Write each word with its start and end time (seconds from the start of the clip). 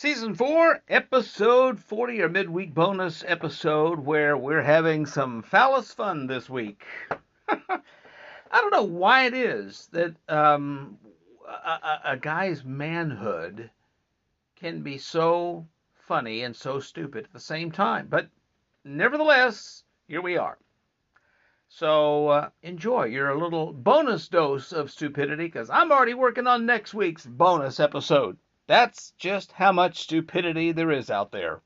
Season 0.00 0.34
4, 0.34 0.84
episode 0.88 1.78
40, 1.78 2.22
our 2.22 2.28
midweek 2.30 2.72
bonus 2.72 3.22
episode 3.26 3.98
where 3.98 4.34
we're 4.34 4.62
having 4.62 5.04
some 5.04 5.42
phallus 5.42 5.92
fun 5.92 6.26
this 6.26 6.48
week. 6.48 6.86
I 7.50 7.80
don't 8.50 8.72
know 8.72 8.84
why 8.84 9.26
it 9.26 9.34
is 9.34 9.90
that 9.92 10.14
um, 10.26 10.96
a, 11.46 11.98
a, 12.12 12.16
guy's 12.16 12.64
manhood 12.64 13.68
can 14.56 14.80
be 14.80 14.96
so 14.96 15.66
funny 16.06 16.44
and 16.44 16.56
so 16.56 16.80
stupid 16.80 17.24
at 17.24 17.32
the 17.34 17.38
same 17.38 17.70
time. 17.70 18.06
But 18.08 18.30
nevertheless, 18.82 19.84
here 20.08 20.22
we 20.22 20.38
are. 20.38 20.56
So 21.68 22.28
uh, 22.28 22.48
enjoy 22.62 23.04
your 23.04 23.36
little 23.36 23.74
bonus 23.74 24.28
dose 24.28 24.72
of 24.72 24.90
stupidity 24.90 25.44
because 25.44 25.68
I'm 25.68 25.92
already 25.92 26.14
working 26.14 26.46
on 26.46 26.64
next 26.64 26.94
week's 26.94 27.26
bonus 27.26 27.78
episode. 27.78 28.38
That's 28.70 29.12
just 29.18 29.50
how 29.50 29.72
much 29.72 29.98
stupidity 29.98 30.70
there 30.70 30.92
is 30.92 31.10
out 31.10 31.32
there. 31.32 31.60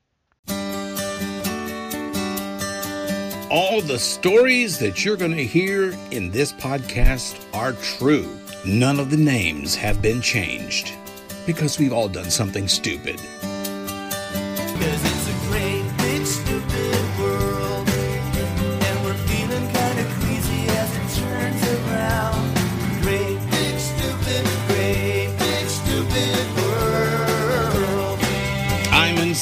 All 3.51 3.79
the 3.81 3.99
stories 3.99 4.79
that 4.79 5.05
you're 5.05 5.15
going 5.15 5.35
to 5.35 5.45
hear 5.45 5.95
in 6.09 6.31
this 6.31 6.51
podcast 6.51 7.39
are 7.53 7.73
true. 7.73 8.27
None 8.65 8.99
of 8.99 9.11
the 9.11 9.17
names 9.17 9.75
have 9.75 10.01
been 10.01 10.19
changed 10.19 10.95
because 11.45 11.77
we've 11.77 11.93
all 11.93 12.09
done 12.09 12.31
something 12.31 12.67
stupid. 12.67 13.21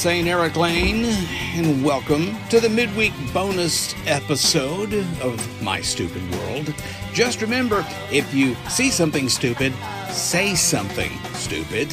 St. 0.04 0.28
Eric 0.28 0.56
Lane, 0.56 1.06
and 1.54 1.82
welcome 1.82 2.36
to 2.50 2.60
the 2.60 2.68
midweek 2.68 3.14
bonus 3.32 3.94
episode 4.06 4.92
of 5.22 5.62
My 5.62 5.80
Stupid 5.80 6.30
World. 6.32 6.74
Just 7.14 7.40
remember 7.40 7.86
if 8.12 8.34
you 8.34 8.54
see 8.68 8.90
something 8.90 9.30
stupid, 9.30 9.72
say 10.10 10.56
something 10.56 11.10
stupid. 11.32 11.90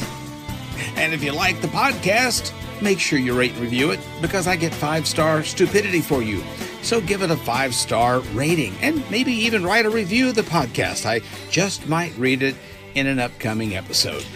And 0.96 1.14
if 1.14 1.24
you 1.24 1.32
like 1.32 1.62
the 1.62 1.68
podcast, 1.68 2.52
make 2.82 3.00
sure 3.00 3.18
you 3.18 3.34
rate 3.34 3.52
and 3.52 3.62
review 3.62 3.92
it 3.92 4.00
because 4.20 4.46
I 4.46 4.56
get 4.56 4.74
five 4.74 5.06
star 5.06 5.42
stupidity 5.42 6.02
for 6.02 6.22
you. 6.22 6.42
So 6.82 7.00
give 7.00 7.22
it 7.22 7.30
a 7.30 7.36
five 7.38 7.74
star 7.74 8.20
rating 8.34 8.74
and 8.82 9.10
maybe 9.10 9.32
even 9.32 9.64
write 9.64 9.86
a 9.86 9.90
review 9.90 10.28
of 10.28 10.34
the 10.34 10.42
podcast. 10.42 11.06
I 11.06 11.22
just 11.50 11.88
might 11.88 12.14
read 12.18 12.42
it 12.42 12.56
in 12.94 13.06
an 13.06 13.18
upcoming 13.18 13.74
episode 13.74 14.26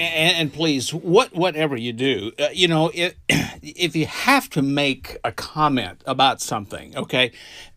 and, 0.00 0.36
and, 0.36 0.52
please, 0.52 0.92
what 0.92 1.34
whatever 1.34 1.76
you 1.76 1.92
do, 1.92 2.32
uh, 2.38 2.48
you 2.52 2.68
know, 2.68 2.90
if 2.94 3.14
if 3.28 3.94
you 3.94 4.06
have 4.06 4.48
to 4.50 4.62
make 4.62 5.16
a 5.24 5.32
comment 5.32 6.02
about 6.06 6.40
something, 6.40 6.96
okay, 6.96 7.32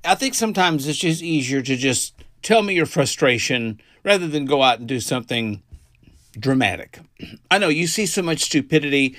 I 0.05 0.16
think 0.16 0.33
sometimes 0.33 0.88
it's 0.88 0.99
just 0.99 1.21
easier 1.21 1.61
to 1.61 1.75
just 1.75 2.13
tell 2.41 2.63
me 2.63 2.73
your 2.73 2.85
frustration 2.85 3.81
rather 4.03 4.27
than 4.27 4.45
go 4.45 4.63
out 4.63 4.79
and 4.79 4.88
do 4.88 4.99
something 4.99 5.61
dramatic. 6.38 6.99
I 7.51 7.57
know 7.57 7.69
you 7.69 7.88
see 7.88 8.05
so 8.05 8.21
much 8.21 8.41
stupidity. 8.41 9.16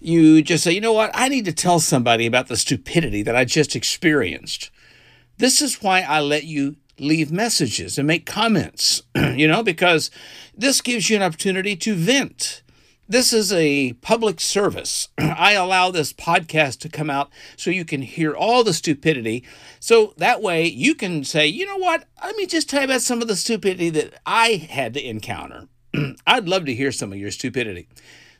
You 0.00 0.42
just 0.42 0.64
say, 0.64 0.72
you 0.72 0.80
know 0.80 0.92
what? 0.92 1.10
I 1.14 1.28
need 1.28 1.44
to 1.46 1.52
tell 1.52 1.80
somebody 1.80 2.26
about 2.26 2.48
the 2.48 2.56
stupidity 2.56 3.22
that 3.22 3.36
I 3.36 3.44
just 3.44 3.76
experienced. 3.76 4.70
This 5.38 5.60
is 5.62 5.82
why 5.82 6.02
I 6.02 6.20
let 6.20 6.44
you 6.44 6.76
leave 6.98 7.32
messages 7.32 7.98
and 7.98 8.06
make 8.06 8.26
comments, 8.26 9.02
you 9.14 9.48
know, 9.48 9.62
because 9.62 10.10
this 10.56 10.80
gives 10.80 11.10
you 11.10 11.16
an 11.16 11.22
opportunity 11.22 11.76
to 11.76 11.94
vent. 11.94 12.62
This 13.06 13.34
is 13.34 13.52
a 13.52 13.92
public 13.94 14.40
service. 14.40 15.08
I 15.18 15.52
allow 15.52 15.90
this 15.90 16.12
podcast 16.12 16.78
to 16.80 16.88
come 16.88 17.10
out 17.10 17.30
so 17.56 17.70
you 17.70 17.84
can 17.84 18.02
hear 18.02 18.34
all 18.34 18.64
the 18.64 18.72
stupidity. 18.72 19.44
So 19.78 20.14
that 20.16 20.40
way 20.40 20.66
you 20.66 20.94
can 20.94 21.22
say, 21.24 21.46
you 21.46 21.66
know 21.66 21.76
what? 21.76 22.06
Let 22.22 22.36
me 22.36 22.46
just 22.46 22.70
tell 22.70 22.80
you 22.80 22.86
about 22.86 23.02
some 23.02 23.20
of 23.20 23.28
the 23.28 23.36
stupidity 23.36 23.90
that 23.90 24.14
I 24.24 24.66
had 24.70 24.94
to 24.94 25.06
encounter. 25.06 25.68
I'd 26.26 26.48
love 26.48 26.64
to 26.64 26.74
hear 26.74 26.90
some 26.92 27.12
of 27.12 27.18
your 27.18 27.30
stupidity. 27.30 27.88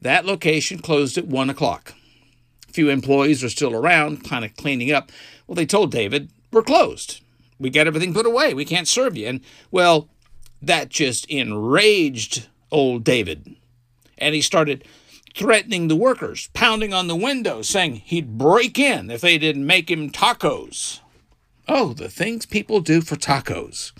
that 0.00 0.24
location 0.24 0.78
closed 0.78 1.18
at 1.18 1.26
1 1.26 1.50
o'clock. 1.50 1.92
A 2.70 2.72
few 2.72 2.88
employees 2.88 3.44
are 3.44 3.50
still 3.50 3.74
around, 3.74 4.24
kind 4.24 4.46
of 4.46 4.56
cleaning 4.56 4.92
up. 4.92 5.12
Well, 5.46 5.56
they 5.56 5.66
told 5.66 5.90
David, 5.90 6.30
We're 6.50 6.62
closed 6.62 7.20
we 7.58 7.70
got 7.70 7.86
everything 7.86 8.14
put 8.14 8.26
away. 8.26 8.54
We 8.54 8.64
can't 8.64 8.88
serve 8.88 9.16
you. 9.16 9.26
And 9.26 9.40
well, 9.70 10.08
that 10.62 10.88
just 10.88 11.26
enraged 11.26 12.48
old 12.70 13.04
David. 13.04 13.56
And 14.18 14.34
he 14.34 14.42
started 14.42 14.84
threatening 15.34 15.88
the 15.88 15.96
workers, 15.96 16.48
pounding 16.54 16.94
on 16.94 17.08
the 17.08 17.16
windows, 17.16 17.68
saying 17.68 17.96
he'd 17.96 18.38
break 18.38 18.78
in 18.78 19.10
if 19.10 19.20
they 19.20 19.38
didn't 19.38 19.66
make 19.66 19.90
him 19.90 20.10
tacos. 20.10 21.00
Oh, 21.68 21.92
the 21.92 22.08
things 22.08 22.46
people 22.46 22.80
do 22.80 23.00
for 23.00 23.16
tacos. 23.16 23.92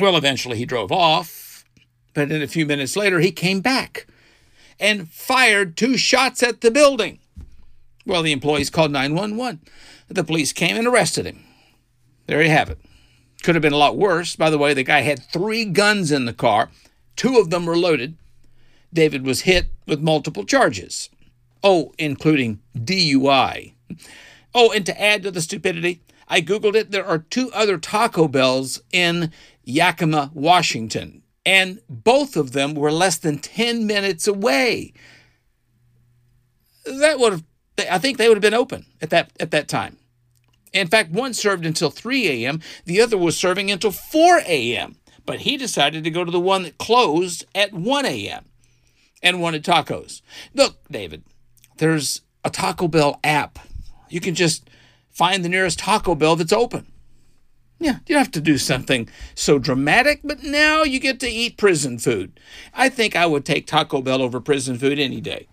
Well, 0.00 0.16
eventually 0.16 0.58
he 0.58 0.66
drove 0.66 0.92
off, 0.92 1.64
but 2.14 2.28
then 2.28 2.42
a 2.42 2.46
few 2.46 2.66
minutes 2.66 2.96
later 2.96 3.20
he 3.20 3.32
came 3.32 3.60
back 3.60 4.06
and 4.78 5.08
fired 5.08 5.76
two 5.76 5.96
shots 5.96 6.42
at 6.42 6.60
the 6.60 6.70
building. 6.70 7.18
Well, 8.04 8.22
the 8.22 8.32
employees 8.32 8.70
called 8.70 8.92
911. 8.92 9.60
The 10.08 10.22
police 10.22 10.52
came 10.52 10.76
and 10.76 10.86
arrested 10.86 11.26
him. 11.26 11.45
There 12.26 12.42
you 12.42 12.50
have 12.50 12.70
it. 12.70 12.78
Could 13.42 13.54
have 13.54 13.62
been 13.62 13.72
a 13.72 13.78
lot 13.78 13.96
worse. 13.96 14.34
By 14.36 14.50
the 14.50 14.58
way, 14.58 14.74
the 14.74 14.82
guy 14.82 15.02
had 15.02 15.22
three 15.22 15.64
guns 15.64 16.10
in 16.10 16.24
the 16.24 16.32
car, 16.32 16.70
two 17.14 17.38
of 17.38 17.50
them 17.50 17.66
were 17.66 17.76
loaded. 17.76 18.16
David 18.92 19.24
was 19.24 19.42
hit 19.42 19.66
with 19.86 20.00
multiple 20.00 20.44
charges. 20.44 21.10
Oh, 21.62 21.92
including 21.98 22.60
DUI. 22.76 23.74
Oh, 24.54 24.72
and 24.72 24.86
to 24.86 25.00
add 25.00 25.22
to 25.22 25.30
the 25.30 25.40
stupidity, 25.40 26.00
I 26.28 26.40
Googled 26.40 26.74
it. 26.74 26.90
There 26.90 27.06
are 27.06 27.18
two 27.18 27.50
other 27.52 27.78
Taco 27.78 28.28
Bells 28.28 28.80
in 28.92 29.32
Yakima, 29.64 30.30
Washington, 30.34 31.22
and 31.44 31.80
both 31.88 32.36
of 32.36 32.52
them 32.52 32.74
were 32.74 32.92
less 32.92 33.18
than 33.18 33.38
10 33.38 33.86
minutes 33.86 34.26
away. 34.26 34.92
That 36.84 37.18
would 37.18 37.32
have, 37.32 37.44
I 37.90 37.98
think 37.98 38.18
they 38.18 38.28
would 38.28 38.36
have 38.36 38.42
been 38.42 38.54
open 38.54 38.86
at 39.00 39.10
that, 39.10 39.30
at 39.38 39.50
that 39.50 39.68
time. 39.68 39.98
In 40.76 40.88
fact, 40.88 41.10
one 41.10 41.32
served 41.32 41.64
until 41.64 41.88
3 41.88 42.28
a.m., 42.28 42.60
the 42.84 43.00
other 43.00 43.16
was 43.16 43.38
serving 43.38 43.70
until 43.70 43.90
4 43.90 44.40
a.m., 44.46 44.96
but 45.24 45.40
he 45.40 45.56
decided 45.56 46.04
to 46.04 46.10
go 46.10 46.22
to 46.22 46.30
the 46.30 46.38
one 46.38 46.64
that 46.64 46.76
closed 46.76 47.46
at 47.54 47.72
1 47.72 48.04
a.m. 48.04 48.44
and 49.22 49.40
wanted 49.40 49.64
tacos. 49.64 50.20
Look, 50.54 50.76
David, 50.90 51.24
there's 51.78 52.20
a 52.44 52.50
Taco 52.50 52.88
Bell 52.88 53.18
app. 53.24 53.58
You 54.10 54.20
can 54.20 54.34
just 54.34 54.68
find 55.10 55.42
the 55.42 55.48
nearest 55.48 55.78
Taco 55.78 56.14
Bell 56.14 56.36
that's 56.36 56.52
open. 56.52 56.86
Yeah, 57.78 57.96
you 58.06 58.14
don't 58.14 58.18
have 58.18 58.30
to 58.32 58.40
do 58.40 58.58
something 58.58 59.08
so 59.34 59.58
dramatic, 59.58 60.20
but 60.24 60.42
now 60.42 60.82
you 60.82 61.00
get 61.00 61.20
to 61.20 61.28
eat 61.28 61.56
prison 61.56 61.98
food. 61.98 62.38
I 62.74 62.88
think 62.90 63.16
I 63.16 63.26
would 63.26 63.44
take 63.44 63.66
Taco 63.66 64.02
Bell 64.02 64.22
over 64.22 64.40
prison 64.40 64.78
food 64.78 64.98
any 64.98 65.20
day. 65.20 65.48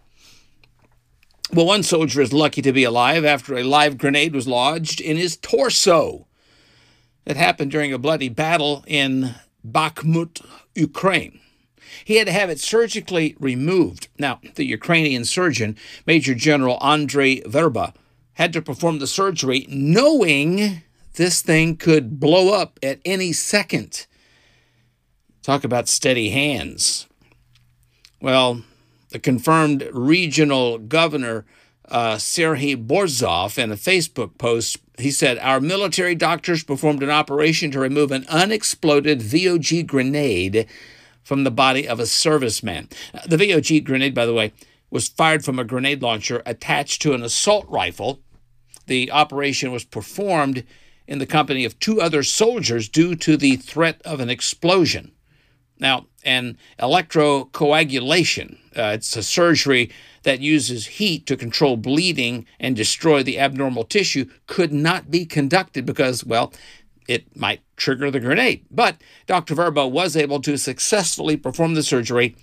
Well, 1.53 1.67
one 1.67 1.83
soldier 1.83 2.19
is 2.19 2.33
lucky 2.33 2.63
to 2.63 2.73
be 2.73 2.83
alive 2.83 3.23
after 3.23 3.55
a 3.55 3.63
live 3.63 3.99
grenade 3.99 4.33
was 4.33 4.47
lodged 4.47 4.99
in 4.99 5.17
his 5.17 5.37
torso. 5.37 6.25
It 7.27 7.37
happened 7.37 7.69
during 7.69 7.93
a 7.93 7.99
bloody 7.99 8.27
battle 8.27 8.83
in 8.87 9.35
Bakhmut, 9.63 10.43
Ukraine. 10.73 11.39
He 12.05 12.15
had 12.15 12.25
to 12.25 12.33
have 12.33 12.49
it 12.49 12.59
surgically 12.59 13.35
removed. 13.39 14.07
Now, 14.17 14.39
the 14.55 14.65
Ukrainian 14.65 15.25
surgeon, 15.25 15.77
Major 16.07 16.33
General 16.33 16.83
Andrei 16.83 17.41
Verba, 17.41 17.93
had 18.33 18.51
to 18.53 18.61
perform 18.63 18.97
the 18.97 19.05
surgery 19.05 19.67
knowing 19.69 20.81
this 21.13 21.43
thing 21.43 21.77
could 21.77 22.19
blow 22.19 22.51
up 22.59 22.79
at 22.81 22.99
any 23.05 23.31
second. 23.31 24.07
Talk 25.43 25.63
about 25.63 25.87
steady 25.87 26.31
hands. 26.31 27.05
Well, 28.19 28.63
the 29.13 29.19
confirmed 29.19 29.87
regional 29.93 30.79
governor, 30.79 31.45
uh, 31.87 32.15
Serhiy 32.15 32.75
Borzov, 32.75 33.59
in 33.59 33.71
a 33.71 33.75
Facebook 33.75 34.39
post, 34.39 34.77
he 34.97 35.11
said, 35.11 35.37
Our 35.37 35.61
military 35.61 36.15
doctors 36.15 36.63
performed 36.63 37.03
an 37.03 37.11
operation 37.11 37.69
to 37.71 37.79
remove 37.79 38.11
an 38.11 38.25
unexploded 38.27 39.19
VOG 39.19 39.85
grenade 39.85 40.67
from 41.23 41.43
the 41.43 41.51
body 41.51 41.87
of 41.87 41.99
a 41.99 42.03
serviceman. 42.03 42.91
The 43.27 43.37
VOG 43.37 43.83
grenade, 43.83 44.15
by 44.15 44.25
the 44.25 44.33
way, 44.33 44.51
was 44.89 45.07
fired 45.07 45.45
from 45.45 45.59
a 45.59 45.63
grenade 45.63 46.01
launcher 46.01 46.41
attached 46.45 47.01
to 47.03 47.13
an 47.13 47.21
assault 47.21 47.67
rifle. 47.69 48.19
The 48.87 49.11
operation 49.11 49.71
was 49.71 49.85
performed 49.85 50.63
in 51.07 51.19
the 51.19 51.27
company 51.27 51.65
of 51.65 51.79
two 51.79 52.01
other 52.01 52.23
soldiers 52.23 52.89
due 52.89 53.15
to 53.17 53.37
the 53.37 53.57
threat 53.57 54.01
of 54.03 54.19
an 54.19 54.31
explosion. 54.31 55.11
Now, 55.79 56.07
an 56.23 56.57
electrocoagulation, 56.79 58.57
uh, 58.77 58.91
it's 58.95 59.15
a 59.15 59.23
surgery 59.23 59.91
that 60.23 60.39
uses 60.39 60.87
heat 60.87 61.25
to 61.27 61.37
control 61.37 61.77
bleeding 61.77 62.45
and 62.59 62.75
destroy 62.75 63.23
the 63.23 63.39
abnormal 63.39 63.83
tissue, 63.83 64.29
could 64.47 64.73
not 64.73 65.11
be 65.11 65.25
conducted 65.25 65.85
because, 65.85 66.23
well, 66.23 66.53
it 67.07 67.35
might 67.35 67.61
trigger 67.75 68.09
the 68.09 68.19
grenade. 68.19 68.65
But 68.71 68.97
Dr. 69.27 69.55
Verba 69.55 69.87
was 69.87 70.15
able 70.15 70.41
to 70.41 70.57
successfully 70.57 71.37
perform 71.37 71.73
the 71.73 71.83
surgery 71.83 72.35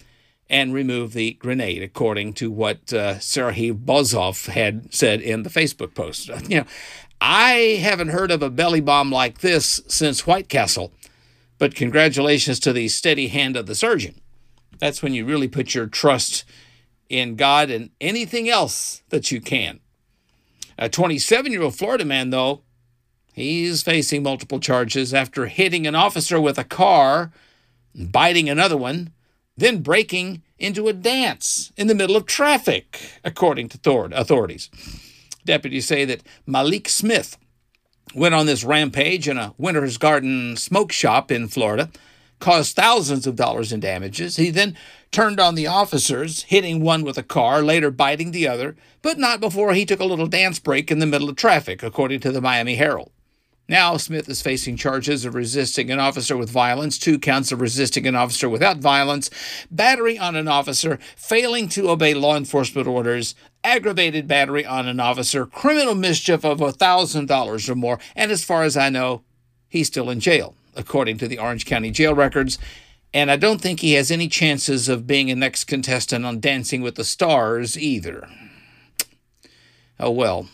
and 0.49 0.75
remove 0.75 1.13
the 1.13 1.35
grenade, 1.35 1.83
according 1.83 2.35
to 2.35 2.51
what 2.51 2.93
uh, 2.93 3.15
Serhiy 3.15 3.73
Borzov 3.73 4.49
had 4.49 4.93
said 4.93 5.21
in 5.21 5.45
the 5.45 5.51
Facebook 5.51 5.95
post. 5.95 6.29
You 6.49 6.61
know, 6.61 6.67
I 7.21 7.79
haven't 7.81 8.09
heard 8.09 8.31
of 8.31 8.43
a 8.43 8.51
belly 8.51 8.81
bomb 8.81 9.13
like 9.13 9.39
this 9.39 9.81
since 9.87 10.27
White 10.27 10.49
Castle, 10.49 10.93
but 11.59 11.75
congratulations 11.75 12.59
to 12.61 12.73
the 12.73 12.89
steady 12.89 13.29
hand 13.29 13.57
of 13.57 13.67
the 13.67 13.75
surgeon. 13.75 14.21
That's 14.81 15.03
when 15.03 15.15
you 15.15 15.25
really 15.25 15.49
put 15.49 15.75
your 15.75 15.87
trust 15.87 16.45
in 17.09 17.37
God 17.37 17.71
and 17.71 17.91
anything 18.01 18.49
else 18.49 19.03
that 19.11 19.31
you 19.31 19.41
can. 19.41 19.81
A 20.79 20.89
27 20.89 21.53
year 21.53 21.63
old 21.63 21.77
Florida 21.77 22.05
man, 22.05 22.31
though, 22.31 22.63
he's 23.35 23.83
facing 23.83 24.23
multiple 24.23 24.61
charges 24.61 25.13
after 25.13 25.47
hitting 25.47 25.87
an 25.87 25.95
officer 25.95 26.41
with 26.41 26.59
a 26.59 26.65
car, 26.65 27.31
biting 27.95 28.49
another 28.49 28.77
one, 28.77 29.13
then 29.57 29.83
breaking 29.83 30.43
into 30.59 30.89
a 30.89 30.93
dance 30.93 31.73
in 31.77 31.87
the 31.87 31.95
middle 31.95 32.17
of 32.17 32.27
traffic, 32.27 33.19
according 33.25 33.69
to 33.69 33.79
authorities. 34.13 34.71
Deputies 35.45 35.87
say 35.87 36.05
that 36.05 36.23
Malik 36.47 36.89
Smith 36.89 37.37
went 38.15 38.35
on 38.35 38.47
this 38.47 38.65
rampage 38.65 39.29
in 39.29 39.37
a 39.37 39.55
Winter's 39.59 39.99
Garden 39.99 40.57
smoke 40.57 40.93
shop 40.93 41.31
in 41.31 41.49
Florida, 41.49 41.91
caused 42.41 42.75
thousands 42.75 43.27
of 43.27 43.37
dollars 43.37 43.73
in 43.73 43.81
damages. 43.81 44.37
He 44.37 44.51
then 44.51 44.77
turned 45.13 45.39
on 45.39 45.55
the 45.55 45.67
officers, 45.67 46.43
hitting 46.45 46.83
one 46.83 47.05
with 47.05 47.19
a 47.19 47.23
car, 47.23 47.63
later 47.63 47.91
biting 47.91 48.31
the 48.31 48.49
other, 48.49 48.77
but 49.03 49.19
not 49.19 49.41
before 49.41 49.75
he 49.75 49.87
took 49.87 50.01
a 50.01 50.05
little 50.05 50.27
dance 50.27 50.59
break 50.59 50.91
in 50.91 50.99
the 50.99 51.07
middle 51.07 51.29
of 51.29 51.37
traffic, 51.37 51.83
according 51.83 52.21
to 52.21 52.33
the 52.33 52.41
Miami 52.41 52.75
Herald. 52.77 53.13
Now, 53.71 53.97
Smith 53.99 54.29
is 54.29 54.43
facing 54.43 54.77
charges 54.77 55.25
of 55.25 55.37
resisting 55.37 55.93
an 55.93 56.01
officer 56.01 56.37
with 56.37 56.51
violence, 56.51 56.99
two 56.99 57.21
counts 57.21 57.53
of 57.53 57.61
resisting 57.61 58.05
an 58.05 58.17
officer 58.17 58.49
without 58.49 58.79
violence, 58.79 59.31
battery 59.71 60.19
on 60.19 60.35
an 60.35 60.49
officer, 60.49 60.99
failing 61.15 61.69
to 61.69 61.89
obey 61.89 62.13
law 62.13 62.37
enforcement 62.37 62.89
orders, 62.89 63.37
aggravated 63.63 64.27
battery 64.27 64.67
on 64.67 64.89
an 64.89 64.99
officer, 64.99 65.47
criminal 65.47 65.95
mischief 65.95 66.45
of 66.45 66.59
$1,000 66.59 67.69
or 67.69 67.75
more, 67.77 68.01
and 68.17 68.33
as 68.33 68.43
far 68.43 68.65
as 68.65 68.77
I 68.77 68.89
know, 68.89 69.23
he's 69.69 69.87
still 69.87 70.11
in 70.11 70.19
jail, 70.19 70.57
according 70.81 71.19
to 71.19 71.29
the 71.29 71.39
Orange 71.39 71.67
County 71.67 71.91
jail 71.91 72.15
records. 72.15 72.59
And 73.13 73.31
I 73.31 73.37
don't 73.37 73.61
think 73.61 73.81
he 73.81 73.95
has 73.95 74.11
any 74.11 74.29
chances 74.29 74.89
of 74.89 75.07
being 75.07 75.31
a 75.31 75.37
next 75.37 75.65
contestant 75.65 76.25
on 76.25 76.41
Dancing 76.41 76.81
with 76.81 76.95
the 76.95 77.05
Stars 77.05 77.79
either. 77.79 78.29
Oh 79.99 80.11
well. 80.11 80.49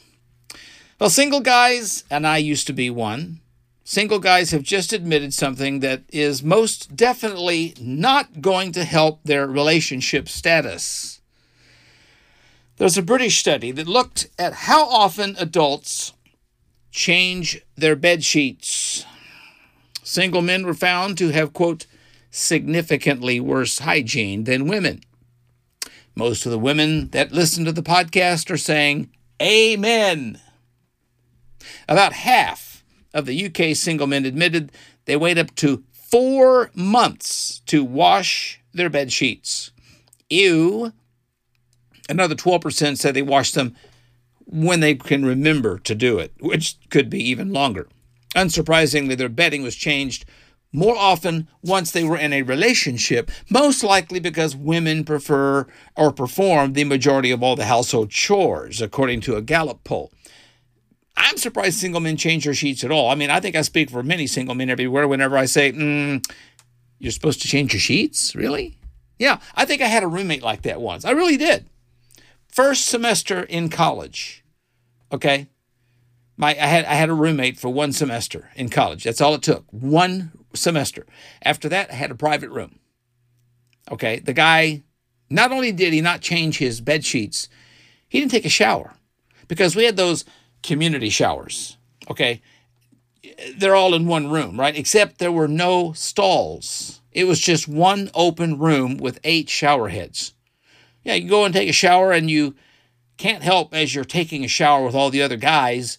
Well, 0.99 1.11
single 1.11 1.41
guys, 1.41 2.05
and 2.11 2.27
I 2.27 2.39
used 2.39 2.67
to 2.67 2.73
be 2.73 2.89
one, 2.89 3.41
single 3.85 4.19
guys 4.19 4.51
have 4.51 4.63
just 4.63 4.93
admitted 4.93 5.35
something 5.35 5.81
that 5.81 6.03
is 6.11 6.43
most 6.43 6.97
definitely 6.97 7.75
not 7.81 8.41
going 8.41 8.73
to 8.73 8.85
help 8.85 9.21
their 9.23 9.47
relationship 9.47 10.29
status. 10.29 11.21
There's 12.79 12.99
a 12.99 13.03
British 13.03 13.39
study 13.39 13.71
that 13.73 13.87
looked 13.87 14.29
at 14.39 14.53
how 14.53 14.87
often 14.89 15.37
adults 15.39 16.13
change 16.91 17.61
their 17.77 17.95
bed 17.97 18.25
sheets. 18.25 19.05
Single 20.07 20.41
men 20.41 20.65
were 20.65 20.73
found 20.73 21.19
to 21.19 21.31
have, 21.31 21.53
quote, 21.53 21.85
significantly 22.31 23.41
worse 23.41 23.81
hygiene 23.81 24.45
than 24.45 24.69
women. 24.69 25.01
Most 26.15 26.47
of 26.47 26.53
the 26.53 26.61
women 26.61 27.09
that 27.09 27.33
listen 27.33 27.65
to 27.65 27.73
the 27.73 27.83
podcast 27.83 28.49
are 28.49 28.57
saying, 28.57 29.11
Amen. 29.43 30.41
About 31.89 32.13
half 32.13 32.85
of 33.13 33.27
the 33.27 33.47
UK 33.47 33.75
single 33.75 34.07
men 34.07 34.25
admitted 34.25 34.71
they 35.07 35.17
wait 35.17 35.39
up 35.39 35.53
to 35.57 35.83
four 35.91 36.71
months 36.73 37.61
to 37.67 37.83
wash 37.83 38.61
their 38.73 38.89
bed 38.89 39.13
sheets. 39.13 39.73
Ew. 40.31 40.93
Another 42.09 42.37
12% 42.37 42.97
said 42.97 43.15
they 43.15 43.23
wash 43.23 43.51
them 43.51 43.75
when 44.45 44.79
they 44.79 44.95
can 44.95 45.25
remember 45.25 45.81
to 45.81 45.97
do 45.97 46.21
it, 46.21 46.33
which 46.39 46.77
could 46.91 47.11
be 47.11 47.29
even 47.29 47.53
longer. 47.53 47.89
Unsurprisingly, 48.37 49.17
their 49.17 49.31
bedding 49.31 49.63
was 49.63 49.75
changed 49.75 50.27
more 50.73 50.97
often 50.97 51.49
once 51.63 51.91
they 51.91 52.05
were 52.05 52.19
in 52.19 52.35
a 52.35 52.43
relationship, 52.43 53.31
most 53.49 53.83
likely 53.83 54.21
because 54.21 54.55
women 54.55 55.05
prefer 55.05 55.67
or 55.97 56.13
perform 56.13 56.75
the 56.75 56.85
majority 56.85 57.31
of 57.31 57.43
all 57.43 57.57
the 57.57 57.65
household 57.65 58.11
chores, 58.11 58.83
according 58.83 59.23
to 59.23 59.37
a 59.37 59.43
Gallup 59.43 59.83
poll. 59.85 60.13
I'm 61.17 61.39
surprised 61.39 61.79
single 61.79 62.01
men 62.01 62.19
change 62.19 62.45
their 62.45 62.53
sheets 62.53 62.85
at 62.85 62.91
all. 62.91 63.11
I 63.11 63.15
mean, 63.15 63.31
I 63.31 63.41
think 63.41 63.57
I 63.57 63.63
speak 63.63 63.89
for 63.89 64.03
many 64.03 64.27
single 64.27 64.55
men 64.55 64.69
everywhere 64.69 65.09
whenever 65.09 65.39
I 65.39 65.47
say, 65.47 65.73
mm, 65.73 66.23
You're 66.99 67.13
supposed 67.13 67.41
to 67.43 67.49
change 67.49 67.73
your 67.73 67.81
sheets? 67.81 68.35
Really? 68.35 68.79
Yeah, 69.19 69.39
I 69.55 69.65
think 69.65 69.81
I 69.81 69.87
had 69.87 70.03
a 70.03 70.09
roommate 70.09 70.43
like 70.43 70.61
that 70.63 70.83
once. 70.83 71.07
I 71.07 71.13
really 71.13 71.39
did. 71.39 71.71
First 72.53 72.85
semester 72.85 73.43
in 73.45 73.71
college, 73.71 74.45
okay? 75.11 75.49
My, 76.37 76.51
I 76.51 76.67
had 76.67 76.85
I 76.85 76.95
had 76.95 77.09
a 77.09 77.15
roommate 77.15 77.59
for 77.59 77.71
one 77.71 77.93
semester 77.93 78.51
in 78.57 78.69
college. 78.69 79.05
That's 79.05 79.21
all 79.21 79.35
it 79.35 79.43
took. 79.43 79.65
One 79.71 80.33
semester. 80.55 81.07
After 81.43 81.69
that, 81.69 81.91
I 81.91 81.95
had 81.95 82.11
a 82.11 82.17
private 82.17 82.51
room. 82.51 82.79
Okay, 83.91 84.19
the 84.19 84.33
guy 84.33 84.83
not 85.31 85.53
only 85.53 85.73
did 85.73 85.93
he 85.93 86.01
not 86.01 86.21
change 86.21 86.59
his 86.59 86.81
bed 86.81 87.05
sheets, 87.05 87.49
he 88.09 88.21
didn't 88.21 88.33
take 88.33 88.45
a 88.45 88.51
shower 88.51 88.95
because 89.49 89.75
we 89.75 89.85
had 89.85 89.97
those 89.97 90.25
community 90.63 91.11
showers. 91.11 91.77
Okay. 92.11 92.43
They're 93.57 93.75
all 93.75 93.95
in 93.95 94.07
one 94.07 94.31
room, 94.31 94.59
right? 94.59 94.77
Except 94.77 95.19
there 95.19 95.33
were 95.33 95.49
no 95.49 95.93
stalls. 95.93 97.01
It 97.11 97.25
was 97.25 97.41
just 97.41 97.67
one 97.67 98.11
open 98.15 98.59
room 98.59 98.99
with 98.99 99.19
eight 99.25 99.49
shower 99.49 99.89
heads. 99.89 100.35
Yeah, 101.03 101.15
you 101.15 101.29
go 101.29 101.45
and 101.45 101.53
take 101.53 101.69
a 101.69 101.73
shower, 101.73 102.13
and 102.13 102.31
you 102.31 102.55
can't 103.17 103.43
help 103.43 103.75
as 103.75 103.95
you're 103.95 104.05
taking 104.05 104.45
a 104.45 104.49
shower 104.49 104.85
with 104.85 104.95
all 104.95 105.11
the 105.11 105.23
other 105.23 105.37
guys 105.37 105.99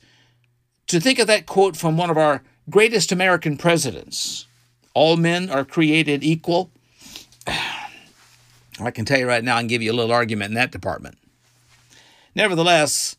to 0.87 0.99
think 0.99 1.19
of 1.19 1.27
that 1.27 1.45
quote 1.45 1.77
from 1.77 1.97
one 1.97 2.09
of 2.09 2.17
our 2.17 2.43
greatest 2.69 3.11
American 3.11 3.57
presidents 3.57 4.45
All 4.93 5.17
men 5.17 5.49
are 5.49 5.65
created 5.65 6.23
equal. 6.23 6.71
I 8.79 8.91
can 8.91 9.05
tell 9.05 9.19
you 9.19 9.27
right 9.27 9.43
now 9.43 9.57
and 9.57 9.69
give 9.69 9.81
you 9.81 9.91
a 9.91 9.93
little 9.93 10.13
argument 10.13 10.49
in 10.49 10.55
that 10.55 10.71
department. 10.71 11.17
Nevertheless, 12.35 13.15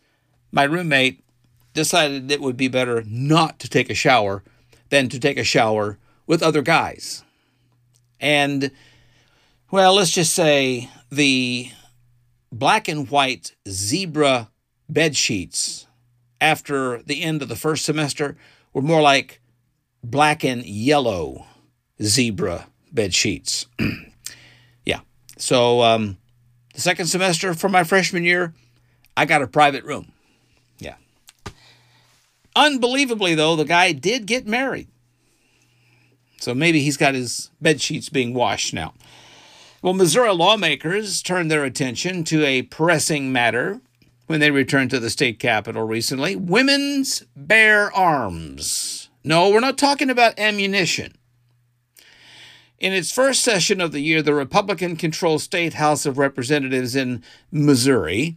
my 0.52 0.62
roommate 0.62 1.22
decided 1.74 2.30
it 2.30 2.40
would 2.40 2.56
be 2.56 2.68
better 2.68 3.02
not 3.06 3.58
to 3.58 3.68
take 3.68 3.90
a 3.90 3.94
shower 3.94 4.42
than 4.90 5.08
to 5.08 5.18
take 5.18 5.36
a 5.36 5.44
shower 5.44 5.98
with 6.26 6.42
other 6.42 6.62
guys. 6.62 7.24
And, 8.20 8.70
well, 9.70 9.94
let's 9.94 10.12
just 10.12 10.32
say 10.32 10.88
the 11.10 11.70
black 12.52 12.86
and 12.86 13.10
white 13.10 13.54
zebra 13.68 14.48
bed 14.88 15.16
sheets 15.16 15.87
after 16.40 17.02
the 17.02 17.22
end 17.22 17.42
of 17.42 17.48
the 17.48 17.56
first 17.56 17.84
semester 17.84 18.36
were 18.72 18.82
more 18.82 19.02
like 19.02 19.40
black 20.02 20.44
and 20.44 20.64
yellow 20.64 21.46
zebra 22.02 22.68
bed 22.92 23.14
sheets. 23.14 23.66
yeah. 24.84 25.00
So, 25.36 25.82
um, 25.82 26.18
the 26.74 26.80
second 26.80 27.06
semester 27.06 27.54
for 27.54 27.68
my 27.68 27.84
freshman 27.84 28.24
year, 28.24 28.54
I 29.16 29.24
got 29.24 29.42
a 29.42 29.48
private 29.48 29.84
room. 29.84 30.12
Yeah. 30.78 30.94
Unbelievably, 32.54 33.34
though, 33.34 33.56
the 33.56 33.64
guy 33.64 33.92
did 33.92 34.26
get 34.26 34.46
married. 34.46 34.88
So 36.40 36.54
maybe 36.54 36.80
he's 36.80 36.96
got 36.96 37.14
his 37.14 37.50
bed 37.60 37.80
sheets 37.80 38.08
being 38.08 38.32
washed 38.32 38.72
now. 38.72 38.94
Well, 39.82 39.94
Missouri 39.94 40.32
lawmakers 40.32 41.22
turned 41.22 41.50
their 41.50 41.64
attention 41.64 42.24
to 42.24 42.44
a 42.44 42.62
pressing 42.62 43.32
matter 43.32 43.80
when 44.28 44.40
they 44.40 44.50
returned 44.50 44.90
to 44.90 45.00
the 45.00 45.10
state 45.10 45.38
capitol 45.40 45.82
recently 45.82 46.36
women's 46.36 47.24
bear 47.34 47.92
arms. 47.92 49.08
No, 49.24 49.50
we're 49.50 49.58
not 49.58 49.76
talking 49.76 50.10
about 50.10 50.38
ammunition. 50.38 51.16
In 52.78 52.92
its 52.92 53.10
first 53.10 53.42
session 53.42 53.80
of 53.80 53.90
the 53.90 54.00
year, 54.00 54.22
the 54.22 54.34
Republican 54.34 54.94
controlled 54.94 55.40
State 55.40 55.74
House 55.74 56.06
of 56.06 56.18
Representatives 56.18 56.94
in 56.94 57.24
Missouri 57.50 58.36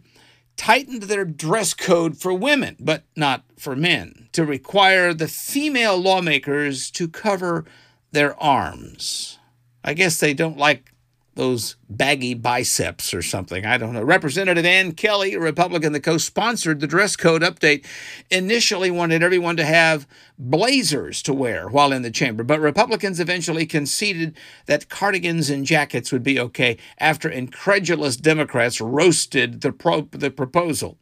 tightened 0.56 1.04
their 1.04 1.24
dress 1.24 1.74
code 1.74 2.16
for 2.16 2.32
women, 2.32 2.76
but 2.80 3.04
not 3.14 3.44
for 3.56 3.76
men, 3.76 4.28
to 4.32 4.44
require 4.44 5.14
the 5.14 5.28
female 5.28 5.96
lawmakers 5.96 6.90
to 6.90 7.06
cover 7.06 7.64
their 8.10 8.40
arms. 8.42 9.38
I 9.84 9.94
guess 9.94 10.18
they 10.18 10.34
don't 10.34 10.58
like 10.58 10.92
those 11.34 11.76
baggy 11.88 12.34
biceps 12.34 13.14
or 13.14 13.22
something. 13.22 13.64
I 13.64 13.78
don't 13.78 13.94
know. 13.94 14.02
Representative 14.02 14.66
Ann 14.66 14.92
Kelly, 14.92 15.34
a 15.34 15.40
Republican 15.40 15.92
that 15.94 16.02
co 16.02 16.18
sponsored 16.18 16.80
the 16.80 16.86
dress 16.86 17.16
code 17.16 17.42
update, 17.42 17.86
initially 18.30 18.90
wanted 18.90 19.22
everyone 19.22 19.56
to 19.56 19.64
have 19.64 20.06
blazers 20.38 21.22
to 21.22 21.32
wear 21.32 21.68
while 21.68 21.92
in 21.92 22.02
the 22.02 22.10
chamber, 22.10 22.44
but 22.44 22.60
Republicans 22.60 23.18
eventually 23.18 23.64
conceded 23.64 24.36
that 24.66 24.88
cardigans 24.88 25.48
and 25.48 25.64
jackets 25.64 26.12
would 26.12 26.22
be 26.22 26.38
okay 26.38 26.76
after 26.98 27.30
incredulous 27.30 28.16
Democrats 28.16 28.80
roasted 28.80 29.62
the, 29.62 29.72
pro- 29.72 30.08
the 30.10 30.30
proposal. 30.30 30.98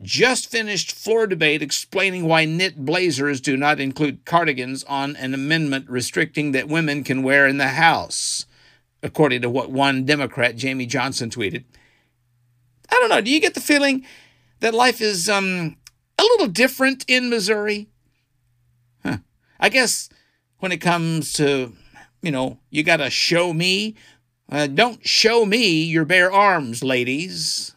Just 0.00 0.50
finished 0.50 0.92
floor 0.92 1.26
debate 1.26 1.62
explaining 1.62 2.26
why 2.26 2.44
knit 2.44 2.84
blazers 2.84 3.40
do 3.40 3.56
not 3.56 3.80
include 3.80 4.24
cardigans 4.24 4.82
on 4.84 5.14
an 5.16 5.32
amendment 5.32 5.88
restricting 5.88 6.52
that 6.52 6.68
women 6.68 7.04
can 7.04 7.22
wear 7.22 7.46
in 7.46 7.58
the 7.58 7.68
House 7.68 8.46
according 9.02 9.42
to 9.42 9.50
what 9.50 9.70
one 9.70 10.04
Democrat, 10.04 10.56
Jamie 10.56 10.86
Johnson, 10.86 11.30
tweeted. 11.30 11.64
I 12.90 12.96
don't 13.00 13.08
know. 13.08 13.20
Do 13.20 13.30
you 13.30 13.40
get 13.40 13.54
the 13.54 13.60
feeling 13.60 14.04
that 14.60 14.74
life 14.74 15.00
is 15.00 15.28
um, 15.28 15.76
a 16.18 16.22
little 16.22 16.46
different 16.46 17.04
in 17.08 17.30
Missouri? 17.30 17.88
Huh. 19.02 19.18
I 19.58 19.68
guess 19.68 20.08
when 20.58 20.72
it 20.72 20.78
comes 20.78 21.32
to, 21.34 21.72
you 22.20 22.30
know, 22.30 22.58
you 22.70 22.82
got 22.82 22.98
to 22.98 23.10
show 23.10 23.52
me. 23.52 23.96
Uh, 24.50 24.66
don't 24.66 25.06
show 25.06 25.46
me 25.46 25.82
your 25.82 26.04
bare 26.04 26.30
arms, 26.30 26.84
ladies. 26.84 27.74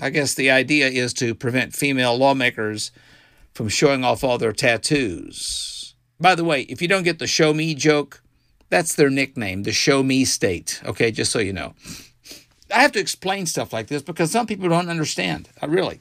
I 0.00 0.10
guess 0.10 0.34
the 0.34 0.50
idea 0.50 0.88
is 0.88 1.12
to 1.14 1.34
prevent 1.34 1.74
female 1.74 2.16
lawmakers 2.16 2.90
from 3.54 3.68
showing 3.68 4.04
off 4.04 4.22
all 4.22 4.38
their 4.38 4.52
tattoos. 4.52 5.94
By 6.20 6.34
the 6.34 6.44
way, 6.44 6.62
if 6.62 6.82
you 6.82 6.88
don't 6.88 7.02
get 7.04 7.18
the 7.18 7.26
show 7.26 7.54
me 7.54 7.74
joke, 7.74 8.22
that's 8.70 8.94
their 8.94 9.10
nickname, 9.10 9.62
the 9.62 9.72
Show 9.72 10.02
Me 10.02 10.24
State. 10.24 10.80
Okay, 10.84 11.10
just 11.10 11.32
so 11.32 11.38
you 11.38 11.52
know. 11.52 11.74
I 12.74 12.80
have 12.80 12.92
to 12.92 13.00
explain 13.00 13.46
stuff 13.46 13.72
like 13.72 13.86
this 13.86 14.02
because 14.02 14.30
some 14.30 14.46
people 14.46 14.68
don't 14.68 14.90
understand. 14.90 15.48
I 15.62 15.66
really. 15.66 16.00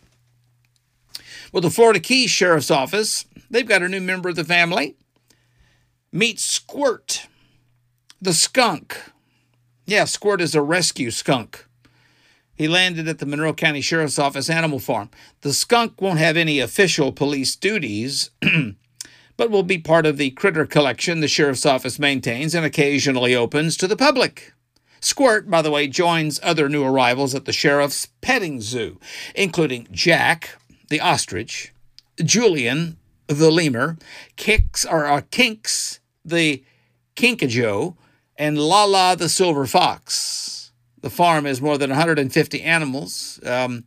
Well, 1.51 1.61
the 1.61 1.69
Florida 1.69 1.99
Keys 1.99 2.29
Sheriff's 2.29 2.69
Office, 2.69 3.25
they've 3.49 3.67
got 3.67 3.83
a 3.83 3.89
new 3.89 4.01
member 4.01 4.29
of 4.29 4.35
the 4.35 4.43
family. 4.43 4.97
Meet 6.11 6.39
Squirt, 6.39 7.27
the 8.21 8.33
skunk. 8.33 8.99
Yeah, 9.85 10.03
Squirt 10.03 10.41
is 10.41 10.55
a 10.55 10.61
rescue 10.61 11.11
skunk. 11.11 11.65
He 12.55 12.67
landed 12.67 13.07
at 13.07 13.19
the 13.19 13.25
Monroe 13.25 13.53
County 13.53 13.81
Sheriff's 13.81 14.19
Office 14.19 14.49
Animal 14.49 14.79
Farm. 14.79 15.09
The 15.41 15.53
skunk 15.53 16.01
won't 16.01 16.19
have 16.19 16.35
any 16.35 16.59
official 16.59 17.11
police 17.11 17.55
duties. 17.55 18.31
but 19.37 19.51
will 19.51 19.63
be 19.63 19.77
part 19.77 20.05
of 20.05 20.17
the 20.17 20.31
critter 20.31 20.65
collection 20.65 21.19
the 21.19 21.27
sheriff's 21.27 21.65
office 21.65 21.99
maintains 21.99 22.53
and 22.53 22.65
occasionally 22.65 23.35
opens 23.35 23.77
to 23.77 23.87
the 23.87 23.95
public. 23.95 24.53
Squirt, 24.99 25.49
by 25.49 25.61
the 25.61 25.71
way, 25.71 25.87
joins 25.87 26.39
other 26.41 26.67
new 26.67 26.83
arrivals 26.83 27.35
at 27.35 27.45
the 27.45 27.53
sheriff's 27.53 28.07
petting 28.21 28.59
zoo, 28.61 28.99
including 29.35 29.87
Jack, 29.91 30.57
the 30.89 30.99
ostrich, 30.99 31.71
Julian, 32.17 32.97
the 33.27 33.51
lemur, 33.51 33.97
Kix, 34.35 34.85
or 34.89 35.05
uh, 35.05 35.21
Kinks, 35.29 35.99
the 36.25 36.63
kinkajou, 37.15 37.95
and 38.37 38.57
Lala, 38.57 39.15
the 39.15 39.29
silver 39.29 39.65
fox. 39.65 40.71
The 41.01 41.09
farm 41.09 41.45
has 41.45 41.61
more 41.61 41.77
than 41.77 41.91
150 41.91 42.61
animals. 42.63 43.39
Um, 43.45 43.83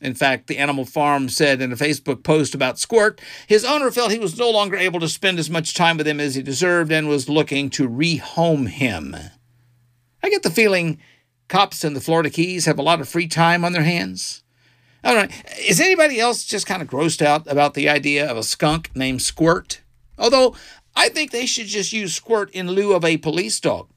in 0.00 0.14
fact, 0.14 0.46
the 0.46 0.58
Animal 0.58 0.84
Farm 0.84 1.28
said 1.28 1.60
in 1.60 1.72
a 1.72 1.76
Facebook 1.76 2.22
post 2.22 2.54
about 2.54 2.78
Squirt, 2.78 3.20
his 3.46 3.64
owner 3.64 3.90
felt 3.90 4.12
he 4.12 4.18
was 4.18 4.38
no 4.38 4.50
longer 4.50 4.76
able 4.76 5.00
to 5.00 5.08
spend 5.08 5.38
as 5.38 5.50
much 5.50 5.74
time 5.74 5.96
with 5.96 6.06
him 6.06 6.20
as 6.20 6.34
he 6.34 6.42
deserved 6.42 6.92
and 6.92 7.08
was 7.08 7.28
looking 7.28 7.70
to 7.70 7.88
rehome 7.88 8.68
him. 8.68 9.16
I 10.22 10.28
get 10.28 10.42
the 10.42 10.50
feeling 10.50 10.98
cops 11.48 11.84
in 11.84 11.94
the 11.94 12.00
Florida 12.00 12.30
Keys 12.30 12.66
have 12.66 12.78
a 12.78 12.82
lot 12.82 13.00
of 13.00 13.08
free 13.08 13.28
time 13.28 13.64
on 13.64 13.72
their 13.72 13.84
hands. 13.84 14.42
I 15.02 15.14
don't 15.14 15.30
know. 15.30 15.36
Is 15.60 15.80
anybody 15.80 16.18
else 16.20 16.44
just 16.44 16.66
kind 16.66 16.82
of 16.82 16.88
grossed 16.88 17.22
out 17.22 17.46
about 17.46 17.74
the 17.74 17.88
idea 17.88 18.28
of 18.28 18.36
a 18.36 18.42
skunk 18.42 18.90
named 18.94 19.22
Squirt? 19.22 19.80
Although 20.18 20.56
I 20.96 21.08
think 21.08 21.30
they 21.30 21.46
should 21.46 21.66
just 21.66 21.92
use 21.92 22.14
Squirt 22.14 22.50
in 22.50 22.70
lieu 22.70 22.92
of 22.92 23.04
a 23.04 23.18
police 23.18 23.60
dog. 23.60 23.88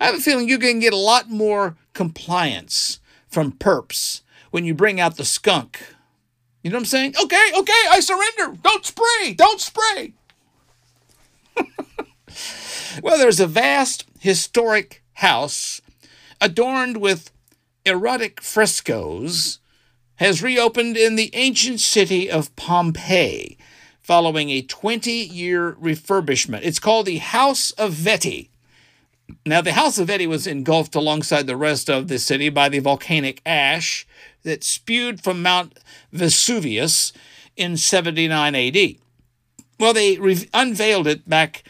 I 0.00 0.06
have 0.06 0.16
a 0.16 0.18
feeling 0.18 0.48
going 0.48 0.76
to 0.76 0.80
get 0.80 0.92
a 0.92 0.96
lot 0.96 1.30
more 1.30 1.76
compliance 1.92 2.98
from 3.28 3.52
perps 3.52 4.22
when 4.54 4.64
you 4.64 4.72
bring 4.72 5.00
out 5.00 5.16
the 5.16 5.24
skunk. 5.24 5.80
You 6.62 6.70
know 6.70 6.76
what 6.76 6.82
I'm 6.82 6.86
saying? 6.86 7.14
Okay, 7.20 7.50
okay, 7.58 7.82
I 7.90 7.98
surrender. 7.98 8.56
Don't 8.62 8.86
spray. 8.86 9.34
Don't 9.34 9.60
spray. 9.60 10.12
well, 13.02 13.18
there's 13.18 13.40
a 13.40 13.48
vast 13.48 14.04
historic 14.20 15.02
house 15.14 15.80
adorned 16.40 16.98
with 16.98 17.32
erotic 17.84 18.40
frescoes 18.40 19.58
has 20.16 20.40
reopened 20.40 20.96
in 20.96 21.16
the 21.16 21.30
ancient 21.34 21.80
city 21.80 22.30
of 22.30 22.54
Pompeii 22.54 23.58
following 24.02 24.50
a 24.50 24.62
20 24.62 25.10
year 25.10 25.72
refurbishment. 25.72 26.60
It's 26.62 26.78
called 26.78 27.06
the 27.06 27.18
House 27.18 27.72
of 27.72 27.92
Vettii. 27.92 28.50
Now, 29.44 29.62
the 29.62 29.72
House 29.72 29.98
of 29.98 30.06
Vettii 30.06 30.28
was 30.28 30.46
engulfed 30.46 30.94
alongside 30.94 31.48
the 31.48 31.56
rest 31.56 31.90
of 31.90 32.06
the 32.06 32.20
city 32.20 32.50
by 32.50 32.68
the 32.68 32.78
volcanic 32.78 33.42
ash 33.44 34.06
that 34.44 34.62
spewed 34.64 35.22
from 35.22 35.42
Mount 35.42 35.78
Vesuvius 36.12 37.12
in 37.56 37.76
79 37.76 38.54
AD. 38.54 38.76
Well, 39.80 39.92
they 39.92 40.18
re- 40.18 40.48
unveiled 40.54 41.06
it 41.06 41.28
back 41.28 41.64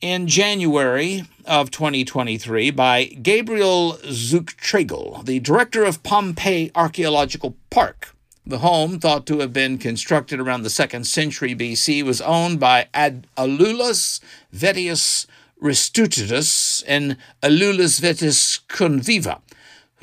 in 0.00 0.26
January 0.26 1.24
of 1.44 1.70
2023 1.70 2.70
by 2.70 3.04
Gabriel 3.04 3.98
Zuchtriegel, 4.04 5.24
the 5.24 5.40
director 5.40 5.84
of 5.84 6.02
Pompeii 6.02 6.70
Archaeological 6.74 7.56
Park. 7.70 8.14
The 8.46 8.58
home, 8.58 8.98
thought 8.98 9.26
to 9.26 9.38
have 9.38 9.54
been 9.54 9.78
constructed 9.78 10.38
around 10.38 10.62
the 10.62 10.70
second 10.70 11.06
century 11.06 11.54
BC, 11.54 12.02
was 12.02 12.20
owned 12.20 12.60
by 12.60 12.88
Ad 12.92 13.26
Aulus 13.38 14.20
Vettius 14.54 15.26
Restitutus 15.62 16.84
and 16.86 17.16
Aulus 17.42 18.00
Vettius 18.00 18.60
Conviva, 18.68 19.40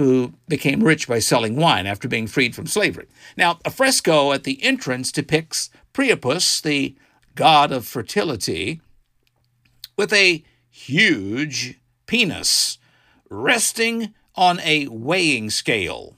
who 0.01 0.33
became 0.47 0.83
rich 0.83 1.07
by 1.07 1.19
selling 1.19 1.55
wine 1.55 1.85
after 1.85 2.07
being 2.07 2.25
freed 2.25 2.55
from 2.55 2.65
slavery. 2.65 3.05
Now, 3.37 3.59
a 3.63 3.69
fresco 3.69 4.31
at 4.31 4.45
the 4.45 4.63
entrance 4.63 5.11
depicts 5.11 5.69
Priapus, 5.93 6.59
the 6.59 6.95
god 7.35 7.71
of 7.71 7.85
fertility, 7.85 8.81
with 9.95 10.11
a 10.11 10.43
huge 10.71 11.79
penis 12.07 12.79
resting 13.29 14.15
on 14.33 14.59
a 14.61 14.87
weighing 14.87 15.51
scale, 15.51 16.17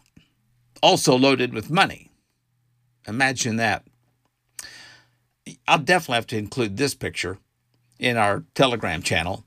also 0.82 1.18
loaded 1.18 1.54
with 1.54 1.70
money. 1.70 2.10
Imagine 3.06 3.58
that. 3.58 3.84
I'll 5.68 5.78
definitely 5.78 6.16
have 6.16 6.28
to 6.28 6.38
include 6.38 6.78
this 6.78 6.96
picture 6.96 7.38
in 8.00 8.16
our 8.16 8.46
Telegram 8.56 9.02
channel. 9.02 9.44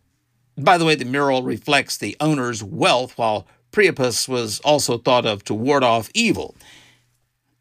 By 0.59 0.77
the 0.77 0.85
way, 0.85 0.95
the 0.95 1.07
mural 1.07 1.43
reflects 1.43 1.97
the 1.97 2.19
owner's 2.21 2.63
wealth 2.63 3.17
while 3.17 3.47
Priapus 3.77 4.27
was 4.27 4.59
also 4.61 4.97
thought 4.97 5.27
of 5.27 5.45
to 5.45 5.53
ward 5.53 5.85
off 5.85 6.09
evil. 6.15 6.55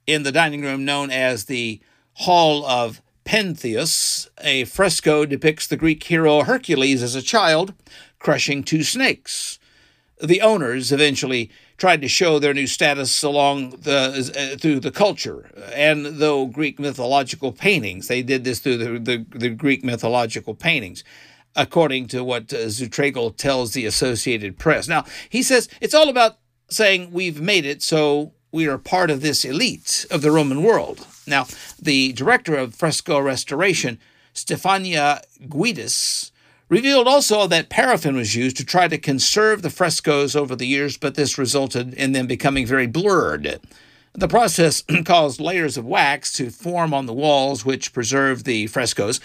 In 0.07 0.23
the 0.23 0.31
dining 0.31 0.61
room 0.61 0.85
known 0.85 1.11
as 1.11 1.43
the 1.43 1.81
Hall 2.13 2.65
of 2.65 3.01
Pentheus, 3.25 4.29
a 4.39 4.63
fresco 4.63 5.25
depicts 5.25 5.67
the 5.67 5.75
Greek 5.75 6.01
hero 6.01 6.43
Hercules 6.43 7.03
as 7.03 7.15
a 7.15 7.21
child 7.21 7.73
crushing 8.17 8.63
two 8.63 8.81
snakes. 8.81 9.59
The 10.23 10.39
owners 10.39 10.93
eventually 10.93 11.51
tried 11.75 12.01
to 12.01 12.07
show 12.07 12.39
their 12.39 12.53
new 12.53 12.67
status 12.67 13.21
along 13.21 13.71
the 13.81 14.31
uh, 14.37 14.57
through 14.57 14.79
the 14.79 14.91
culture, 14.91 15.51
and 15.73 16.05
though 16.05 16.45
Greek 16.45 16.79
mythological 16.79 17.51
paintings, 17.51 18.07
they 18.07 18.23
did 18.23 18.45
this 18.45 18.59
through 18.59 18.77
the, 18.77 18.99
the, 18.99 19.25
the 19.37 19.49
Greek 19.49 19.83
mythological 19.83 20.55
paintings 20.55 21.03
according 21.55 22.07
to 22.07 22.23
what 22.23 22.53
uh, 22.53 22.69
tells 23.37 23.73
the 23.73 23.85
Associated 23.85 24.57
Press. 24.57 24.87
Now, 24.87 25.05
he 25.29 25.41
says 25.41 25.69
it's 25.81 25.93
all 25.93 26.09
about 26.09 26.37
saying 26.69 27.11
we've 27.11 27.41
made 27.41 27.65
it, 27.65 27.81
so 27.81 28.33
we 28.51 28.67
are 28.67 28.77
part 28.77 29.11
of 29.11 29.21
this 29.21 29.45
elite 29.45 30.05
of 30.09 30.21
the 30.21 30.31
Roman 30.31 30.63
world. 30.63 31.05
Now, 31.27 31.47
the 31.81 32.13
director 32.13 32.55
of 32.55 32.75
fresco 32.75 33.19
restoration, 33.19 33.99
Stefania 34.33 35.21
Guidis, 35.47 36.31
revealed 36.69 37.07
also 37.07 37.47
that 37.47 37.69
paraffin 37.69 38.15
was 38.15 38.35
used 38.35 38.57
to 38.57 38.65
try 38.65 38.87
to 38.87 38.97
conserve 38.97 39.61
the 39.61 39.69
frescoes 39.69 40.35
over 40.35 40.55
the 40.55 40.67
years, 40.67 40.97
but 40.97 41.15
this 41.15 41.37
resulted 41.37 41.93
in 41.93 42.11
them 42.11 42.27
becoming 42.27 42.65
very 42.65 42.87
blurred. 42.87 43.59
The 44.13 44.27
process 44.29 44.83
caused 45.05 45.41
layers 45.41 45.75
of 45.75 45.85
wax 45.85 46.31
to 46.33 46.49
form 46.49 46.93
on 46.93 47.05
the 47.05 47.13
walls, 47.13 47.65
which 47.65 47.91
preserved 47.91 48.45
the 48.45 48.67
frescoes. 48.67 49.19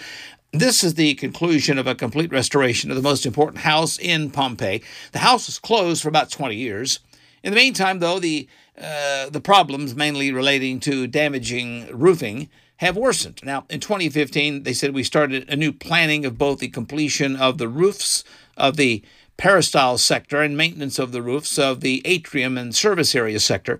This 0.53 0.83
is 0.83 0.95
the 0.95 1.13
conclusion 1.13 1.77
of 1.77 1.87
a 1.87 1.95
complete 1.95 2.29
restoration 2.29 2.89
of 2.89 2.97
the 2.97 3.01
most 3.01 3.25
important 3.25 3.59
house 3.59 3.97
in 3.97 4.31
Pompeii. 4.31 4.83
The 5.13 5.19
house 5.19 5.47
was 5.47 5.57
closed 5.57 6.03
for 6.03 6.09
about 6.09 6.29
20 6.29 6.57
years. 6.57 6.99
In 7.41 7.53
the 7.53 7.55
meantime, 7.55 7.99
though, 7.99 8.19
the 8.19 8.49
uh, 8.77 9.29
the 9.29 9.39
problems, 9.39 9.95
mainly 9.95 10.31
relating 10.31 10.81
to 10.81 11.07
damaging 11.07 11.87
roofing, 11.93 12.49
have 12.77 12.97
worsened. 12.97 13.39
Now, 13.43 13.65
in 13.69 13.79
2015, 13.79 14.63
they 14.63 14.73
said 14.73 14.93
we 14.93 15.03
started 15.03 15.47
a 15.49 15.55
new 15.55 15.71
planning 15.71 16.25
of 16.25 16.37
both 16.37 16.59
the 16.59 16.67
completion 16.67 17.37
of 17.37 17.57
the 17.57 17.69
roofs 17.69 18.25
of 18.57 18.75
the 18.75 19.03
peristyle 19.37 19.97
sector 19.97 20.41
and 20.41 20.57
maintenance 20.57 20.99
of 20.99 21.13
the 21.13 21.21
roofs 21.21 21.57
of 21.57 21.79
the 21.79 22.01
atrium 22.03 22.57
and 22.57 22.75
service 22.75 23.15
area 23.15 23.39
sector. 23.39 23.79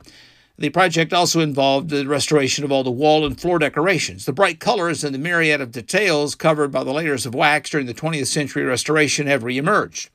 The 0.58 0.70
project 0.70 1.14
also 1.14 1.40
involved 1.40 1.90
the 1.90 2.06
restoration 2.06 2.64
of 2.64 2.72
all 2.72 2.84
the 2.84 2.92
wall 2.92 3.26
and 3.26 3.40
floor 3.40 3.58
decorations. 3.58 4.26
The 4.26 4.34
bright 4.34 4.60
colors 4.60 5.04
and 5.04 5.14
the 5.16 5.20
myriad 5.20 5.62
of 5.62 5.72
details 5.72 6.36
covered 6.36 6.72
by 6.72 6.84
the 6.84 6.94
layers 6.94 7.26
of 7.26 7.34
wax 7.34 7.70
during 7.70 7.88
the 7.88 7.94
20th 7.94 8.28
century 8.28 8.64
restoration 8.64 9.28
have 9.28 9.44
reemerged. 9.44 10.10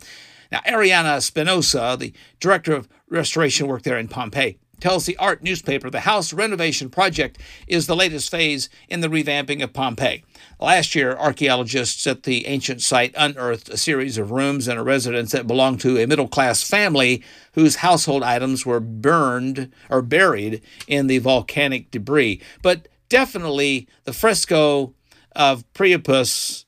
Now, 0.53 0.61
Ariana 0.61 1.19
Spinosa, 1.19 1.99
the 1.99 2.13
director 2.39 2.73
of 2.75 2.89
restoration 3.09 3.67
work 3.67 3.83
there 3.83 3.99
in 3.99 4.09
Pompeii, 4.09 4.59
tells 4.81 5.07
the 5.07 5.17
art 5.17 5.43
newspaper 5.43 5.91
the 5.91 6.01
house 6.01 6.33
renovation 6.33 6.91
project 6.91 7.39
is 7.67 7.87
the 7.87 7.97
latest 7.97 8.31
phase 8.31 8.69
in 8.89 9.01
the 9.01 9.09
revamping 9.09 9.63
of 9.63 9.73
Pompeii. 9.73 10.25
Last 10.61 10.95
year, 10.95 11.17
archaeologists 11.17 12.07
at 12.07 12.25
the 12.25 12.47
ancient 12.47 12.83
site 12.83 13.15
unearthed 13.17 13.69
a 13.69 13.77
series 13.77 14.19
of 14.19 14.31
rooms 14.31 14.69
and 14.69 14.79
a 14.79 14.83
residence 14.83 15.33
that 15.33 15.47
belonged 15.47 15.81
to 15.81 15.99
a 15.99 16.07
middle 16.07 16.29
class 16.29 16.63
family 16.63 17.23
whose 17.53 17.77
household 17.77 18.23
items 18.23 18.67
were 18.67 18.81
burned 18.81 19.73
or 19.91 20.03
buried 20.03 20.63
in 20.87 21.07
the 21.07 21.19
volcanic 21.19 21.91
debris. 21.91 22.41
But 22.63 22.89
definitely 23.09 23.89
the 24.05 24.13
fresco 24.13 24.95
of 25.35 25.71
Priapus 25.75 26.65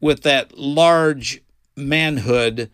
with 0.00 0.22
that 0.22 0.56
large 0.56 1.42
manhood 1.76 2.70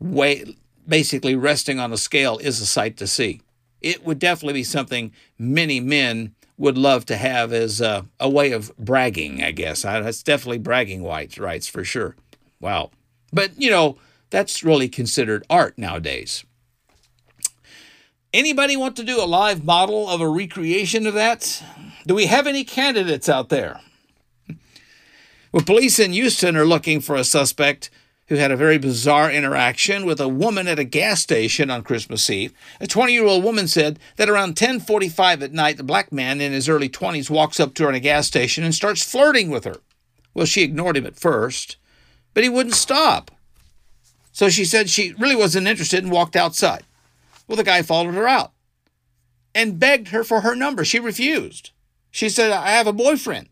way, 0.00 0.56
basically 0.86 1.36
resting 1.36 1.78
on 1.78 1.92
a 1.92 1.96
scale 1.96 2.38
is 2.38 2.60
a 2.60 2.66
sight 2.66 2.96
to 2.96 3.06
see 3.06 3.42
it 3.80 4.04
would 4.04 4.18
definitely 4.18 4.60
be 4.60 4.64
something 4.64 5.12
many 5.38 5.80
men 5.80 6.34
would 6.56 6.76
love 6.76 7.06
to 7.06 7.16
have 7.16 7.52
as 7.52 7.80
a, 7.80 8.06
a 8.18 8.28
way 8.28 8.50
of 8.50 8.76
bragging, 8.76 9.42
I 9.42 9.52
guess. 9.52 9.82
That's 9.82 10.22
definitely 10.22 10.58
bragging 10.58 11.04
rights, 11.04 11.38
rights 11.38 11.68
for 11.68 11.84
sure. 11.84 12.16
Wow. 12.60 12.90
But, 13.32 13.52
you 13.60 13.70
know, 13.70 13.96
that's 14.30 14.64
really 14.64 14.88
considered 14.88 15.44
art 15.48 15.78
nowadays. 15.78 16.44
Anybody 18.34 18.76
want 18.76 18.96
to 18.96 19.04
do 19.04 19.22
a 19.22 19.24
live 19.24 19.64
model 19.64 20.08
of 20.08 20.20
a 20.20 20.28
recreation 20.28 21.06
of 21.06 21.14
that? 21.14 21.62
Do 22.06 22.14
we 22.14 22.26
have 22.26 22.46
any 22.46 22.64
candidates 22.64 23.28
out 23.28 23.48
there? 23.48 23.80
Well, 25.52 25.64
police 25.64 25.98
in 25.98 26.12
Houston 26.12 26.56
are 26.56 26.66
looking 26.66 27.00
for 27.00 27.16
a 27.16 27.24
suspect 27.24 27.88
who 28.28 28.36
had 28.36 28.50
a 28.50 28.56
very 28.56 28.78
bizarre 28.78 29.30
interaction 29.30 30.04
with 30.04 30.20
a 30.20 30.28
woman 30.28 30.68
at 30.68 30.78
a 30.78 30.84
gas 30.84 31.20
station 31.20 31.70
on 31.70 31.82
Christmas 31.82 32.28
Eve. 32.28 32.52
A 32.80 32.86
20-year-old 32.86 33.42
woman 33.42 33.66
said 33.68 33.98
that 34.16 34.28
around 34.28 34.54
10:45 34.54 35.42
at 35.42 35.52
night, 35.52 35.76
the 35.76 35.82
black 35.82 36.12
man 36.12 36.40
in 36.40 36.52
his 36.52 36.68
early 36.68 36.88
20s 36.88 37.30
walks 37.30 37.58
up 37.58 37.74
to 37.74 37.84
her 37.84 37.88
in 37.88 37.94
a 37.94 38.00
gas 38.00 38.26
station 38.26 38.64
and 38.64 38.74
starts 38.74 39.02
flirting 39.02 39.50
with 39.50 39.64
her. 39.64 39.76
Well, 40.34 40.46
she 40.46 40.62
ignored 40.62 40.96
him 40.96 41.06
at 41.06 41.18
first, 41.18 41.76
but 42.34 42.44
he 42.44 42.48
wouldn't 42.48 42.74
stop. 42.74 43.30
So 44.30 44.48
she 44.48 44.64
said 44.64 44.88
she 44.88 45.14
really 45.18 45.34
wasn't 45.34 45.66
interested 45.66 46.04
and 46.04 46.12
walked 46.12 46.36
outside. 46.36 46.84
Well, 47.46 47.56
the 47.56 47.64
guy 47.64 47.82
followed 47.82 48.14
her 48.14 48.28
out 48.28 48.52
and 49.54 49.80
begged 49.80 50.08
her 50.08 50.22
for 50.22 50.42
her 50.42 50.54
number. 50.54 50.84
She 50.84 51.00
refused. 51.00 51.70
She 52.10 52.28
said, 52.28 52.52
I 52.52 52.70
have 52.70 52.86
a 52.86 52.92
boyfriend, 52.92 53.48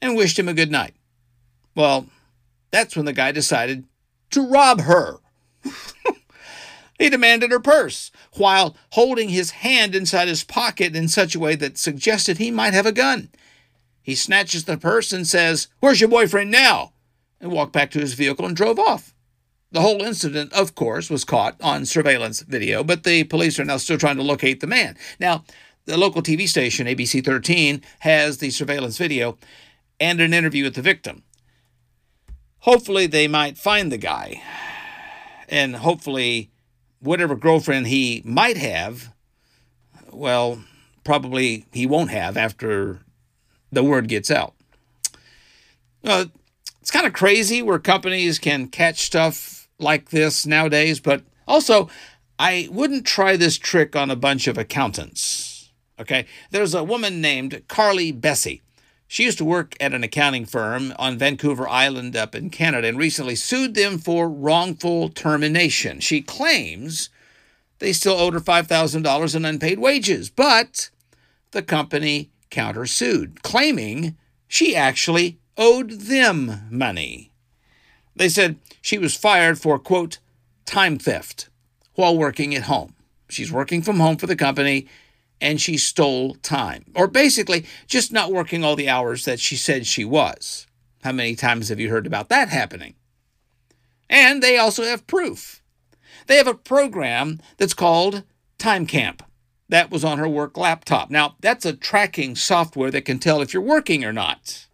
and 0.00 0.16
wished 0.16 0.38
him 0.38 0.48
a 0.48 0.54
good 0.54 0.70
night. 0.70 0.94
Well, 1.74 2.06
that's 2.70 2.94
when 2.94 3.06
the 3.06 3.12
guy 3.12 3.32
decided 3.32 3.84
to 4.32 4.46
rob 4.46 4.82
her. 4.82 5.18
he 6.98 7.08
demanded 7.08 7.50
her 7.50 7.60
purse 7.60 8.10
while 8.36 8.76
holding 8.90 9.28
his 9.28 9.50
hand 9.50 9.94
inside 9.94 10.28
his 10.28 10.44
pocket 10.44 10.96
in 10.96 11.08
such 11.08 11.34
a 11.34 11.40
way 11.40 11.54
that 11.54 11.78
suggested 11.78 12.38
he 12.38 12.50
might 12.50 12.74
have 12.74 12.86
a 12.86 12.92
gun. 12.92 13.30
He 14.02 14.14
snatches 14.14 14.64
the 14.64 14.76
purse 14.76 15.12
and 15.12 15.26
says, 15.26 15.68
Where's 15.80 16.00
your 16.00 16.10
boyfriend 16.10 16.50
now? 16.50 16.92
and 17.40 17.50
walked 17.50 17.72
back 17.72 17.90
to 17.90 17.98
his 17.98 18.14
vehicle 18.14 18.46
and 18.46 18.56
drove 18.56 18.78
off. 18.78 19.12
The 19.72 19.80
whole 19.80 20.02
incident, 20.02 20.52
of 20.52 20.74
course, 20.74 21.10
was 21.10 21.24
caught 21.24 21.56
on 21.60 21.86
surveillance 21.86 22.40
video, 22.40 22.84
but 22.84 23.02
the 23.02 23.24
police 23.24 23.58
are 23.58 23.64
now 23.64 23.78
still 23.78 23.98
trying 23.98 24.16
to 24.16 24.22
locate 24.22 24.60
the 24.60 24.66
man. 24.66 24.96
Now, 25.18 25.44
the 25.86 25.98
local 25.98 26.22
TV 26.22 26.46
station, 26.46 26.86
ABC 26.86 27.24
13, 27.24 27.82
has 28.00 28.38
the 28.38 28.50
surveillance 28.50 28.96
video 28.96 29.38
and 29.98 30.20
an 30.20 30.34
interview 30.34 30.64
with 30.64 30.74
the 30.74 30.82
victim 30.82 31.24
hopefully 32.62 33.06
they 33.06 33.28
might 33.28 33.58
find 33.58 33.92
the 33.92 33.98
guy. 33.98 34.42
And 35.48 35.76
hopefully, 35.76 36.50
whatever 37.00 37.36
girlfriend 37.36 37.88
he 37.88 38.22
might 38.24 38.56
have, 38.56 39.12
well, 40.10 40.64
probably 41.04 41.66
he 41.72 41.86
won't 41.86 42.10
have 42.10 42.36
after 42.36 43.00
the 43.70 43.84
word 43.84 44.08
gets 44.08 44.30
out. 44.30 44.54
Uh, 46.04 46.26
it's 46.80 46.90
kind 46.90 47.06
of 47.06 47.12
crazy 47.12 47.62
where 47.62 47.78
companies 47.78 48.38
can 48.38 48.68
catch 48.68 49.00
stuff 49.00 49.68
like 49.78 50.10
this 50.10 50.46
nowadays, 50.46 51.00
but 51.00 51.22
also, 51.46 51.88
I 52.38 52.68
wouldn't 52.70 53.04
try 53.04 53.36
this 53.36 53.58
trick 53.58 53.94
on 53.94 54.10
a 54.10 54.16
bunch 54.16 54.46
of 54.48 54.56
accountants. 54.56 55.70
Okay, 55.98 56.26
there's 56.50 56.74
a 56.74 56.82
woman 56.82 57.20
named 57.20 57.62
Carly 57.68 58.10
Bessie. 58.10 58.62
She 59.12 59.24
used 59.24 59.36
to 59.36 59.44
work 59.44 59.76
at 59.78 59.92
an 59.92 60.02
accounting 60.02 60.46
firm 60.46 60.94
on 60.98 61.18
Vancouver 61.18 61.68
Island 61.68 62.16
up 62.16 62.34
in 62.34 62.48
Canada 62.48 62.88
and 62.88 62.96
recently 62.96 63.34
sued 63.34 63.74
them 63.74 63.98
for 63.98 64.26
wrongful 64.26 65.10
termination. 65.10 66.00
She 66.00 66.22
claims 66.22 67.10
they 67.78 67.92
still 67.92 68.14
owed 68.14 68.32
her 68.32 68.40
$5,000 68.40 69.36
in 69.36 69.44
unpaid 69.44 69.80
wages, 69.80 70.30
but 70.30 70.88
the 71.50 71.60
company 71.60 72.30
countersued, 72.50 73.42
claiming 73.42 74.16
she 74.48 74.74
actually 74.74 75.38
owed 75.58 75.90
them 75.90 76.66
money. 76.70 77.32
They 78.16 78.30
said 78.30 78.60
she 78.80 78.96
was 78.96 79.14
fired 79.14 79.58
for, 79.58 79.78
quote, 79.78 80.20
time 80.64 80.96
theft 80.96 81.50
while 81.96 82.16
working 82.16 82.54
at 82.54 82.62
home. 82.62 82.94
She's 83.28 83.52
working 83.52 83.82
from 83.82 84.00
home 84.00 84.16
for 84.16 84.26
the 84.26 84.36
company 84.36 84.88
and 85.42 85.60
she 85.60 85.76
stole 85.76 86.36
time. 86.36 86.84
Or 86.94 87.06
basically, 87.08 87.66
just 87.86 88.12
not 88.12 88.32
working 88.32 88.64
all 88.64 88.76
the 88.76 88.88
hours 88.88 89.26
that 89.26 89.40
she 89.40 89.56
said 89.56 89.86
she 89.86 90.04
was. 90.04 90.66
How 91.02 91.12
many 91.12 91.34
times 91.34 91.68
have 91.68 91.80
you 91.80 91.90
heard 91.90 92.06
about 92.06 92.28
that 92.28 92.48
happening? 92.48 92.94
And 94.08 94.42
they 94.42 94.56
also 94.56 94.84
have 94.84 95.06
proof. 95.06 95.60
They 96.28 96.36
have 96.36 96.46
a 96.46 96.54
program 96.54 97.40
that's 97.56 97.74
called 97.74 98.22
TimeCamp. 98.58 99.20
That 99.68 99.90
was 99.90 100.04
on 100.04 100.18
her 100.18 100.28
work 100.28 100.56
laptop. 100.56 101.10
Now, 101.10 101.36
that's 101.40 101.64
a 101.64 101.72
tracking 101.72 102.36
software 102.36 102.90
that 102.90 103.04
can 103.04 103.18
tell 103.18 103.40
if 103.40 103.52
you're 103.52 103.62
working 103.62 104.04
or 104.04 104.12
not. 104.12 104.66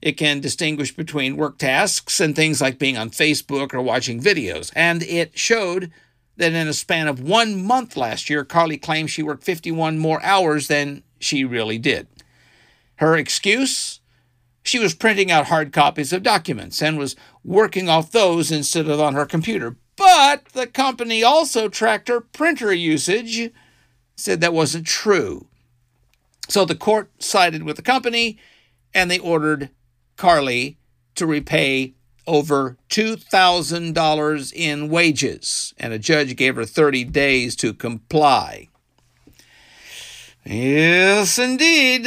It 0.00 0.12
can 0.12 0.40
distinguish 0.40 0.94
between 0.94 1.36
work 1.36 1.58
tasks 1.58 2.20
and 2.20 2.34
things 2.34 2.60
like 2.60 2.78
being 2.78 2.96
on 2.96 3.10
Facebook 3.10 3.74
or 3.74 3.82
watching 3.82 4.20
videos. 4.20 4.72
And 4.74 5.02
it 5.02 5.36
showed 5.36 5.90
that 6.36 6.52
in 6.52 6.68
a 6.68 6.72
span 6.72 7.08
of 7.08 7.20
one 7.20 7.64
month 7.64 7.96
last 7.96 8.28
year, 8.28 8.44
Carly 8.44 8.76
claimed 8.76 9.10
she 9.10 9.22
worked 9.22 9.44
51 9.44 9.98
more 9.98 10.22
hours 10.22 10.68
than 10.68 11.02
she 11.18 11.44
really 11.44 11.78
did. 11.78 12.06
Her 12.96 13.16
excuse? 13.16 14.00
She 14.62 14.78
was 14.78 14.94
printing 14.94 15.30
out 15.30 15.46
hard 15.46 15.72
copies 15.72 16.12
of 16.12 16.22
documents 16.22 16.82
and 16.82 16.98
was 16.98 17.16
working 17.44 17.88
off 17.88 18.10
those 18.10 18.50
instead 18.50 18.88
of 18.88 19.00
on 19.00 19.14
her 19.14 19.26
computer. 19.26 19.76
But 19.96 20.46
the 20.46 20.66
company 20.66 21.22
also 21.22 21.68
tracked 21.68 22.08
her 22.08 22.20
printer 22.20 22.72
usage, 22.72 23.52
said 24.16 24.40
that 24.40 24.52
wasn't 24.52 24.86
true. 24.86 25.46
So 26.48 26.64
the 26.64 26.74
court 26.74 27.10
sided 27.22 27.62
with 27.62 27.76
the 27.76 27.82
company 27.82 28.38
and 28.92 29.10
they 29.10 29.18
ordered 29.18 29.70
Carly 30.16 30.78
to 31.14 31.26
repay 31.26 31.94
over 32.26 32.76
$2,000 32.90 34.52
in 34.54 34.88
wages, 34.88 35.74
and 35.78 35.92
a 35.92 35.98
judge 35.98 36.36
gave 36.36 36.56
her 36.56 36.64
30 36.64 37.04
days 37.04 37.56
to 37.56 37.74
comply. 37.74 38.68
Yes, 40.44 41.38
indeed. 41.38 42.06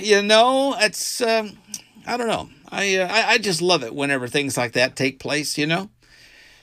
You 0.00 0.22
know, 0.22 0.76
it's, 0.78 1.20
um, 1.20 1.58
I 2.06 2.16
don't 2.16 2.28
know. 2.28 2.48
I, 2.70 2.96
uh, 2.96 3.08
I, 3.08 3.32
I 3.32 3.38
just 3.38 3.62
love 3.62 3.82
it 3.82 3.94
whenever 3.94 4.28
things 4.28 4.56
like 4.56 4.72
that 4.72 4.96
take 4.96 5.18
place, 5.18 5.58
you 5.58 5.66
know? 5.66 5.90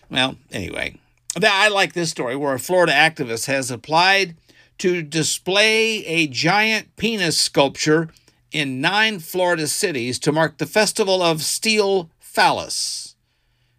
Well, 0.10 0.36
anyway, 0.52 0.98
I 1.42 1.70
like 1.70 1.94
this 1.94 2.12
story 2.12 2.36
where 2.36 2.54
a 2.54 2.60
Florida 2.60 2.92
activist 2.92 3.48
has 3.48 3.72
applied 3.72 4.36
to 4.80 5.02
display 5.02 6.06
a 6.06 6.28
giant 6.28 6.96
penis 6.98 7.38
sculpture 7.40 8.10
in 8.52 8.82
nine 8.82 9.20
Florida 9.20 9.68
cities 9.68 10.20
to 10.20 10.32
mark 10.32 10.58
the 10.58 10.66
Festival 10.66 11.22
of 11.22 11.42
Steel 11.42 12.10
phallus. 12.32 13.16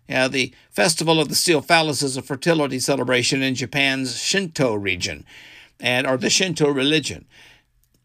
Yeah, 0.09 0.29
the 0.29 0.53
Festival 0.71 1.21
of 1.21 1.29
the 1.29 1.35
Steel 1.35 1.63
Phallus 1.63 2.03
is 2.03 2.17
a 2.17 2.23
fertility 2.23 2.79
celebration 2.79 3.43
in 3.43 3.55
Japan's 3.55 4.21
Shinto 4.21 4.75
region, 4.75 5.25
and 5.81 6.07
or 6.07 6.19
the 6.19 6.29
Shinto 6.29 6.69
religion. 6.69 7.27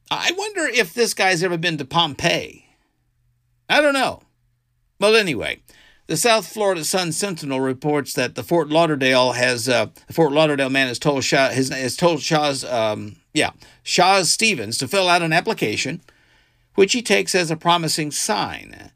I 0.09 0.31
wonder 0.37 0.61
if 0.61 0.93
this 0.93 1.13
guy's 1.13 1.43
ever 1.43 1.57
been 1.57 1.77
to 1.77 1.85
Pompeii. 1.85 2.65
I 3.69 3.81
don't 3.81 3.93
know. 3.93 4.21
Well, 5.01 5.15
anyway, 5.15 5.59
the 6.07 6.15
South 6.15 6.47
Florida 6.47 6.85
Sun 6.85 7.11
Sentinel 7.11 7.59
reports 7.59 8.13
that 8.13 8.35
the 8.35 8.43
Fort 8.43 8.69
Lauderdale 8.69 9.33
has 9.33 9.67
uh, 9.67 9.87
Fort 10.09 10.31
Lauderdale 10.31 10.69
man 10.69 10.87
has 10.87 10.99
told 10.99 11.25
Shaw 11.25 11.49
his 11.49 11.69
has 11.69 11.97
told 11.97 12.21
Shaw's 12.21 12.63
um, 12.63 13.17
yeah 13.33 13.51
Chaz 13.83 14.27
Stevens 14.27 14.77
to 14.77 14.87
fill 14.87 15.09
out 15.09 15.21
an 15.21 15.33
application, 15.33 16.01
which 16.75 16.93
he 16.93 17.01
takes 17.01 17.35
as 17.35 17.51
a 17.51 17.57
promising 17.57 18.11
sign. 18.11 18.91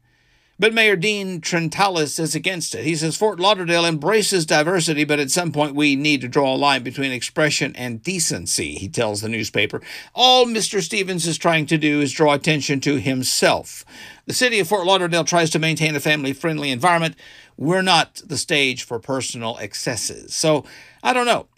But 0.62 0.74
Mayor 0.74 0.94
Dean 0.94 1.40
Trantalis 1.40 2.20
is 2.20 2.36
against 2.36 2.76
it. 2.76 2.84
He 2.84 2.94
says 2.94 3.16
Fort 3.16 3.40
Lauderdale 3.40 3.84
embraces 3.84 4.46
diversity, 4.46 5.02
but 5.02 5.18
at 5.18 5.32
some 5.32 5.50
point 5.50 5.74
we 5.74 5.96
need 5.96 6.20
to 6.20 6.28
draw 6.28 6.54
a 6.54 6.56
line 6.56 6.84
between 6.84 7.10
expression 7.10 7.74
and 7.74 8.00
decency, 8.00 8.74
he 8.74 8.88
tells 8.88 9.22
the 9.22 9.28
newspaper. 9.28 9.82
All 10.14 10.46
Mr. 10.46 10.80
Stevens 10.80 11.26
is 11.26 11.36
trying 11.36 11.66
to 11.66 11.76
do 11.76 12.00
is 12.00 12.12
draw 12.12 12.32
attention 12.32 12.78
to 12.82 13.00
himself. 13.00 13.84
The 14.26 14.34
city 14.34 14.60
of 14.60 14.68
Fort 14.68 14.86
Lauderdale 14.86 15.24
tries 15.24 15.50
to 15.50 15.58
maintain 15.58 15.96
a 15.96 16.00
family 16.00 16.32
friendly 16.32 16.70
environment. 16.70 17.16
We're 17.56 17.82
not 17.82 18.22
the 18.24 18.38
stage 18.38 18.84
for 18.84 19.00
personal 19.00 19.58
excesses. 19.58 20.32
So 20.32 20.64
I 21.02 21.12
don't 21.12 21.26
know. 21.26 21.48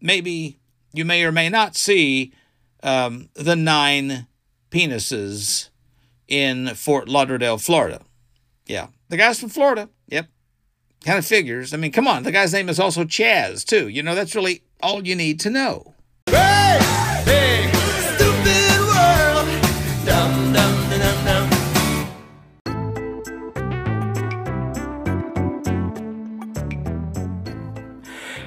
Maybe 0.00 0.60
you 0.92 1.04
may 1.04 1.24
or 1.24 1.32
may 1.32 1.48
not 1.48 1.74
see 1.74 2.32
um, 2.84 3.30
the 3.34 3.56
nine 3.56 4.28
penises 4.70 5.70
in 6.28 6.68
Fort 6.76 7.08
Lauderdale, 7.08 7.58
Florida. 7.58 8.00
Yeah. 8.66 8.86
The 9.08 9.16
guy's 9.16 9.38
from 9.38 9.50
Florida. 9.50 9.90
Yep. 10.08 10.26
Kind 11.04 11.18
of 11.18 11.26
figures. 11.26 11.74
I 11.74 11.76
mean, 11.76 11.92
come 11.92 12.08
on. 12.08 12.22
The 12.22 12.32
guy's 12.32 12.52
name 12.52 12.68
is 12.68 12.80
also 12.80 13.04
Chaz, 13.04 13.64
too. 13.64 13.88
You 13.88 14.02
know, 14.02 14.14
that's 14.14 14.34
really 14.34 14.62
all 14.82 15.06
you 15.06 15.14
need 15.14 15.38
to 15.40 15.50
know. 15.50 15.94
Hey, 16.26 16.78
hey, 17.24 17.70
stupid 18.14 18.80
world. 18.80 19.46
Dum, 20.06 20.52
dum, 20.52 20.90
dum, 20.90 21.24
dum. 21.24 21.50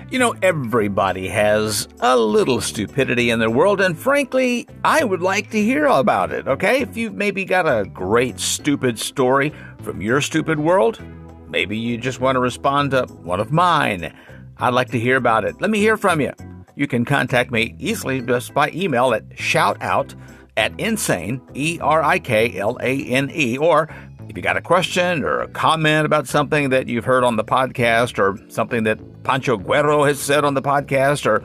You 0.10 0.20
know, 0.20 0.34
everybody 0.42 1.28
has 1.28 1.88
a 2.00 2.18
little 2.18 2.62
stupidity 2.62 3.30
in 3.30 3.40
their 3.40 3.52
world, 3.52 3.82
and 3.82 3.96
frankly, 3.96 4.68
I 4.84 5.04
would 5.04 5.22
like 5.22 5.52
to 5.52 5.62
hear 5.62 5.86
about 5.86 6.32
it, 6.32 6.48
okay? 6.48 6.80
If 6.80 6.98
you've 6.98 7.14
maybe 7.14 7.46
got 7.46 7.68
a 7.68 7.86
great 7.88 8.40
stupid 8.40 8.98
story 8.98 9.54
from 9.82 10.02
your 10.02 10.22
stupid 10.22 10.60
world, 10.60 11.02
maybe 11.50 11.78
you 11.78 11.98
just 11.98 12.20
want 12.20 12.36
to 12.36 12.40
respond 12.40 12.92
to 12.92 13.04
one 13.24 13.40
of 13.40 13.52
mine. 13.52 14.14
I'd 14.58 14.74
like 14.74 14.90
to 14.90 15.00
hear 15.00 15.18
about 15.18 15.46
it. 15.46 15.62
Let 15.62 15.70
me 15.70 15.80
hear 15.80 15.98
from 15.98 16.22
you. 16.22 16.34
You 16.76 16.88
can 16.88 17.06
contact 17.06 17.52
me 17.52 17.76
easily 17.80 18.22
just 18.22 18.54
by 18.54 18.72
email 18.72 19.14
at 19.14 19.28
shoutout 19.30 20.16
at 20.58 20.78
insane, 20.80 21.42
E 21.54 21.80
R 21.82 22.04
I 22.04 22.20
K 22.20 22.58
L 22.58 22.78
A 22.82 23.04
N 23.06 23.30
E, 23.34 23.58
or 23.58 23.90
if 24.28 24.36
you 24.36 24.44
got 24.44 24.58
a 24.58 24.62
question 24.62 25.24
or 25.24 25.42
a 25.42 25.48
comment 25.48 26.06
about 26.06 26.28
something 26.28 26.70
that 26.70 26.88
you've 26.88 27.06
heard 27.06 27.24
on 27.24 27.36
the 27.36 27.44
podcast 27.44 28.20
or 28.20 28.38
something 28.50 28.84
that 28.84 29.24
Pancho 29.24 29.58
Guerrero 29.58 30.04
has 30.04 30.20
said 30.20 30.44
on 30.44 30.54
the 30.54 30.62
podcast, 30.62 31.26
or 31.26 31.44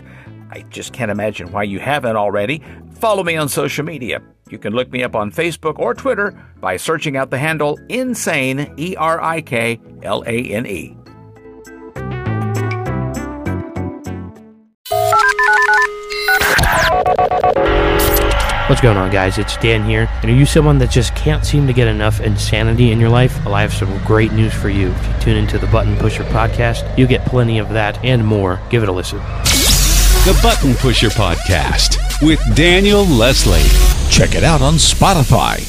I 0.50 0.60
just 0.70 0.92
can't 0.92 1.10
imagine 1.10 1.50
why 1.52 1.64
you 1.64 1.80
haven't 1.80 2.16
already, 2.16 2.62
follow 2.92 3.24
me 3.24 3.36
on 3.36 3.48
social 3.48 3.84
media. 3.84 4.22
You 4.48 4.58
can 4.58 4.74
look 4.74 4.92
me 4.92 5.02
up 5.02 5.16
on 5.16 5.32
Facebook 5.32 5.78
or 5.78 5.94
Twitter 5.94 6.38
by 6.60 6.76
searching 6.76 7.16
out 7.16 7.30
the 7.30 7.38
handle 7.38 7.78
Insane, 7.88 8.72
E 8.76 8.94
R 8.96 9.20
I 9.20 9.40
K 9.40 9.80
L 10.02 10.22
A 10.26 10.44
N 10.44 10.66
E. 10.66 10.96
What's 18.66 18.80
going 18.80 18.96
on, 18.96 19.10
guys? 19.10 19.36
It's 19.36 19.58
Dan 19.58 19.84
here. 19.84 20.08
And 20.22 20.30
are 20.30 20.34
you 20.34 20.46
someone 20.46 20.78
that 20.78 20.90
just 20.90 21.14
can't 21.14 21.44
seem 21.44 21.66
to 21.66 21.74
get 21.74 21.86
enough 21.86 22.20
insanity 22.20 22.92
in 22.92 22.98
your 22.98 23.10
life? 23.10 23.44
Well, 23.44 23.54
I 23.54 23.60
have 23.60 23.74
some 23.74 24.02
great 24.04 24.32
news 24.32 24.54
for 24.54 24.70
you. 24.70 24.88
If 24.88 25.06
you 25.06 25.12
tune 25.20 25.36
into 25.36 25.58
the 25.58 25.66
Button 25.66 25.94
Pusher 25.98 26.24
podcast, 26.24 26.96
you 26.96 27.06
get 27.06 27.26
plenty 27.26 27.58
of 27.58 27.68
that 27.68 28.02
and 28.02 28.26
more. 28.26 28.58
Give 28.70 28.82
it 28.82 28.88
a 28.88 28.92
listen. 28.92 29.18
The 29.18 30.38
Button 30.42 30.72
Pusher 30.76 31.10
podcast 31.10 31.98
with 32.26 32.40
Daniel 32.56 33.04
Leslie. 33.04 33.60
Check 34.10 34.34
it 34.34 34.42
out 34.42 34.62
on 34.62 34.74
Spotify. 34.76 35.60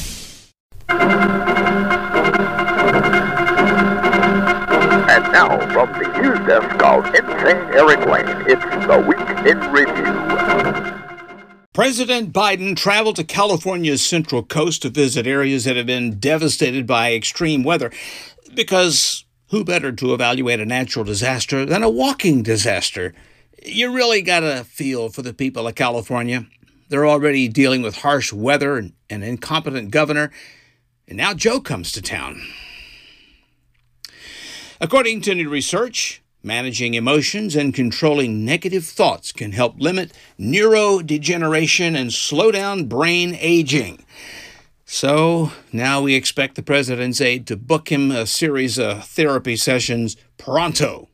And 5.08 5.32
now, 5.32 5.58
from 5.74 5.92
the 5.92 6.08
news 6.22 6.38
desk 6.46 6.82
of 6.82 7.04
Insane 7.14 7.58
Eric 7.74 8.06
Lane, 8.06 8.44
it's 8.48 8.86
the 8.86 9.04
Week 9.06 9.46
in 9.46 9.58
Review. 9.70 10.35
President 11.76 12.32
Biden 12.32 12.74
traveled 12.74 13.16
to 13.16 13.22
California's 13.22 14.02
central 14.02 14.42
coast 14.42 14.80
to 14.80 14.88
visit 14.88 15.26
areas 15.26 15.64
that 15.64 15.76
have 15.76 15.84
been 15.84 16.18
devastated 16.18 16.86
by 16.86 17.12
extreme 17.12 17.62
weather 17.64 17.92
because 18.54 19.26
who 19.50 19.62
better 19.62 19.92
to 19.92 20.14
evaluate 20.14 20.58
a 20.58 20.64
natural 20.64 21.04
disaster 21.04 21.66
than 21.66 21.82
a 21.82 21.90
walking 21.90 22.42
disaster? 22.42 23.12
You 23.62 23.92
really 23.92 24.22
got 24.22 24.42
a 24.42 24.64
feel 24.64 25.10
for 25.10 25.20
the 25.20 25.34
people 25.34 25.68
of 25.68 25.74
California. 25.74 26.46
They're 26.88 27.06
already 27.06 27.46
dealing 27.46 27.82
with 27.82 27.96
harsh 27.96 28.32
weather 28.32 28.78
and 28.78 28.94
an 29.10 29.22
incompetent 29.22 29.90
governor, 29.90 30.32
and 31.06 31.18
now 31.18 31.34
Joe 31.34 31.60
comes 31.60 31.92
to 31.92 32.00
town. 32.00 32.40
According 34.80 35.20
to 35.20 35.34
new 35.34 35.50
research, 35.50 36.22
Managing 36.46 36.94
emotions 36.94 37.56
and 37.56 37.74
controlling 37.74 38.44
negative 38.44 38.84
thoughts 38.84 39.32
can 39.32 39.50
help 39.50 39.80
limit 39.80 40.12
neurodegeneration 40.38 41.96
and 41.96 42.12
slow 42.12 42.52
down 42.52 42.84
brain 42.84 43.36
aging. 43.40 44.04
So 44.84 45.50
now 45.72 46.02
we 46.02 46.14
expect 46.14 46.54
the 46.54 46.62
president's 46.62 47.20
aide 47.20 47.48
to 47.48 47.56
book 47.56 47.90
him 47.90 48.12
a 48.12 48.26
series 48.26 48.78
of 48.78 49.04
therapy 49.04 49.56
sessions 49.56 50.16
pronto. 50.38 51.08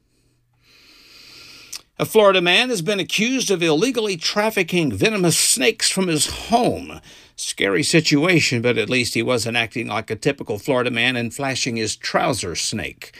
A 1.98 2.04
Florida 2.04 2.42
man 2.42 2.68
has 2.68 2.82
been 2.82 3.00
accused 3.00 3.50
of 3.50 3.62
illegally 3.62 4.18
trafficking 4.18 4.92
venomous 4.92 5.38
snakes 5.38 5.88
from 5.88 6.08
his 6.08 6.26
home. 6.26 7.00
Scary 7.36 7.82
situation, 7.82 8.60
but 8.60 8.76
at 8.76 8.90
least 8.90 9.14
he 9.14 9.22
wasn't 9.22 9.56
acting 9.56 9.86
like 9.86 10.10
a 10.10 10.14
typical 10.14 10.58
Florida 10.58 10.90
man 10.90 11.16
and 11.16 11.32
flashing 11.32 11.76
his 11.76 11.96
trouser 11.96 12.54
snake. 12.54 13.16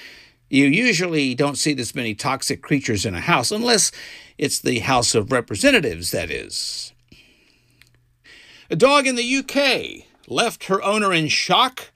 You 0.52 0.66
usually 0.66 1.34
don't 1.34 1.56
see 1.56 1.72
this 1.72 1.94
many 1.94 2.14
toxic 2.14 2.60
creatures 2.60 3.06
in 3.06 3.14
a 3.14 3.22
house, 3.22 3.50
unless 3.50 3.90
it's 4.36 4.58
the 4.58 4.80
House 4.80 5.14
of 5.14 5.32
Representatives, 5.32 6.10
that 6.10 6.30
is. 6.30 6.92
A 8.68 8.76
dog 8.76 9.06
in 9.06 9.14
the 9.14 9.36
UK 9.36 10.06
left 10.28 10.64
her 10.64 10.82
owner 10.82 11.10
in 11.10 11.28
shock 11.28 11.90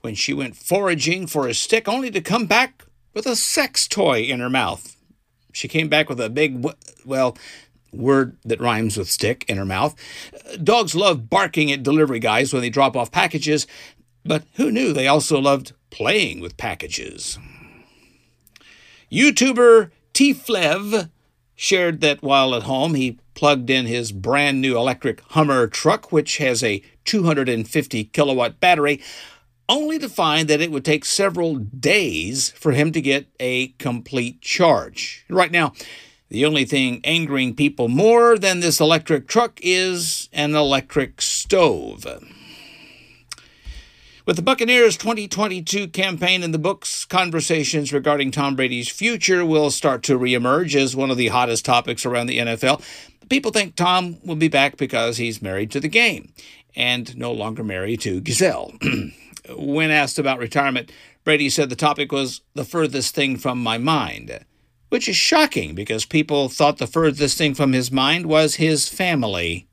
when 0.00 0.16
she 0.16 0.34
went 0.34 0.56
foraging 0.56 1.28
for 1.28 1.46
a 1.46 1.54
stick, 1.54 1.86
only 1.86 2.10
to 2.10 2.20
come 2.20 2.46
back 2.46 2.84
with 3.14 3.24
a 3.24 3.36
sex 3.36 3.86
toy 3.86 4.22
in 4.22 4.40
her 4.40 4.50
mouth. 4.50 4.96
She 5.52 5.68
came 5.68 5.88
back 5.88 6.08
with 6.08 6.20
a 6.20 6.28
big, 6.28 6.66
well, 7.06 7.38
word 7.92 8.36
that 8.44 8.60
rhymes 8.60 8.96
with 8.96 9.12
stick 9.12 9.44
in 9.46 9.58
her 9.58 9.64
mouth. 9.64 9.94
Dogs 10.60 10.96
love 10.96 11.30
barking 11.30 11.70
at 11.70 11.84
delivery 11.84 12.18
guys 12.18 12.52
when 12.52 12.62
they 12.62 12.70
drop 12.70 12.96
off 12.96 13.12
packages, 13.12 13.68
but 14.24 14.42
who 14.54 14.72
knew 14.72 14.92
they 14.92 15.06
also 15.06 15.40
loved 15.40 15.72
playing 15.90 16.40
with 16.40 16.56
packages? 16.56 17.38
YouTuber 19.12 19.90
T-Flev 20.14 21.10
shared 21.54 22.00
that 22.00 22.22
while 22.22 22.54
at 22.54 22.62
home, 22.62 22.94
he 22.94 23.18
plugged 23.34 23.68
in 23.68 23.84
his 23.84 24.10
brand 24.10 24.62
new 24.62 24.74
electric 24.78 25.20
Hummer 25.32 25.66
truck, 25.66 26.10
which 26.10 26.38
has 26.38 26.64
a 26.64 26.82
250 27.04 28.04
kilowatt 28.04 28.58
battery, 28.58 29.02
only 29.68 29.98
to 29.98 30.08
find 30.08 30.48
that 30.48 30.62
it 30.62 30.70
would 30.72 30.84
take 30.84 31.04
several 31.04 31.56
days 31.56 32.52
for 32.52 32.72
him 32.72 32.90
to 32.92 33.02
get 33.02 33.26
a 33.38 33.68
complete 33.78 34.40
charge. 34.40 35.26
Right 35.28 35.52
now, 35.52 35.74
the 36.30 36.46
only 36.46 36.64
thing 36.64 37.02
angering 37.04 37.54
people 37.54 37.88
more 37.88 38.38
than 38.38 38.60
this 38.60 38.80
electric 38.80 39.28
truck 39.28 39.60
is 39.62 40.30
an 40.32 40.54
electric 40.54 41.20
stove. 41.20 42.06
With 44.32 44.38
the 44.38 44.42
Buccaneers 44.44 44.96
2022 44.96 45.88
campaign 45.88 46.42
in 46.42 46.52
the 46.52 46.58
books, 46.58 47.04
conversations 47.04 47.92
regarding 47.92 48.30
Tom 48.30 48.56
Brady's 48.56 48.88
future 48.88 49.44
will 49.44 49.70
start 49.70 50.02
to 50.04 50.18
reemerge 50.18 50.74
as 50.74 50.96
one 50.96 51.10
of 51.10 51.18
the 51.18 51.28
hottest 51.28 51.66
topics 51.66 52.06
around 52.06 52.28
the 52.28 52.38
NFL. 52.38 52.82
People 53.28 53.52
think 53.52 53.76
Tom 53.76 54.16
will 54.24 54.36
be 54.36 54.48
back 54.48 54.78
because 54.78 55.18
he's 55.18 55.42
married 55.42 55.70
to 55.72 55.80
the 55.80 55.88
game 55.88 56.32
and 56.74 57.14
no 57.14 57.30
longer 57.30 57.62
married 57.62 58.00
to 58.00 58.22
Gisele. 58.22 58.72
when 59.54 59.90
asked 59.90 60.18
about 60.18 60.38
retirement, 60.38 60.90
Brady 61.24 61.50
said 61.50 61.68
the 61.68 61.76
topic 61.76 62.10
was 62.10 62.40
the 62.54 62.64
furthest 62.64 63.14
thing 63.14 63.36
from 63.36 63.62
my 63.62 63.76
mind, 63.76 64.46
which 64.88 65.10
is 65.10 65.16
shocking 65.16 65.74
because 65.74 66.06
people 66.06 66.48
thought 66.48 66.78
the 66.78 66.86
furthest 66.86 67.36
thing 67.36 67.52
from 67.52 67.74
his 67.74 67.92
mind 67.92 68.24
was 68.24 68.54
his 68.54 68.88
family. 68.88 69.68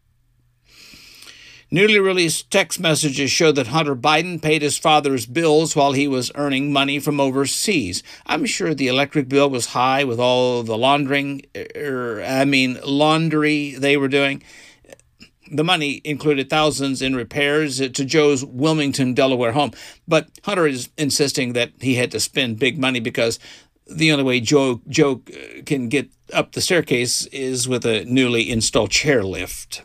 Newly 1.72 2.00
released 2.00 2.50
text 2.50 2.80
messages 2.80 3.30
show 3.30 3.52
that 3.52 3.68
Hunter 3.68 3.96
Biden 3.96 4.42
paid 4.42 4.64
his 4.64 4.80
father's 4.80 5.28
bills 5.28 5.76
while 5.76 5.92
he 5.92 6.08
was 6.08 6.32
earning 6.34 6.74
money 6.74 6.98
from 6.98 7.20
overseas. 7.20 8.02
I'm 8.26 8.48
sure 8.48 8.74
the 8.74 8.88
electric 8.88 9.30
bill 9.30 9.52
was 9.52 9.68
high 9.68 10.04
with 10.04 10.20
all 10.20 10.64
the 10.64 10.76
laundering, 10.76 11.44
er, 11.76 12.24
I 12.26 12.46
mean, 12.46 12.80
laundry 12.84 13.76
they 13.76 13.98
were 13.98 14.08
doing. 14.08 14.42
The 15.52 15.64
money 15.64 16.02
included 16.04 16.50
thousands 16.50 17.04
in 17.04 17.16
repairs 17.16 17.78
to 17.78 18.06
Joe's 18.06 18.44
Wilmington, 18.44 19.14
Delaware 19.14 19.52
home. 19.52 19.72
But 20.08 20.28
Hunter 20.46 20.66
is 20.66 20.90
insisting 20.98 21.54
that 21.54 21.74
he 21.82 21.96
had 21.96 22.10
to 22.12 22.20
spend 22.20 22.58
big 22.58 22.80
money 22.80 23.00
because 23.00 23.38
the 23.86 24.12
only 24.12 24.24
way 24.24 24.40
Joe, 24.40 24.82
Joe 24.88 25.22
can 25.68 25.88
get 25.88 26.10
up 26.34 26.54
the 26.54 26.62
staircase 26.62 27.28
is 27.28 27.68
with 27.68 27.86
a 27.86 28.06
newly 28.06 28.50
installed 28.50 28.90
chairlift. 28.90 29.82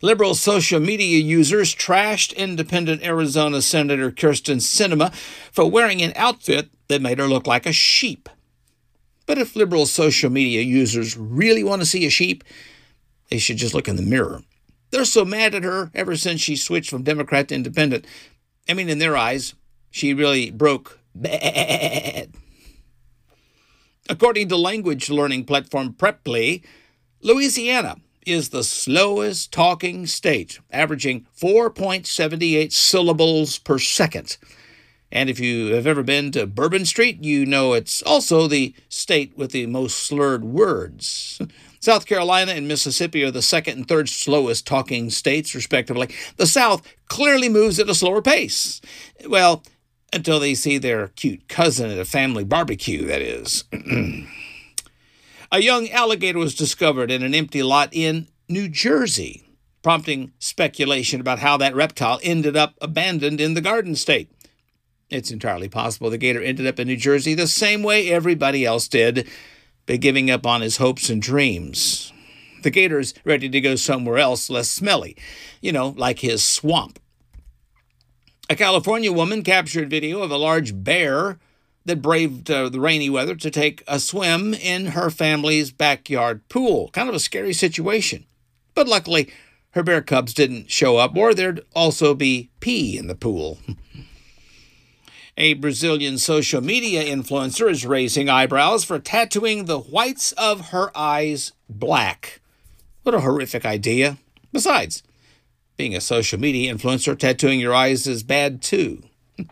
Liberal 0.00 0.34
social 0.34 0.78
media 0.78 1.18
users 1.18 1.74
trashed 1.74 2.36
independent 2.36 3.02
Arizona 3.02 3.60
Senator 3.60 4.12
Kyrsten 4.12 4.60
Sinema 4.60 5.12
for 5.52 5.68
wearing 5.68 6.02
an 6.02 6.12
outfit 6.14 6.70
that 6.86 7.02
made 7.02 7.18
her 7.18 7.26
look 7.26 7.46
like 7.46 7.66
a 7.66 7.72
sheep. 7.72 8.28
But 9.26 9.38
if 9.38 9.56
liberal 9.56 9.86
social 9.86 10.30
media 10.30 10.62
users 10.62 11.16
really 11.16 11.64
want 11.64 11.82
to 11.82 11.86
see 11.86 12.06
a 12.06 12.10
sheep, 12.10 12.44
they 13.28 13.38
should 13.38 13.56
just 13.56 13.74
look 13.74 13.88
in 13.88 13.96
the 13.96 14.02
mirror. 14.02 14.42
They're 14.90 15.04
so 15.04 15.24
mad 15.24 15.54
at 15.54 15.64
her 15.64 15.90
ever 15.94 16.16
since 16.16 16.40
she 16.40 16.56
switched 16.56 16.90
from 16.90 17.02
Democrat 17.02 17.48
to 17.48 17.54
Independent. 17.54 18.06
I 18.68 18.74
mean, 18.74 18.88
in 18.88 19.00
their 19.00 19.16
eyes, 19.16 19.54
she 19.90 20.14
really 20.14 20.50
broke 20.50 20.98
bad. 21.14 22.30
According 24.08 24.48
to 24.48 24.56
language 24.56 25.10
learning 25.10 25.44
platform 25.44 25.92
Preply, 25.92 26.62
Louisiana 27.20 27.96
is 28.28 28.50
the 28.50 28.64
slowest 28.64 29.52
talking 29.52 30.06
state, 30.06 30.60
averaging 30.70 31.26
4.78 31.40 32.72
syllables 32.72 33.58
per 33.58 33.78
second. 33.78 34.36
And 35.10 35.30
if 35.30 35.40
you 35.40 35.74
have 35.74 35.86
ever 35.86 36.02
been 36.02 36.30
to 36.32 36.46
Bourbon 36.46 36.84
Street, 36.84 37.24
you 37.24 37.46
know 37.46 37.72
it's 37.72 38.02
also 38.02 38.46
the 38.46 38.74
state 38.88 39.36
with 39.36 39.52
the 39.52 39.66
most 39.66 39.96
slurred 39.96 40.44
words. 40.44 41.40
South 41.80 42.06
Carolina 42.06 42.52
and 42.52 42.68
Mississippi 42.68 43.22
are 43.22 43.30
the 43.30 43.40
second 43.40 43.78
and 43.78 43.88
third 43.88 44.08
slowest 44.08 44.66
talking 44.66 45.10
states, 45.10 45.54
respectively. 45.54 46.08
The 46.36 46.46
South 46.46 46.82
clearly 47.06 47.48
moves 47.48 47.78
at 47.78 47.88
a 47.88 47.94
slower 47.94 48.20
pace. 48.20 48.80
Well, 49.26 49.62
until 50.12 50.40
they 50.40 50.54
see 50.54 50.78
their 50.78 51.08
cute 51.08 51.48
cousin 51.48 51.90
at 51.90 51.98
a 51.98 52.04
family 52.04 52.44
barbecue, 52.44 53.06
that 53.06 53.22
is. 53.22 53.64
A 55.50 55.62
young 55.62 55.88
alligator 55.88 56.38
was 56.38 56.54
discovered 56.54 57.10
in 57.10 57.22
an 57.22 57.34
empty 57.34 57.62
lot 57.62 57.88
in 57.92 58.28
New 58.50 58.68
Jersey, 58.68 59.44
prompting 59.82 60.32
speculation 60.38 61.22
about 61.22 61.38
how 61.38 61.56
that 61.56 61.74
reptile 61.74 62.20
ended 62.22 62.54
up 62.54 62.74
abandoned 62.82 63.40
in 63.40 63.54
the 63.54 63.62
Garden 63.62 63.94
State. 63.94 64.30
It's 65.08 65.30
entirely 65.30 65.70
possible 65.70 66.10
the 66.10 66.18
gator 66.18 66.42
ended 66.42 66.66
up 66.66 66.78
in 66.78 66.86
New 66.86 66.98
Jersey 66.98 67.32
the 67.32 67.46
same 67.46 67.82
way 67.82 68.10
everybody 68.10 68.66
else 68.66 68.88
did, 68.88 69.26
by 69.86 69.96
giving 69.96 70.30
up 70.30 70.46
on 70.46 70.60
his 70.60 70.76
hopes 70.76 71.08
and 71.08 71.22
dreams. 71.22 72.12
The 72.62 72.70
gator's 72.70 73.14
ready 73.24 73.48
to 73.48 73.60
go 73.62 73.74
somewhere 73.74 74.18
else 74.18 74.50
less 74.50 74.70
smelly, 74.70 75.16
you 75.62 75.72
know, 75.72 75.94
like 75.96 76.18
his 76.18 76.44
swamp. 76.44 76.98
A 78.50 78.56
California 78.56 79.12
woman 79.12 79.42
captured 79.42 79.88
video 79.88 80.20
of 80.20 80.30
a 80.30 80.36
large 80.36 80.84
bear 80.84 81.38
that 81.88 82.02
braved 82.02 82.50
uh, 82.50 82.68
the 82.68 82.80
rainy 82.80 83.10
weather 83.10 83.34
to 83.34 83.50
take 83.50 83.82
a 83.88 83.98
swim 83.98 84.54
in 84.54 84.86
her 84.86 85.10
family's 85.10 85.70
backyard 85.70 86.48
pool. 86.48 86.90
Kind 86.92 87.08
of 87.08 87.14
a 87.14 87.20
scary 87.20 87.52
situation. 87.52 88.26
But 88.74 88.86
luckily, 88.86 89.30
her 89.70 89.82
bear 89.82 90.02
cubs 90.02 90.34
didn't 90.34 90.70
show 90.70 90.98
up, 90.98 91.16
or 91.16 91.34
there'd 91.34 91.64
also 91.74 92.14
be 92.14 92.50
pee 92.60 92.96
in 92.96 93.06
the 93.06 93.14
pool. 93.14 93.58
a 95.36 95.54
Brazilian 95.54 96.18
social 96.18 96.60
media 96.60 97.04
influencer 97.04 97.70
is 97.70 97.86
raising 97.86 98.28
eyebrows 98.28 98.84
for 98.84 98.98
tattooing 98.98 99.64
the 99.64 99.78
whites 99.78 100.32
of 100.32 100.68
her 100.68 100.90
eyes 100.96 101.52
black. 101.68 102.40
What 103.02 103.14
a 103.14 103.20
horrific 103.20 103.64
idea. 103.64 104.18
Besides, 104.52 105.02
being 105.76 105.94
a 105.94 106.00
social 106.00 106.38
media 106.38 106.74
influencer, 106.74 107.18
tattooing 107.18 107.60
your 107.60 107.74
eyes 107.74 108.06
is 108.06 108.22
bad 108.22 108.60
too. 108.60 109.02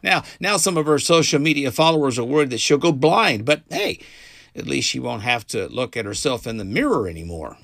Now, 0.03 0.25
now 0.40 0.57
some 0.57 0.77
of 0.77 0.87
her 0.87 0.99
social 0.99 1.38
media 1.38 1.70
followers 1.70 2.18
are 2.18 2.25
worried 2.25 2.51
that 2.51 2.61
she'll 2.61 2.79
go 2.79 2.92
blind, 2.92 3.44
but 3.44 3.62
hey, 3.70 4.01
at 4.55 4.66
least 4.66 4.88
she 4.88 4.99
won't 4.99 5.22
have 5.22 5.46
to 5.49 5.68
look 5.68 5.96
at 5.96 6.05
herself 6.05 6.46
in 6.46 6.57
the 6.57 6.64
mirror 6.64 7.09
anymore. 7.09 7.57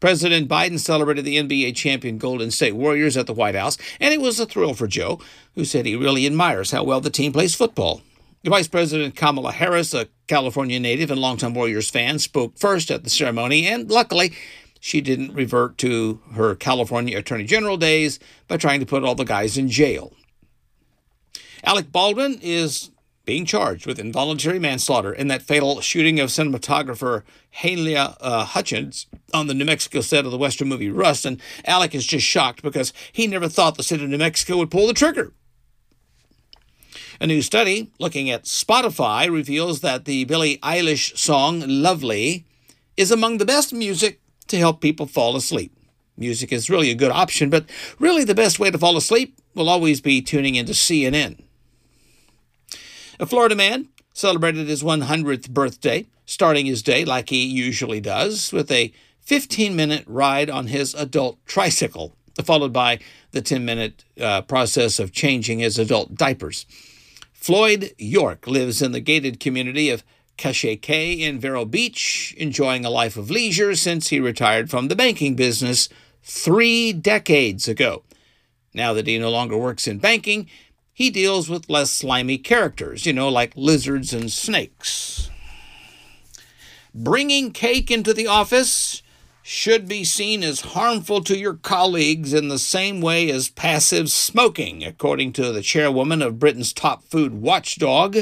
President 0.00 0.48
Biden 0.48 0.78
celebrated 0.78 1.24
the 1.26 1.36
NBA 1.36 1.76
champion 1.76 2.16
Golden 2.16 2.50
State 2.50 2.74
Warriors 2.74 3.16
at 3.16 3.26
the 3.26 3.34
White 3.34 3.54
House, 3.54 3.76
and 4.00 4.14
it 4.14 4.20
was 4.20 4.40
a 4.40 4.46
thrill 4.46 4.72
for 4.72 4.86
Joe, 4.86 5.20
who 5.54 5.64
said 5.64 5.84
he 5.84 5.94
really 5.94 6.26
admires 6.26 6.70
how 6.70 6.84
well 6.84 7.02
the 7.02 7.10
team 7.10 7.32
plays 7.32 7.54
football. 7.54 8.00
Vice 8.42 8.68
President 8.68 9.14
Kamala 9.14 9.52
Harris, 9.52 9.92
a 9.92 10.08
California 10.26 10.80
native 10.80 11.10
and 11.10 11.20
longtime 11.20 11.52
Warriors 11.52 11.90
fan, 11.90 12.18
spoke 12.18 12.58
first 12.58 12.90
at 12.90 13.04
the 13.04 13.10
ceremony, 13.10 13.66
and 13.66 13.90
luckily, 13.90 14.32
she 14.80 15.02
didn't 15.02 15.34
revert 15.34 15.76
to 15.78 16.22
her 16.32 16.54
California 16.54 17.18
Attorney 17.18 17.44
General 17.44 17.76
days 17.76 18.18
by 18.48 18.56
trying 18.56 18.80
to 18.80 18.86
put 18.86 19.04
all 19.04 19.14
the 19.14 19.24
guys 19.24 19.58
in 19.58 19.68
jail. 19.68 20.14
Alec 21.64 21.92
Baldwin 21.92 22.38
is 22.42 22.90
being 23.26 23.44
charged 23.44 23.86
with 23.86 23.98
involuntary 23.98 24.58
manslaughter 24.58 25.12
in 25.12 25.28
that 25.28 25.42
fatal 25.42 25.80
shooting 25.80 26.18
of 26.18 26.30
cinematographer 26.30 27.22
Halyna 27.62 28.16
uh, 28.20 28.44
Hutchins 28.44 29.06
on 29.32 29.46
the 29.46 29.54
New 29.54 29.64
Mexico 29.64 30.00
set 30.00 30.24
of 30.24 30.32
the 30.32 30.38
Western 30.38 30.68
movie 30.68 30.90
Rust. 30.90 31.24
And 31.24 31.40
Alec 31.64 31.94
is 31.94 32.06
just 32.06 32.26
shocked 32.26 32.62
because 32.62 32.92
he 33.12 33.26
never 33.26 33.48
thought 33.48 33.76
the 33.76 33.82
state 33.82 34.00
of 34.00 34.08
New 34.08 34.18
Mexico 34.18 34.56
would 34.56 34.70
pull 34.70 34.86
the 34.86 34.94
trigger. 34.94 35.32
A 37.20 37.26
new 37.26 37.42
study 37.42 37.92
looking 37.98 38.30
at 38.30 38.44
Spotify 38.44 39.30
reveals 39.30 39.80
that 39.80 40.06
the 40.06 40.24
Billie 40.24 40.58
Eilish 40.58 41.16
song 41.18 41.62
Lovely 41.66 42.46
is 42.96 43.10
among 43.10 43.38
the 43.38 43.44
best 43.44 43.72
music 43.72 44.20
to 44.48 44.56
help 44.56 44.80
people 44.80 45.06
fall 45.06 45.36
asleep. 45.36 45.76
Music 46.16 46.50
is 46.52 46.68
really 46.68 46.90
a 46.90 46.94
good 46.94 47.12
option, 47.12 47.48
but 47.48 47.66
really 47.98 48.24
the 48.24 48.34
best 48.34 48.58
way 48.58 48.70
to 48.70 48.78
fall 48.78 48.96
asleep 48.96 49.38
will 49.54 49.68
always 49.68 50.00
be 50.00 50.20
tuning 50.20 50.54
into 50.54 50.72
CNN. 50.72 51.38
A 53.20 53.26
Florida 53.26 53.54
man 53.54 53.88
celebrated 54.14 54.66
his 54.66 54.82
100th 54.82 55.50
birthday, 55.50 56.06
starting 56.24 56.64
his 56.64 56.82
day 56.82 57.04
like 57.04 57.28
he 57.28 57.44
usually 57.44 58.00
does, 58.00 58.50
with 58.50 58.72
a 58.72 58.94
15 59.20 59.76
minute 59.76 60.04
ride 60.06 60.48
on 60.48 60.68
his 60.68 60.94
adult 60.94 61.38
tricycle, 61.44 62.16
followed 62.42 62.72
by 62.72 62.98
the 63.32 63.42
10 63.42 63.62
minute 63.62 64.06
uh, 64.18 64.40
process 64.40 64.98
of 64.98 65.12
changing 65.12 65.58
his 65.58 65.78
adult 65.78 66.14
diapers. 66.14 66.64
Floyd 67.34 67.92
York 67.98 68.46
lives 68.46 68.80
in 68.80 68.92
the 68.92 69.00
gated 69.00 69.38
community 69.38 69.90
of 69.90 70.02
Cache 70.38 70.80
Cay 70.80 71.12
in 71.12 71.38
Vero 71.38 71.66
Beach, 71.66 72.34
enjoying 72.38 72.86
a 72.86 72.90
life 72.90 73.18
of 73.18 73.30
leisure 73.30 73.76
since 73.76 74.08
he 74.08 74.18
retired 74.18 74.70
from 74.70 74.88
the 74.88 74.96
banking 74.96 75.34
business 75.34 75.90
three 76.22 76.94
decades 76.94 77.68
ago. 77.68 78.02
Now 78.72 78.94
that 78.94 79.06
he 79.06 79.18
no 79.18 79.30
longer 79.30 79.58
works 79.58 79.86
in 79.86 79.98
banking, 79.98 80.48
he 80.92 81.10
deals 81.10 81.48
with 81.48 81.70
less 81.70 81.90
slimy 81.90 82.38
characters, 82.38 83.06
you 83.06 83.12
know, 83.12 83.28
like 83.28 83.52
lizards 83.56 84.12
and 84.12 84.30
snakes. 84.30 85.30
Bringing 86.94 87.52
cake 87.52 87.90
into 87.90 88.12
the 88.12 88.26
office 88.26 89.02
should 89.42 89.88
be 89.88 90.04
seen 90.04 90.42
as 90.42 90.60
harmful 90.60 91.22
to 91.24 91.36
your 91.36 91.54
colleagues 91.54 92.32
in 92.32 92.48
the 92.48 92.58
same 92.58 93.00
way 93.00 93.30
as 93.30 93.48
passive 93.48 94.10
smoking, 94.10 94.84
according 94.84 95.32
to 95.32 95.52
the 95.52 95.62
chairwoman 95.62 96.22
of 96.22 96.38
Britain's 96.38 96.72
top 96.72 97.02
food 97.04 97.34
watchdog. 97.34 98.18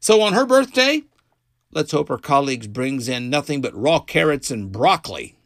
So 0.00 0.20
on 0.20 0.32
her 0.32 0.44
birthday, 0.44 1.04
let's 1.72 1.92
hope 1.92 2.08
her 2.08 2.18
colleagues 2.18 2.66
brings 2.66 3.08
in 3.08 3.30
nothing 3.30 3.60
but 3.60 3.74
raw 3.74 4.00
carrots 4.00 4.50
and 4.50 4.72
broccoli. 4.72 5.36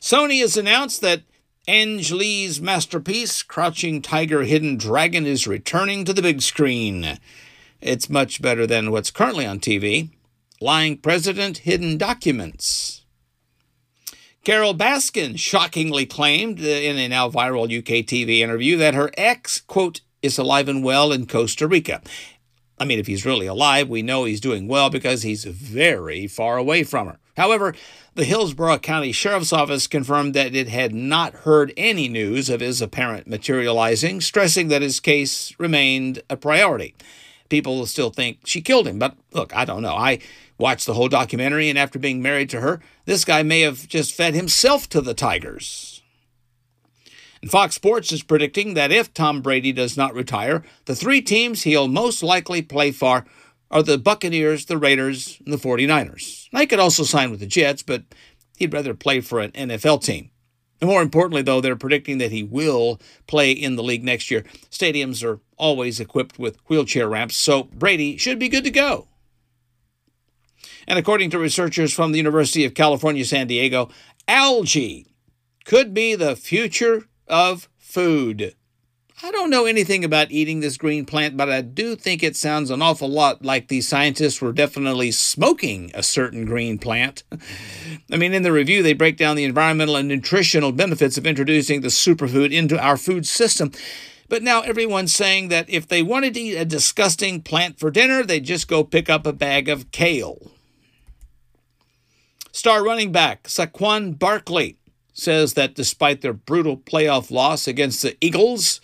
Sony 0.00 0.40
has 0.40 0.56
announced 0.56 1.00
that 1.00 1.22
Ang 1.66 1.96
Lee's 2.10 2.60
masterpiece, 2.60 3.42
Crouching 3.42 4.02
Tiger, 4.02 4.42
Hidden 4.42 4.76
Dragon, 4.76 5.24
is 5.24 5.46
returning 5.46 6.04
to 6.04 6.12
the 6.12 6.20
big 6.20 6.42
screen. 6.42 7.18
It's 7.80 8.10
much 8.10 8.42
better 8.42 8.66
than 8.66 8.90
what's 8.90 9.10
currently 9.10 9.46
on 9.46 9.60
TV 9.60 10.10
Lying 10.60 10.98
President, 10.98 11.58
Hidden 11.58 11.96
Documents. 11.96 13.06
Carole 14.44 14.74
Baskin 14.74 15.38
shockingly 15.38 16.04
claimed 16.04 16.60
in 16.60 16.98
a 16.98 17.08
now 17.08 17.30
viral 17.30 17.64
UK 17.64 18.04
TV 18.04 18.40
interview 18.40 18.76
that 18.76 18.92
her 18.92 19.10
ex, 19.16 19.62
quote, 19.62 20.02
is 20.20 20.36
alive 20.36 20.68
and 20.68 20.84
well 20.84 21.12
in 21.12 21.26
Costa 21.26 21.66
Rica. 21.66 22.02
I 22.78 22.84
mean, 22.84 22.98
if 22.98 23.06
he's 23.06 23.24
really 23.24 23.46
alive, 23.46 23.88
we 23.88 24.02
know 24.02 24.24
he's 24.24 24.40
doing 24.42 24.68
well 24.68 24.90
because 24.90 25.22
he's 25.22 25.44
very 25.44 26.26
far 26.26 26.58
away 26.58 26.84
from 26.84 27.06
her. 27.06 27.18
However, 27.36 27.74
the 28.14 28.24
Hillsborough 28.24 28.78
County 28.78 29.10
Sheriff's 29.10 29.52
Office 29.52 29.86
confirmed 29.86 30.34
that 30.34 30.54
it 30.54 30.68
had 30.68 30.94
not 30.94 31.34
heard 31.34 31.72
any 31.76 32.08
news 32.08 32.48
of 32.48 32.60
his 32.60 32.80
apparent 32.80 33.26
materializing, 33.26 34.20
stressing 34.20 34.68
that 34.68 34.82
his 34.82 35.00
case 35.00 35.52
remained 35.58 36.22
a 36.30 36.36
priority. 36.36 36.94
People 37.48 37.84
still 37.86 38.10
think 38.10 38.38
she 38.44 38.60
killed 38.60 38.86
him, 38.86 38.98
but 38.98 39.16
look, 39.32 39.54
I 39.54 39.64
don't 39.64 39.82
know. 39.82 39.94
I 39.94 40.20
watched 40.58 40.86
the 40.86 40.94
whole 40.94 41.08
documentary, 41.08 41.68
and 41.68 41.78
after 41.78 41.98
being 41.98 42.22
married 42.22 42.50
to 42.50 42.60
her, 42.60 42.80
this 43.04 43.24
guy 43.24 43.42
may 43.42 43.62
have 43.62 43.88
just 43.88 44.14
fed 44.14 44.34
himself 44.34 44.88
to 44.90 45.00
the 45.00 45.14
tigers. 45.14 46.02
And 47.42 47.50
Fox 47.50 47.74
Sports 47.74 48.10
is 48.12 48.22
predicting 48.22 48.72
that 48.74 48.90
if 48.90 49.12
Tom 49.12 49.42
Brady 49.42 49.72
does 49.72 49.96
not 49.96 50.14
retire, 50.14 50.62
the 50.86 50.96
three 50.96 51.20
teams 51.20 51.64
he'll 51.64 51.88
most 51.88 52.22
likely 52.22 52.62
play 52.62 52.90
for 52.90 53.26
are 53.74 53.82
the 53.82 53.98
Buccaneers, 53.98 54.66
the 54.66 54.78
Raiders, 54.78 55.42
and 55.44 55.52
the 55.52 55.58
49ers. 55.58 56.48
I 56.54 56.64
could 56.64 56.78
also 56.78 57.02
sign 57.02 57.32
with 57.32 57.40
the 57.40 57.46
Jets, 57.46 57.82
but 57.82 58.04
he'd 58.56 58.72
rather 58.72 58.94
play 58.94 59.20
for 59.20 59.40
an 59.40 59.50
NFL 59.50 60.02
team. 60.04 60.30
And 60.80 60.88
more 60.88 61.02
importantly, 61.02 61.42
though, 61.42 61.60
they're 61.60 61.74
predicting 61.74 62.18
that 62.18 62.30
he 62.30 62.44
will 62.44 63.00
play 63.26 63.50
in 63.50 63.74
the 63.74 63.82
league 63.82 64.04
next 64.04 64.30
year. 64.30 64.44
Stadiums 64.70 65.24
are 65.24 65.40
always 65.56 65.98
equipped 65.98 66.38
with 66.38 66.58
wheelchair 66.68 67.08
ramps, 67.08 67.34
so 67.34 67.64
Brady 67.64 68.16
should 68.16 68.38
be 68.38 68.48
good 68.48 68.64
to 68.64 68.70
go. 68.70 69.08
And 70.86 70.98
according 70.98 71.30
to 71.30 71.38
researchers 71.38 71.92
from 71.92 72.12
the 72.12 72.18
University 72.18 72.64
of 72.64 72.74
California, 72.74 73.24
San 73.24 73.48
Diego, 73.48 73.90
algae 74.28 75.06
could 75.64 75.92
be 75.92 76.14
the 76.14 76.36
future 76.36 77.08
of 77.26 77.68
food. 77.76 78.54
I 79.24 79.30
don't 79.30 79.48
know 79.48 79.64
anything 79.64 80.04
about 80.04 80.30
eating 80.30 80.60
this 80.60 80.76
green 80.76 81.06
plant, 81.06 81.34
but 81.34 81.48
I 81.48 81.62
do 81.62 81.96
think 81.96 82.22
it 82.22 82.36
sounds 82.36 82.70
an 82.70 82.82
awful 82.82 83.08
lot 83.08 83.42
like 83.42 83.68
these 83.68 83.88
scientists 83.88 84.42
were 84.42 84.52
definitely 84.52 85.12
smoking 85.12 85.90
a 85.94 86.02
certain 86.02 86.44
green 86.44 86.76
plant. 86.76 87.22
I 88.12 88.18
mean, 88.18 88.34
in 88.34 88.42
the 88.42 88.52
review, 88.52 88.82
they 88.82 88.92
break 88.92 89.16
down 89.16 89.36
the 89.36 89.44
environmental 89.44 89.96
and 89.96 90.08
nutritional 90.08 90.72
benefits 90.72 91.16
of 91.16 91.26
introducing 91.26 91.80
the 91.80 91.88
superfood 91.88 92.52
into 92.52 92.78
our 92.78 92.98
food 92.98 93.26
system. 93.26 93.72
But 94.28 94.42
now 94.42 94.60
everyone's 94.60 95.14
saying 95.14 95.48
that 95.48 95.70
if 95.70 95.88
they 95.88 96.02
wanted 96.02 96.34
to 96.34 96.40
eat 96.40 96.56
a 96.56 96.66
disgusting 96.66 97.40
plant 97.40 97.78
for 97.78 97.90
dinner, 97.90 98.24
they'd 98.24 98.44
just 98.44 98.68
go 98.68 98.84
pick 98.84 99.08
up 99.08 99.26
a 99.26 99.32
bag 99.32 99.70
of 99.70 99.90
kale. 99.90 100.50
Star 102.52 102.84
running 102.84 103.10
back 103.10 103.44
Saquon 103.44 104.18
Barkley 104.18 104.76
says 105.14 105.54
that 105.54 105.74
despite 105.74 106.20
their 106.20 106.34
brutal 106.34 106.76
playoff 106.76 107.30
loss 107.30 107.66
against 107.66 108.02
the 108.02 108.18
Eagles, 108.20 108.82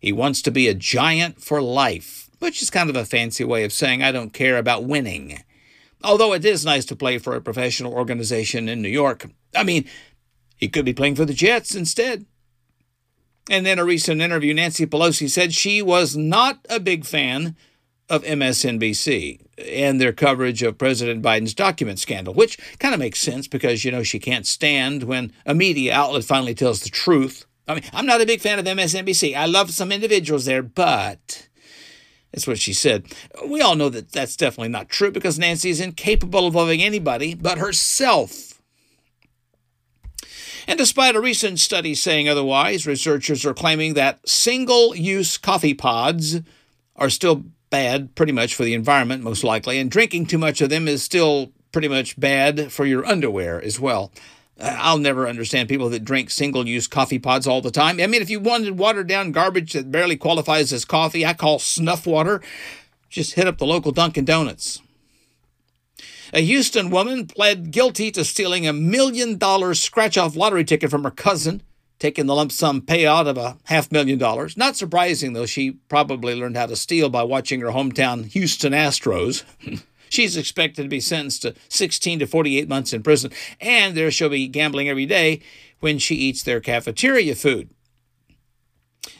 he 0.00 0.12
wants 0.12 0.42
to 0.42 0.50
be 0.50 0.66
a 0.66 0.74
giant 0.74 1.40
for 1.42 1.62
life, 1.62 2.30
which 2.38 2.62
is 2.62 2.70
kind 2.70 2.90
of 2.90 2.96
a 2.96 3.04
fancy 3.04 3.44
way 3.44 3.64
of 3.64 3.72
saying 3.72 4.02
I 4.02 4.12
don't 4.12 4.32
care 4.32 4.56
about 4.56 4.84
winning. 4.84 5.42
Although 6.02 6.32
it 6.32 6.44
is 6.44 6.64
nice 6.64 6.86
to 6.86 6.96
play 6.96 7.18
for 7.18 7.36
a 7.36 7.42
professional 7.42 7.92
organization 7.92 8.68
in 8.68 8.80
New 8.80 8.88
York. 8.88 9.26
I 9.54 9.62
mean, 9.62 9.86
he 10.56 10.68
could 10.68 10.86
be 10.86 10.94
playing 10.94 11.16
for 11.16 11.26
the 11.26 11.34
Jets 11.34 11.74
instead. 11.74 12.24
And 13.50 13.66
in 13.66 13.78
a 13.78 13.84
recent 13.84 14.22
interview, 14.22 14.54
Nancy 14.54 14.86
Pelosi 14.86 15.28
said 15.28 15.52
she 15.52 15.82
was 15.82 16.16
not 16.16 16.58
a 16.70 16.80
big 16.80 17.04
fan 17.04 17.56
of 18.08 18.24
MSNBC 18.24 19.40
and 19.58 20.00
their 20.00 20.12
coverage 20.12 20.62
of 20.62 20.78
President 20.78 21.22
Biden's 21.22 21.54
document 21.54 21.98
scandal, 21.98 22.34
which 22.34 22.58
kind 22.78 22.94
of 22.94 23.00
makes 23.00 23.20
sense 23.20 23.46
because, 23.46 23.84
you 23.84 23.92
know, 23.92 24.02
she 24.02 24.18
can't 24.18 24.46
stand 24.46 25.04
when 25.04 25.32
a 25.46 25.54
media 25.54 25.94
outlet 25.94 26.24
finally 26.24 26.54
tells 26.54 26.80
the 26.80 26.90
truth. 26.90 27.44
I 27.68 27.74
mean, 27.74 27.84
I'm 27.92 28.06
not 28.06 28.20
a 28.20 28.26
big 28.26 28.40
fan 28.40 28.58
of 28.58 28.64
MSNBC. 28.64 29.36
I 29.36 29.46
love 29.46 29.70
some 29.70 29.92
individuals 29.92 30.44
there, 30.44 30.62
but 30.62 31.48
that's 32.32 32.46
what 32.46 32.58
she 32.58 32.72
said. 32.72 33.06
We 33.46 33.60
all 33.60 33.76
know 33.76 33.88
that 33.88 34.12
that's 34.12 34.36
definitely 34.36 34.68
not 34.68 34.88
true 34.88 35.10
because 35.10 35.38
Nancy 35.38 35.70
is 35.70 35.80
incapable 35.80 36.46
of 36.46 36.54
loving 36.54 36.82
anybody 36.82 37.34
but 37.34 37.58
herself. 37.58 38.60
And 40.66 40.78
despite 40.78 41.16
a 41.16 41.20
recent 41.20 41.58
study 41.58 41.94
saying 41.94 42.28
otherwise, 42.28 42.86
researchers 42.86 43.44
are 43.44 43.54
claiming 43.54 43.94
that 43.94 44.28
single 44.28 44.94
use 44.94 45.38
coffee 45.38 45.74
pods 45.74 46.40
are 46.96 47.10
still 47.10 47.44
bad, 47.70 48.14
pretty 48.14 48.32
much 48.32 48.54
for 48.54 48.64
the 48.64 48.74
environment, 48.74 49.24
most 49.24 49.42
likely, 49.42 49.78
and 49.78 49.90
drinking 49.90 50.26
too 50.26 50.38
much 50.38 50.60
of 50.60 50.70
them 50.70 50.86
is 50.86 51.02
still 51.02 51.52
pretty 51.72 51.88
much 51.88 52.18
bad 52.18 52.70
for 52.70 52.84
your 52.84 53.06
underwear 53.06 53.62
as 53.62 53.80
well. 53.80 54.12
I'll 54.60 54.98
never 54.98 55.28
understand 55.28 55.68
people 55.68 55.88
that 55.90 56.04
drink 56.04 56.30
single 56.30 56.68
use 56.68 56.86
coffee 56.86 57.18
pods 57.18 57.46
all 57.46 57.62
the 57.62 57.70
time. 57.70 58.00
I 58.00 58.06
mean, 58.06 58.22
if 58.22 58.30
you 58.30 58.40
wanted 58.40 58.78
watered 58.78 59.08
down 59.08 59.32
garbage 59.32 59.72
that 59.72 59.90
barely 59.90 60.16
qualifies 60.16 60.72
as 60.72 60.84
coffee, 60.84 61.24
I 61.24 61.34
call 61.34 61.58
snuff 61.58 62.06
water, 62.06 62.42
just 63.08 63.34
hit 63.34 63.46
up 63.46 63.58
the 63.58 63.66
local 63.66 63.92
Dunkin' 63.92 64.24
Donuts. 64.24 64.82
A 66.32 66.40
Houston 66.40 66.90
woman 66.90 67.26
pled 67.26 67.72
guilty 67.72 68.10
to 68.12 68.24
stealing 68.24 68.66
a 68.66 68.72
million 68.72 69.36
dollar 69.36 69.74
scratch 69.74 70.16
off 70.16 70.36
lottery 70.36 70.64
ticket 70.64 70.90
from 70.90 71.04
her 71.04 71.10
cousin 71.10 71.62
taking 72.00 72.26
the 72.26 72.34
lump 72.34 72.50
sum 72.50 72.80
payout 72.80 73.28
of 73.28 73.38
a 73.38 73.58
half 73.64 73.92
million 73.92 74.18
dollars. 74.18 74.56
Not 74.56 74.74
surprising, 74.74 75.34
though, 75.34 75.46
she 75.46 75.72
probably 75.88 76.34
learned 76.34 76.56
how 76.56 76.66
to 76.66 76.74
steal 76.74 77.10
by 77.10 77.22
watching 77.22 77.60
her 77.60 77.68
hometown 77.68 78.24
Houston 78.24 78.72
Astros. 78.72 79.44
She's 80.10 80.36
expected 80.36 80.82
to 80.82 80.88
be 80.88 81.00
sentenced 81.00 81.42
to 81.42 81.54
16 81.68 82.18
to 82.18 82.26
48 82.26 82.68
months 82.68 82.92
in 82.92 83.02
prison, 83.02 83.30
and 83.60 83.96
there 83.96 84.10
she'll 84.10 84.28
be 84.28 84.48
gambling 84.48 84.88
every 84.88 85.06
day 85.06 85.40
when 85.78 85.98
she 85.98 86.16
eats 86.16 86.42
their 86.42 86.60
cafeteria 86.60 87.34
food. 87.36 87.70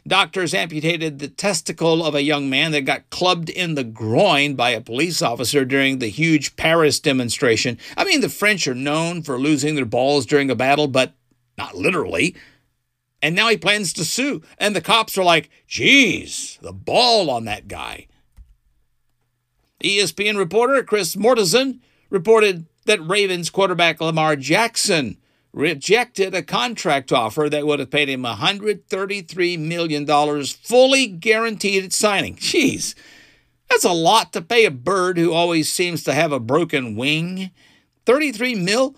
Doctors 0.06 0.52
amputated 0.52 1.18
the 1.18 1.28
testicle 1.28 2.04
of 2.04 2.16
a 2.16 2.22
young 2.22 2.50
man 2.50 2.72
that 2.72 2.82
got 2.82 3.08
clubbed 3.10 3.48
in 3.48 3.76
the 3.76 3.84
groin 3.84 4.56
by 4.56 4.70
a 4.70 4.80
police 4.80 5.22
officer 5.22 5.64
during 5.64 5.98
the 5.98 6.08
huge 6.08 6.56
Paris 6.56 6.98
demonstration. 6.98 7.78
I 7.96 8.04
mean, 8.04 8.20
the 8.20 8.28
French 8.28 8.66
are 8.66 8.74
known 8.74 9.22
for 9.22 9.38
losing 9.38 9.76
their 9.76 9.84
balls 9.84 10.26
during 10.26 10.50
a 10.50 10.56
battle, 10.56 10.88
but 10.88 11.14
not 11.56 11.76
literally. 11.76 12.34
And 13.22 13.36
now 13.36 13.48
he 13.48 13.56
plans 13.56 13.92
to 13.92 14.04
sue. 14.04 14.42
And 14.58 14.74
the 14.74 14.80
cops 14.80 15.16
are 15.16 15.24
like, 15.24 15.50
geez, 15.68 16.58
the 16.62 16.72
ball 16.72 17.30
on 17.30 17.44
that 17.44 17.68
guy. 17.68 18.06
ESPN 19.82 20.36
reporter 20.36 20.82
Chris 20.82 21.16
Mortensen 21.16 21.80
reported 22.10 22.66
that 22.86 23.06
Ravens 23.06 23.50
quarterback 23.50 24.00
Lamar 24.00 24.36
Jackson 24.36 25.16
rejected 25.52 26.34
a 26.34 26.42
contract 26.42 27.12
offer 27.12 27.48
that 27.48 27.66
would 27.66 27.80
have 27.80 27.90
paid 27.90 28.08
him 28.08 28.22
$133 28.22 29.58
million, 29.58 30.44
fully 30.44 31.06
guaranteed 31.06 31.84
at 31.84 31.92
signing. 31.92 32.36
Jeez, 32.36 32.94
that's 33.68 33.84
a 33.84 33.92
lot 33.92 34.32
to 34.32 34.42
pay 34.42 34.64
a 34.64 34.70
bird 34.70 35.18
who 35.18 35.32
always 35.32 35.72
seems 35.72 36.04
to 36.04 36.12
have 36.12 36.32
a 36.32 36.40
broken 36.40 36.96
wing. 36.96 37.50
33 38.06 38.54
mil? 38.56 38.96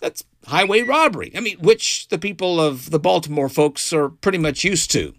That's 0.00 0.24
highway 0.46 0.82
robbery. 0.82 1.32
I 1.34 1.40
mean, 1.40 1.58
which 1.58 2.08
the 2.08 2.18
people 2.18 2.60
of 2.60 2.90
the 2.90 2.98
Baltimore 2.98 3.48
folks 3.48 3.92
are 3.92 4.08
pretty 4.08 4.38
much 4.38 4.64
used 4.64 4.90
to. 4.92 5.14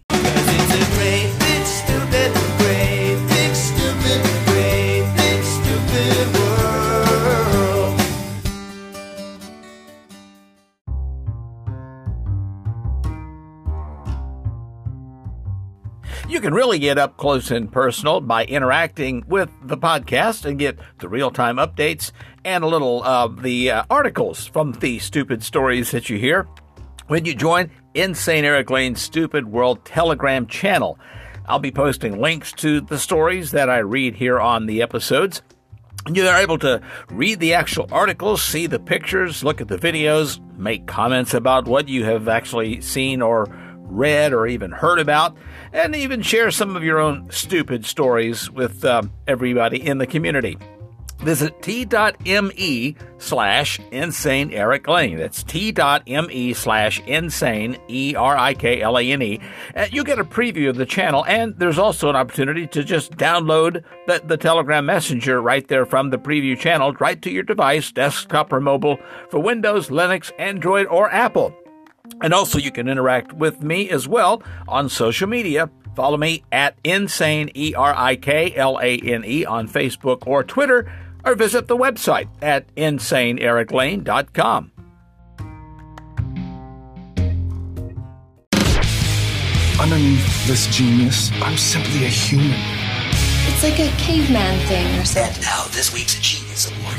You 16.38 16.42
can 16.42 16.54
really 16.54 16.78
get 16.78 16.98
up 16.98 17.16
close 17.16 17.50
and 17.50 17.70
personal 17.70 18.20
by 18.20 18.44
interacting 18.44 19.24
with 19.26 19.50
the 19.60 19.76
podcast 19.76 20.44
and 20.44 20.56
get 20.56 20.78
the 21.00 21.08
real 21.08 21.32
time 21.32 21.56
updates 21.56 22.12
and 22.44 22.62
a 22.62 22.68
little 22.68 23.02
of 23.02 23.42
the 23.42 23.72
uh, 23.72 23.82
articles 23.90 24.46
from 24.46 24.70
the 24.74 25.00
stupid 25.00 25.42
stories 25.42 25.90
that 25.90 26.08
you 26.08 26.16
hear 26.16 26.46
when 27.08 27.24
you 27.24 27.34
join 27.34 27.72
Insane 27.92 28.44
Eric 28.44 28.70
Lane's 28.70 29.02
Stupid 29.02 29.48
World 29.48 29.84
Telegram 29.84 30.46
channel. 30.46 30.96
I'll 31.46 31.58
be 31.58 31.72
posting 31.72 32.20
links 32.20 32.52
to 32.52 32.82
the 32.82 33.00
stories 33.00 33.50
that 33.50 33.68
I 33.68 33.78
read 33.78 34.14
here 34.14 34.38
on 34.38 34.66
the 34.66 34.80
episodes. 34.80 35.42
You're 36.06 36.36
able 36.36 36.58
to 36.58 36.80
read 37.10 37.40
the 37.40 37.54
actual 37.54 37.88
articles, 37.90 38.44
see 38.44 38.68
the 38.68 38.78
pictures, 38.78 39.42
look 39.42 39.60
at 39.60 39.66
the 39.66 39.76
videos, 39.76 40.38
make 40.56 40.86
comments 40.86 41.34
about 41.34 41.66
what 41.66 41.88
you 41.88 42.04
have 42.04 42.28
actually 42.28 42.80
seen 42.80 43.22
or 43.22 43.48
read 43.88 44.32
or 44.32 44.46
even 44.46 44.70
heard 44.70 44.98
about, 44.98 45.36
and 45.72 45.96
even 45.96 46.22
share 46.22 46.50
some 46.50 46.76
of 46.76 46.84
your 46.84 46.98
own 46.98 47.30
stupid 47.30 47.84
stories 47.84 48.50
with 48.50 48.84
um, 48.84 49.12
everybody 49.26 49.84
in 49.84 49.98
the 49.98 50.06
community. 50.06 50.58
Visit 51.20 51.60
t.me 51.62 52.96
slash 53.18 53.80
insane 53.90 54.52
Eric 54.52 54.86
Lane. 54.86 55.16
That's 55.16 55.42
t.me 55.42 56.54
slash 56.54 57.00
insane 57.08 57.76
E 57.88 58.14
R 58.16 58.36
I 58.36 58.54
K 58.54 58.80
L 58.80 58.96
A 58.96 59.02
N 59.02 59.22
E. 59.22 59.40
You 59.90 60.04
get 60.04 60.20
a 60.20 60.24
preview 60.24 60.68
of 60.68 60.76
the 60.76 60.86
channel, 60.86 61.24
and 61.26 61.58
there's 61.58 61.78
also 61.78 62.08
an 62.08 62.14
opportunity 62.14 62.68
to 62.68 62.84
just 62.84 63.16
download 63.16 63.82
the, 64.06 64.22
the 64.24 64.36
Telegram 64.36 64.86
Messenger 64.86 65.42
right 65.42 65.66
there 65.66 65.84
from 65.84 66.10
the 66.10 66.18
preview 66.18 66.56
channel 66.56 66.92
right 66.92 67.20
to 67.22 67.32
your 67.32 67.42
device, 67.42 67.90
desktop 67.90 68.52
or 68.52 68.60
mobile, 68.60 68.96
for 69.28 69.40
Windows, 69.40 69.88
Linux, 69.88 70.30
Android, 70.38 70.86
or 70.86 71.10
Apple. 71.10 71.52
And 72.20 72.34
also, 72.34 72.58
you 72.58 72.70
can 72.70 72.88
interact 72.88 73.32
with 73.32 73.62
me 73.62 73.90
as 73.90 74.08
well 74.08 74.42
on 74.66 74.88
social 74.88 75.28
media. 75.28 75.70
Follow 75.94 76.16
me 76.16 76.44
at 76.52 76.76
Insane, 76.84 77.50
E 77.54 77.74
R 77.74 77.94
I 77.96 78.16
K 78.16 78.54
L 78.54 78.78
A 78.80 78.98
N 78.98 79.24
E, 79.24 79.44
on 79.44 79.68
Facebook 79.68 80.26
or 80.26 80.44
Twitter 80.44 80.90
or 81.24 81.34
visit 81.34 81.66
the 81.66 81.76
website 81.76 82.28
at 82.40 82.72
insaneericlane.com. 82.76 84.72
Underneath 89.80 90.46
this 90.46 90.66
genius, 90.76 91.30
I'm 91.42 91.56
simply 91.56 92.04
a 92.04 92.08
human. 92.08 92.58
It's 93.50 93.62
like 93.62 93.78
a 93.78 93.90
caveman 93.96 94.58
thing 94.66 94.98
or 94.98 95.04
something. 95.04 95.42
Now, 95.42 95.64
this 95.70 95.94
week's 95.94 96.18
Genius 96.20 96.70
Award. 96.70 96.96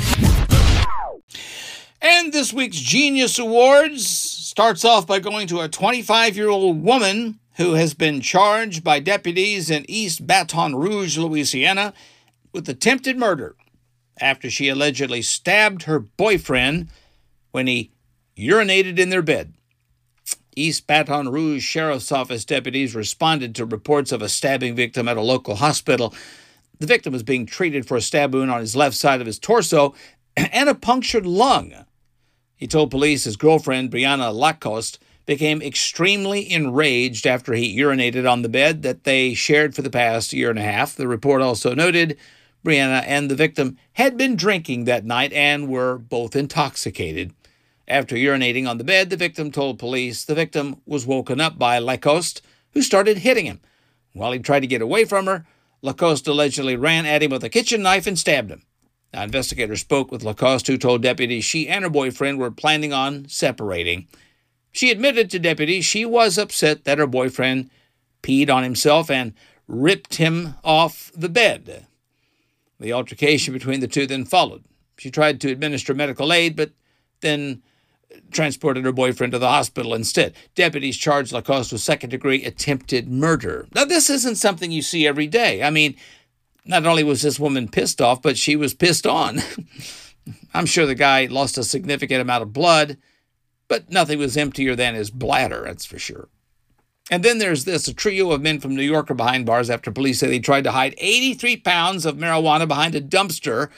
And 2.02 2.32
this 2.32 2.54
week's 2.54 2.78
Genius 2.78 3.38
Awards 3.38 4.29
starts 4.50 4.84
off 4.84 5.06
by 5.06 5.20
going 5.20 5.46
to 5.46 5.60
a 5.60 5.70
25 5.70 6.36
year 6.36 6.50
old 6.50 6.82
woman 6.82 7.40
who 7.58 7.74
has 7.74 7.94
been 7.94 8.20
charged 8.20 8.84
by 8.84 9.00
deputies 9.00 9.70
in 9.70 9.86
East 9.88 10.26
Baton 10.26 10.76
Rouge, 10.76 11.20
Louisiana, 11.20 11.94
with 12.52 12.68
attempted 12.68 13.16
murder 13.16 13.56
after 14.20 14.50
she 14.50 14.68
allegedly 14.68 15.22
stabbed 15.22 15.84
her 15.84 16.00
boyfriend 16.00 16.90
when 17.52 17.68
he 17.68 17.92
urinated 18.36 18.98
in 18.98 19.12
their 19.12 19.22
bed. 19.22 19.54
East 20.56 20.88
Baton 20.88 21.30
Rouge 21.30 21.64
Sheriff's 21.64 22.12
Office 22.12 22.44
deputies 22.44 22.96
responded 22.96 23.54
to 23.54 23.66
reports 23.66 24.12
of 24.12 24.24
a 24.24 24.30
stabbing 24.30 24.76
victim 24.76 25.08
at 25.08 25.16
a 25.16 25.22
local 25.22 25.58
hospital. 25.58 26.12
The 26.80 26.88
victim 26.88 27.14
was 27.14 27.24
being 27.24 27.46
treated 27.46 27.88
for 27.88 27.98
a 27.98 28.02
stab 28.02 28.34
wound 28.34 28.50
on 28.50 28.62
his 28.62 28.76
left 28.76 28.96
side 28.96 29.22
of 29.22 29.28
his 29.28 29.38
torso 29.38 29.94
and 30.36 30.70
a 30.70 30.76
punctured 30.76 31.28
lung. 31.28 31.86
He 32.60 32.68
told 32.68 32.92
police 32.92 33.24
his 33.24 33.38
girlfriend, 33.38 33.90
Brianna 33.90 34.34
Lacoste, 34.34 35.00
became 35.26 35.62
extremely 35.62 36.52
enraged 36.52 37.26
after 37.26 37.54
he 37.54 37.80
urinated 37.80 38.30
on 38.30 38.42
the 38.42 38.50
bed 38.50 38.82
that 38.82 39.06
they 39.06 39.34
shared 39.34 39.74
for 39.74 39.82
the 39.82 39.90
past 39.90 40.34
year 40.34 40.50
and 40.50 40.60
a 40.60 40.64
half. 40.64 40.94
The 40.94 41.08
report 41.08 41.42
also 41.42 41.74
noted 41.74 42.18
Brianna 42.66 43.02
and 43.08 43.32
the 43.32 43.36
victim 43.36 43.78
had 43.94 44.18
been 44.18 44.36
drinking 44.36 44.84
that 44.84 45.06
night 45.06 45.32
and 45.32 45.70
were 45.70 45.98
both 45.98 46.36
intoxicated. 46.36 47.34
After 47.88 48.18
urinating 48.18 48.68
on 48.68 48.78
the 48.78 48.84
bed, 48.84 49.10
the 49.10 49.16
victim 49.16 49.52
told 49.52 49.80
police 49.80 50.26
the 50.26 50.36
victim 50.36 50.82
was 50.86 51.06
woken 51.06 51.40
up 51.40 51.58
by 51.58 51.80
Lacoste, 51.80 52.42
who 52.74 52.82
started 52.82 53.20
hitting 53.20 53.46
him. 53.46 53.62
While 54.12 54.34
he 54.34 54.40
tried 54.40 54.62
to 54.62 54.68
get 54.68 54.82
away 54.82 55.06
from 55.06 55.28
her, 55.28 55.46
Lacoste 55.82 56.28
allegedly 56.28 56.76
ran 56.76 57.06
at 57.06 57.24
him 57.24 57.32
with 57.32 57.44
a 57.46 57.50
kitchen 57.50 57.82
knife 57.82 58.06
and 58.06 58.20
stabbed 58.20 58.52
him. 58.52 58.64
Now, 59.14 59.24
investigators 59.24 59.82
spoke 59.82 60.12
with 60.12 60.24
Lacoste, 60.24 60.68
who 60.68 60.78
told 60.78 61.02
deputies 61.02 61.44
she 61.44 61.68
and 61.68 61.84
her 61.84 61.90
boyfriend 61.90 62.38
were 62.38 62.52
planning 62.52 62.94
on 62.94 63.28
separating. 63.28 64.08
She 64.72 64.92
admitted 64.92 65.30
to 65.32 65.40
deputies 65.40 65.86
she 65.86 66.06
was 66.06 66.38
upset 66.38 66.84
that 66.84 67.00
her 67.00 67.08
boyfriend 67.08 67.72
peed 68.22 68.50
on 68.50 68.64
himself 68.64 69.10
and 69.10 69.34
ripped 69.68 70.16
him 70.16 70.56
off 70.64 71.12
the 71.16 71.30
bed. 71.30 71.88
The 72.80 72.94
altercation 72.94 73.54
between 73.54 73.80
the 73.80 73.88
two 73.88 74.06
then 74.06 74.26
followed. 74.26 74.64
She 74.98 75.10
tried 75.10 75.42
to 75.42 75.52
administer 75.52 75.94
medical 75.94 76.32
aid, 76.32 76.56
but 76.56 76.72
then 77.22 77.64
transported 78.32 78.86
her 78.86 78.92
boyfriend 78.92 79.34
to 79.34 79.40
the 79.40 79.50
hospital 79.50 79.94
instead. 79.94 80.34
Deputies 80.56 80.98
charged 80.98 81.32
Lacoste 81.32 81.72
with 81.72 81.82
second 81.82 82.10
degree 82.10 82.44
attempted 82.44 83.08
murder. 83.10 83.68
Now, 83.74 83.86
this 83.86 84.10
isn't 84.10 84.36
something 84.36 84.72
you 84.72 84.82
see 84.82 85.08
every 85.08 85.28
day. 85.28 85.64
I 85.64 85.70
mean, 85.70 85.96
not 86.70 86.86
only 86.86 87.04
was 87.04 87.24
this 87.24 87.40
woman 87.40 87.68
pissed 87.68 88.00
off, 88.00 88.22
but 88.22 88.38
she 88.38 88.56
was 88.56 88.76
pissed 88.76 89.08
on. 89.08 89.40
I'm 90.54 90.68
sure 90.68 90.86
the 90.86 90.94
guy 90.94 91.26
lost 91.26 91.58
a 91.58 91.64
significant 91.64 92.22
amount 92.22 92.44
of 92.44 92.54
blood, 92.54 92.98
but 93.68 93.90
nothing 93.90 94.20
was 94.20 94.38
emptier 94.38 94.76
than 94.76 94.94
his 94.94 95.10
bladder, 95.10 95.64
that's 95.66 95.86
for 95.86 95.98
sure. 95.98 96.30
And 97.10 97.24
then 97.24 97.40
there's 97.40 97.66
this 97.66 97.88
a 97.88 97.94
trio 97.94 98.32
of 98.32 98.44
men 98.44 98.60
from 98.60 98.76
New 98.76 98.84
York 98.84 99.10
are 99.10 99.16
behind 99.16 99.48
bars 99.48 99.72
after 99.72 99.92
police 99.92 100.20
say 100.20 100.28
they 100.28 100.38
tried 100.38 100.64
to 100.66 100.72
hide 100.72 100.94
83 101.00 101.58
pounds 101.58 102.06
of 102.06 102.18
marijuana 102.18 102.68
behind 102.68 102.94
a 102.94 103.02
dumpster 103.02 103.70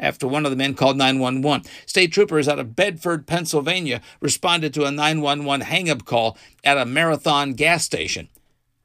after 0.00 0.26
one 0.26 0.46
of 0.46 0.50
the 0.50 0.56
men 0.56 0.72
called 0.72 0.96
911. 0.96 1.70
State 1.84 2.12
troopers 2.12 2.48
out 2.48 2.58
of 2.58 2.74
Bedford, 2.74 3.26
Pennsylvania 3.26 4.00
responded 4.20 4.72
to 4.72 4.86
a 4.86 4.90
911 4.90 5.66
hang 5.66 5.90
up 5.90 6.06
call 6.06 6.38
at 6.64 6.78
a 6.78 6.86
marathon 6.86 7.52
gas 7.52 7.84
station. 7.84 8.30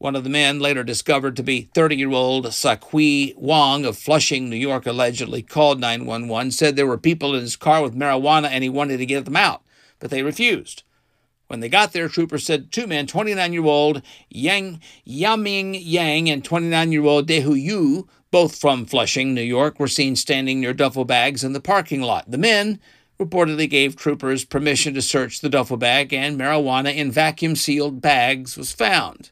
One 0.04 0.18
of 0.18 0.26
the 0.26 0.30
men, 0.30 0.60
later 0.60 0.84
discovered 0.84 1.38
to 1.38 1.44
be 1.44 1.70
30 1.74 1.96
year 1.96 2.12
old 2.12 2.48
Sakui 2.48 3.34
Wong 3.38 3.86
of 3.86 3.98
Flushing, 3.98 4.50
New 4.50 4.58
York, 4.58 4.86
allegedly 4.86 5.42
called 5.42 5.80
911, 5.80 6.52
said 6.52 6.76
there 6.76 6.86
were 6.86 6.98
people 6.98 7.34
in 7.34 7.40
his 7.40 7.56
car 7.56 7.82
with 7.82 7.96
marijuana 7.96 8.50
and 8.50 8.66
he 8.66 8.70
wanted 8.70 8.98
to 8.98 9.06
get 9.06 9.24
them 9.24 9.38
out, 9.38 9.62
but 10.00 10.12
they 10.12 10.22
refused. 10.22 10.84
When 11.48 11.62
they 11.62 11.70
got 11.70 11.94
there, 11.94 12.10
troopers 12.10 12.46
said 12.46 12.70
two 12.70 12.86
men, 12.86 13.08
29 13.08 13.54
year 13.54 13.64
old 13.64 14.02
Yang 14.30 14.82
Yaming 15.08 15.82
Yang 15.82 16.30
and 16.32 16.44
29 16.44 16.92
year 16.92 17.06
old 17.06 17.26
Dehu 17.26 17.56
Yu, 17.58 18.06
both 18.30 18.58
from 18.58 18.86
Flushing, 18.86 19.34
New 19.34 19.42
York, 19.42 19.80
were 19.80 19.88
seen 19.88 20.18
standing 20.18 20.60
near 20.60 20.74
duffel 20.74 21.06
bags 21.06 21.46
in 21.46 21.54
the 21.54 21.62
parking 21.62 22.02
lot. 22.02 22.30
The 22.30 22.38
men 22.38 22.82
reportedly 23.18 23.70
gave 23.70 23.96
troopers 23.96 24.44
permission 24.44 24.94
to 24.96 25.02
search 25.02 25.40
the 25.40 25.48
duffel 25.48 25.78
bag, 25.78 26.12
and 26.12 26.38
marijuana 26.38 26.94
in 26.94 27.10
vacuum 27.10 27.56
sealed 27.56 28.02
bags 28.02 28.58
was 28.58 28.74
found. 28.74 29.32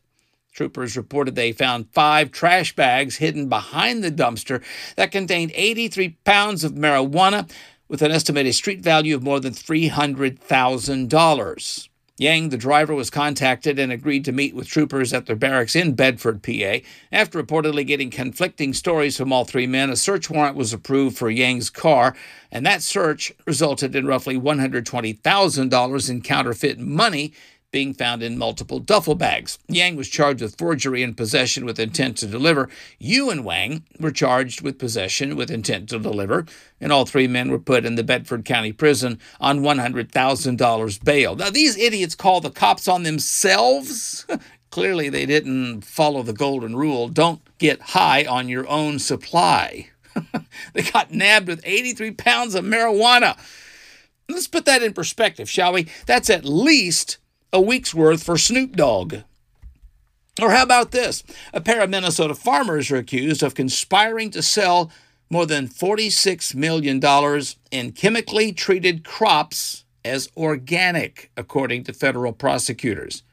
Troopers 0.51 0.97
reported 0.97 1.35
they 1.35 1.53
found 1.53 1.93
five 1.93 2.31
trash 2.31 2.75
bags 2.75 3.17
hidden 3.17 3.47
behind 3.47 4.03
the 4.03 4.11
dumpster 4.11 4.61
that 4.97 5.11
contained 5.11 5.53
83 5.55 6.17
pounds 6.25 6.65
of 6.65 6.73
marijuana 6.73 7.49
with 7.87 8.01
an 8.01 8.11
estimated 8.11 8.53
street 8.53 8.81
value 8.81 9.15
of 9.15 9.23
more 9.23 9.39
than 9.39 9.53
$300,000. 9.53 11.87
Yang, 12.17 12.49
the 12.49 12.57
driver, 12.57 12.93
was 12.93 13.09
contacted 13.09 13.79
and 13.79 13.89
agreed 13.91 14.23
to 14.25 14.31
meet 14.31 14.53
with 14.53 14.67
troopers 14.67 15.11
at 15.11 15.25
their 15.25 15.35
barracks 15.35 15.75
in 15.75 15.93
Bedford, 15.93 16.43
PA. 16.43 16.77
After 17.11 17.41
reportedly 17.41 17.87
getting 17.87 18.11
conflicting 18.11 18.73
stories 18.73 19.17
from 19.17 19.33
all 19.33 19.45
three 19.45 19.65
men, 19.65 19.89
a 19.89 19.95
search 19.95 20.29
warrant 20.29 20.55
was 20.55 20.71
approved 20.71 21.17
for 21.17 21.31
Yang's 21.31 21.71
car, 21.71 22.15
and 22.51 22.63
that 22.65 22.83
search 22.83 23.31
resulted 23.47 23.95
in 23.95 24.05
roughly 24.05 24.37
$120,000 24.37 26.09
in 26.09 26.21
counterfeit 26.21 26.77
money 26.77 27.33
being 27.71 27.93
found 27.93 28.21
in 28.21 28.37
multiple 28.37 28.79
duffel 28.79 29.15
bags. 29.15 29.57
Yang 29.67 29.95
was 29.95 30.09
charged 30.09 30.41
with 30.41 30.57
forgery 30.57 31.01
and 31.01 31.15
possession 31.15 31.65
with 31.65 31.79
intent 31.79 32.17
to 32.17 32.27
deliver. 32.27 32.69
Yu 32.99 33.29
and 33.29 33.45
Wang 33.45 33.83
were 33.99 34.11
charged 34.11 34.61
with 34.61 34.77
possession 34.77 35.35
with 35.35 35.49
intent 35.49 35.89
to 35.89 35.99
deliver, 35.99 36.45
and 36.79 36.91
all 36.91 37.05
three 37.05 37.27
men 37.27 37.49
were 37.49 37.59
put 37.59 37.85
in 37.85 37.95
the 37.95 38.03
Bedford 38.03 38.45
County 38.45 38.73
Prison 38.73 39.19
on 39.39 39.61
$100,000 39.61 41.03
bail. 41.03 41.35
Now, 41.35 41.49
these 41.49 41.77
idiots 41.77 42.15
call 42.15 42.41
the 42.41 42.51
cops 42.51 42.87
on 42.87 43.03
themselves. 43.03 44.25
Clearly, 44.69 45.09
they 45.09 45.25
didn't 45.25 45.81
follow 45.81 46.23
the 46.23 46.33
golden 46.33 46.75
rule 46.75 47.09
don't 47.09 47.41
get 47.57 47.81
high 47.81 48.25
on 48.25 48.47
your 48.47 48.67
own 48.67 48.99
supply. 48.99 49.89
they 50.73 50.81
got 50.81 51.11
nabbed 51.11 51.47
with 51.47 51.61
83 51.63 52.11
pounds 52.11 52.55
of 52.55 52.65
marijuana. 52.65 53.37
Let's 54.29 54.47
put 54.47 54.65
that 54.65 54.81
in 54.81 54.93
perspective, 54.93 55.49
shall 55.49 55.73
we? 55.73 55.87
That's 56.05 56.29
at 56.29 56.45
least 56.45 57.17
a 57.53 57.61
week's 57.61 57.93
worth 57.93 58.23
for 58.23 58.37
Snoop 58.37 58.75
Dogg. 58.75 59.15
Or 60.41 60.51
how 60.51 60.63
about 60.63 60.91
this? 60.91 61.23
A 61.53 61.61
pair 61.61 61.81
of 61.81 61.89
Minnesota 61.89 62.33
farmers 62.33 62.89
are 62.89 62.97
accused 62.97 63.43
of 63.43 63.53
conspiring 63.53 64.31
to 64.31 64.41
sell 64.41 64.89
more 65.29 65.45
than 65.45 65.67
$46 65.67 66.55
million 66.55 67.01
in 67.71 67.91
chemically 67.91 68.51
treated 68.51 69.03
crops 69.03 69.83
as 70.03 70.29
organic, 70.35 71.31
according 71.37 71.83
to 71.83 71.93
federal 71.93 72.33
prosecutors. 72.33 73.23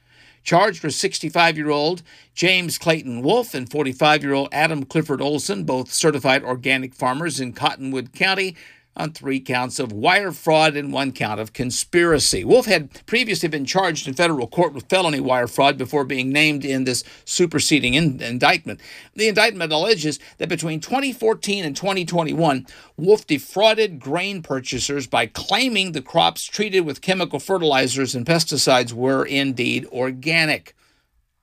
Charged 0.43 0.83
were 0.83 0.91
65 0.91 1.57
year 1.57 1.71
old 1.71 2.03
James 2.35 2.79
Clayton 2.79 3.23
Wolf 3.23 3.55
and 3.55 3.71
45 3.71 4.23
year 4.23 4.33
old 4.33 4.49
Adam 4.51 4.85
Clifford 4.85 5.21
Olson, 5.21 5.65
both 5.65 5.93
certified 5.93 6.43
organic 6.43 6.95
farmers 6.95 7.41
in 7.41 7.53
Cottonwood 7.53 8.13
County, 8.13 8.57
on 8.99 9.13
three 9.13 9.39
counts 9.39 9.79
of 9.79 9.93
wire 9.93 10.33
fraud 10.33 10.77
and 10.77 10.93
one 10.93 11.13
count 11.13 11.41
of 11.41 11.53
conspiracy. 11.53 12.45
Wolf 12.45 12.67
had 12.67 13.07
previously 13.07 13.49
been 13.49 13.65
charged 13.65 14.09
in 14.09 14.15
federal 14.15 14.49
court 14.49 14.75
with 14.75 14.89
felony 14.89 15.21
wire 15.21 15.47
fraud 15.47 15.79
before 15.79 16.05
being 16.05 16.31
named 16.31 16.65
in 16.65 16.83
this 16.85 17.05
superseding 17.25 17.95
in- 17.95 18.21
indictment. 18.21 18.81
The 19.15 19.29
indictment 19.29 19.73
alleges 19.73 20.19
that 20.39 20.49
between 20.49 20.81
2014 20.81 21.65
and 21.65 21.77
2021, 21.77 22.67
Wolf 22.97 23.27
defrauded 23.27 24.01
grain 24.01 24.43
purchasers 24.43 25.07
by 25.07 25.27
claiming 25.27 25.93
the 25.93 26.03
crops 26.03 26.45
treated 26.45 26.81
with 26.81 27.01
chemical 27.01 27.39
fertilizers 27.39 28.17
and 28.17 28.27
pesticides 28.27 28.93
were 28.93 29.25
indeed 29.25 29.87
organic. 29.93 30.75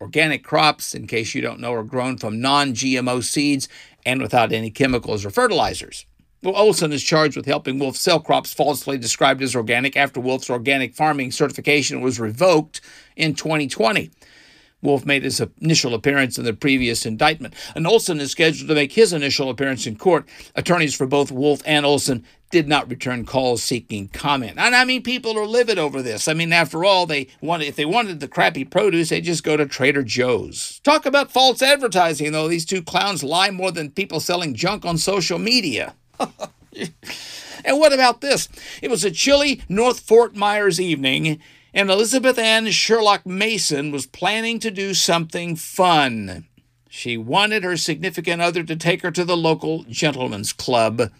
Organic 0.01 0.43
crops, 0.43 0.93
in 0.93 1.07
case 1.07 1.33
you 1.33 1.41
don't 1.41 1.61
know, 1.61 1.73
are 1.73 1.83
grown 1.83 2.17
from 2.17 2.41
non 2.41 2.73
GMO 2.73 3.23
seeds 3.23 3.69
and 4.05 4.21
without 4.21 4.51
any 4.51 4.69
chemicals 4.69 5.23
or 5.23 5.29
fertilizers. 5.29 6.05
Olson 6.53 6.91
is 6.91 7.03
charged 7.03 7.35
with 7.35 7.45
helping 7.45 7.79
Wolf 7.79 7.95
sell 7.95 8.19
crops 8.19 8.53
falsely 8.53 8.97
described 8.97 9.41
as 9.41 9.55
organic 9.55 9.95
after 9.95 10.19
Wolf's 10.19 10.49
organic 10.49 10.93
farming 10.93 11.31
certification 11.31 12.01
was 12.01 12.19
revoked 12.19 12.81
in 13.15 13.33
2020. 13.33 14.11
Wolf 14.81 15.05
made 15.05 15.23
his 15.23 15.41
initial 15.59 15.93
appearance 15.93 16.37
in 16.37 16.45
the 16.45 16.53
previous 16.53 17.05
indictment, 17.05 17.55
and 17.75 17.87
Olson 17.87 18.19
is 18.19 18.31
scheduled 18.31 18.69
to 18.69 18.75
make 18.75 18.93
his 18.93 19.13
initial 19.13 19.49
appearance 19.49 19.87
in 19.87 19.95
court. 19.97 20.27
Attorneys 20.53 20.93
for 20.93 21.07
both 21.07 21.31
Wolf 21.31 21.61
and 21.65 21.85
Olson 21.85 22.23
did 22.51 22.67
not 22.67 22.89
return 22.89 23.25
calls 23.25 23.63
seeking 23.63 24.07
comment. 24.09 24.57
And 24.57 24.75
I 24.75 24.85
mean, 24.85 25.01
people 25.01 25.37
are 25.37 25.47
livid 25.47 25.79
over 25.79 26.01
this. 26.01 26.27
I 26.27 26.33
mean, 26.33 26.53
after 26.53 26.85
all, 26.85 27.05
they 27.05 27.27
wanted 27.41 27.67
if 27.67 27.75
they 27.75 27.85
wanted 27.85 28.19
the 28.19 28.27
crappy 28.27 28.63
produce, 28.63 29.09
they 29.09 29.21
just 29.21 29.43
go 29.43 29.57
to 29.57 29.65
Trader 29.65 30.03
Joe's. 30.03 30.79
Talk 30.83 31.05
about 31.05 31.31
false 31.31 31.61
advertising, 31.61 32.31
though. 32.31 32.47
These 32.47 32.65
two 32.65 32.83
clowns 32.83 33.23
lie 33.23 33.49
more 33.49 33.71
than 33.71 33.89
people 33.91 34.19
selling 34.19 34.53
junk 34.53 34.85
on 34.85 34.97
social 34.97 35.39
media. 35.39 35.95
and 37.65 37.79
what 37.79 37.93
about 37.93 38.21
this? 38.21 38.49
It 38.81 38.89
was 38.89 39.03
a 39.03 39.11
chilly 39.11 39.61
North 39.69 39.99
Fort 40.01 40.35
Myers 40.35 40.79
evening, 40.79 41.39
and 41.73 41.89
Elizabeth 41.89 42.37
Ann 42.37 42.69
Sherlock 42.71 43.25
Mason 43.25 43.91
was 43.91 44.05
planning 44.05 44.59
to 44.59 44.71
do 44.71 44.93
something 44.93 45.55
fun. 45.55 46.45
She 46.89 47.17
wanted 47.17 47.65
her 47.65 47.75
significant 47.75 48.41
other 48.41 48.63
to 48.63 48.75
take 48.75 49.01
her 49.01 49.11
to 49.11 49.25
the 49.25 49.35
local 49.35 49.83
gentlemen's 49.83 50.53
club. 50.53 51.11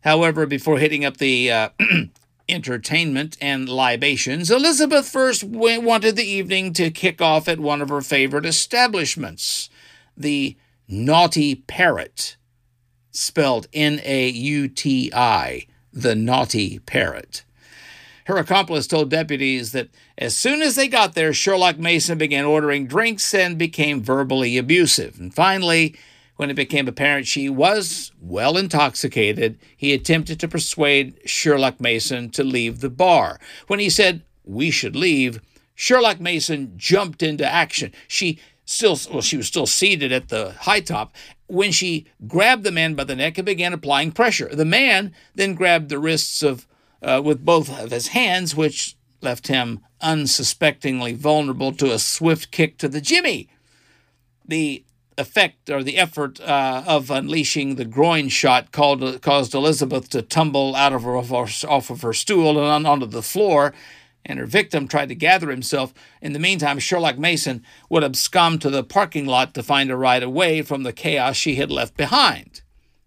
However, 0.00 0.46
before 0.46 0.78
hitting 0.78 1.04
up 1.04 1.18
the 1.18 1.50
uh, 1.50 1.68
entertainment 2.48 3.36
and 3.40 3.68
libations, 3.68 4.50
Elizabeth 4.50 5.08
first 5.08 5.44
wanted 5.44 6.16
the 6.16 6.24
evening 6.24 6.72
to 6.72 6.90
kick 6.90 7.22
off 7.22 7.46
at 7.46 7.60
one 7.60 7.80
of 7.80 7.88
her 7.88 8.00
favorite 8.00 8.44
establishments, 8.44 9.70
the 10.16 10.56
Nauti 10.90 11.66
Parrot, 11.68 12.36
spelled 13.12 13.68
N 13.72 14.00
A 14.04 14.28
U 14.28 14.68
T 14.68 15.12
I, 15.14 15.66
the 15.92 16.14
Nauti 16.14 16.84
Parrot. 16.84 17.44
Her 18.26 18.36
accomplice 18.36 18.86
told 18.86 19.10
deputies 19.10 19.72
that 19.72 19.88
as 20.16 20.36
soon 20.36 20.62
as 20.62 20.76
they 20.76 20.88
got 20.88 21.14
there, 21.14 21.32
Sherlock 21.32 21.78
Mason 21.78 22.18
began 22.18 22.44
ordering 22.44 22.86
drinks 22.86 23.34
and 23.34 23.58
became 23.58 24.02
verbally 24.02 24.56
abusive. 24.56 25.18
And 25.18 25.34
finally, 25.34 25.96
when 26.36 26.48
it 26.50 26.54
became 26.54 26.88
apparent 26.88 27.26
she 27.26 27.48
was 27.48 28.12
well 28.20 28.56
intoxicated, 28.56 29.58
he 29.76 29.92
attempted 29.92 30.38
to 30.40 30.48
persuade 30.48 31.18
Sherlock 31.24 31.80
Mason 31.80 32.30
to 32.30 32.44
leave 32.44 32.80
the 32.80 32.90
bar. 32.90 33.40
When 33.66 33.80
he 33.80 33.90
said, 33.90 34.22
We 34.44 34.70
should 34.70 34.96
leave, 34.96 35.40
Sherlock 35.74 36.20
Mason 36.20 36.74
jumped 36.76 37.22
into 37.22 37.46
action. 37.46 37.92
She 38.06 38.38
still, 38.64 38.98
well, 39.10 39.20
she 39.20 39.36
was 39.36 39.46
still 39.46 39.66
seated 39.66 40.12
at 40.12 40.28
the 40.28 40.52
high 40.52 40.80
top 40.80 41.14
when 41.46 41.72
she 41.72 42.06
grabbed 42.26 42.64
the 42.64 42.72
man 42.72 42.94
by 42.94 43.04
the 43.04 43.16
neck 43.16 43.38
and 43.38 43.46
began 43.46 43.72
applying 43.72 44.12
pressure. 44.12 44.48
The 44.52 44.64
man 44.64 45.14
then 45.34 45.54
grabbed 45.54 45.88
the 45.88 45.98
wrists 45.98 46.42
of 46.42 46.66
uh, 47.02 47.20
with 47.22 47.44
both 47.44 47.68
of 47.80 47.90
his 47.90 48.08
hands, 48.08 48.54
which 48.54 48.96
left 49.20 49.48
him 49.48 49.80
unsuspectingly 50.00 51.14
vulnerable 51.14 51.72
to 51.72 51.92
a 51.92 51.98
swift 51.98 52.50
kick 52.50 52.78
to 52.78 52.88
the 52.88 53.00
jimmy. 53.00 53.48
The 54.46 54.84
effect 55.18 55.68
or 55.68 55.82
the 55.82 55.98
effort 55.98 56.40
uh, 56.40 56.82
of 56.86 57.10
unleashing 57.10 57.74
the 57.74 57.84
groin 57.84 58.28
shot 58.28 58.72
called, 58.72 59.20
caused 59.20 59.54
Elizabeth 59.54 60.08
to 60.10 60.22
tumble 60.22 60.74
out 60.74 60.92
of 60.92 61.02
her, 61.02 61.16
off 61.16 61.90
of 61.90 62.02
her 62.02 62.12
stool 62.12 62.58
and 62.58 62.66
on, 62.66 62.86
onto 62.86 63.06
the 63.06 63.22
floor, 63.22 63.74
and 64.24 64.38
her 64.38 64.46
victim 64.46 64.86
tried 64.86 65.08
to 65.08 65.14
gather 65.14 65.50
himself. 65.50 65.92
In 66.20 66.32
the 66.32 66.38
meantime, 66.38 66.78
Sherlock 66.78 67.18
Mason 67.18 67.62
would 67.88 68.04
abscond 68.04 68.60
to 68.62 68.70
the 68.70 68.84
parking 68.84 69.26
lot 69.26 69.54
to 69.54 69.62
find 69.62 69.90
a 69.90 69.96
ride 69.96 70.22
away 70.22 70.62
from 70.62 70.82
the 70.82 70.92
chaos 70.92 71.36
she 71.36 71.56
had 71.56 71.70
left 71.70 71.96
behind. 71.96 72.62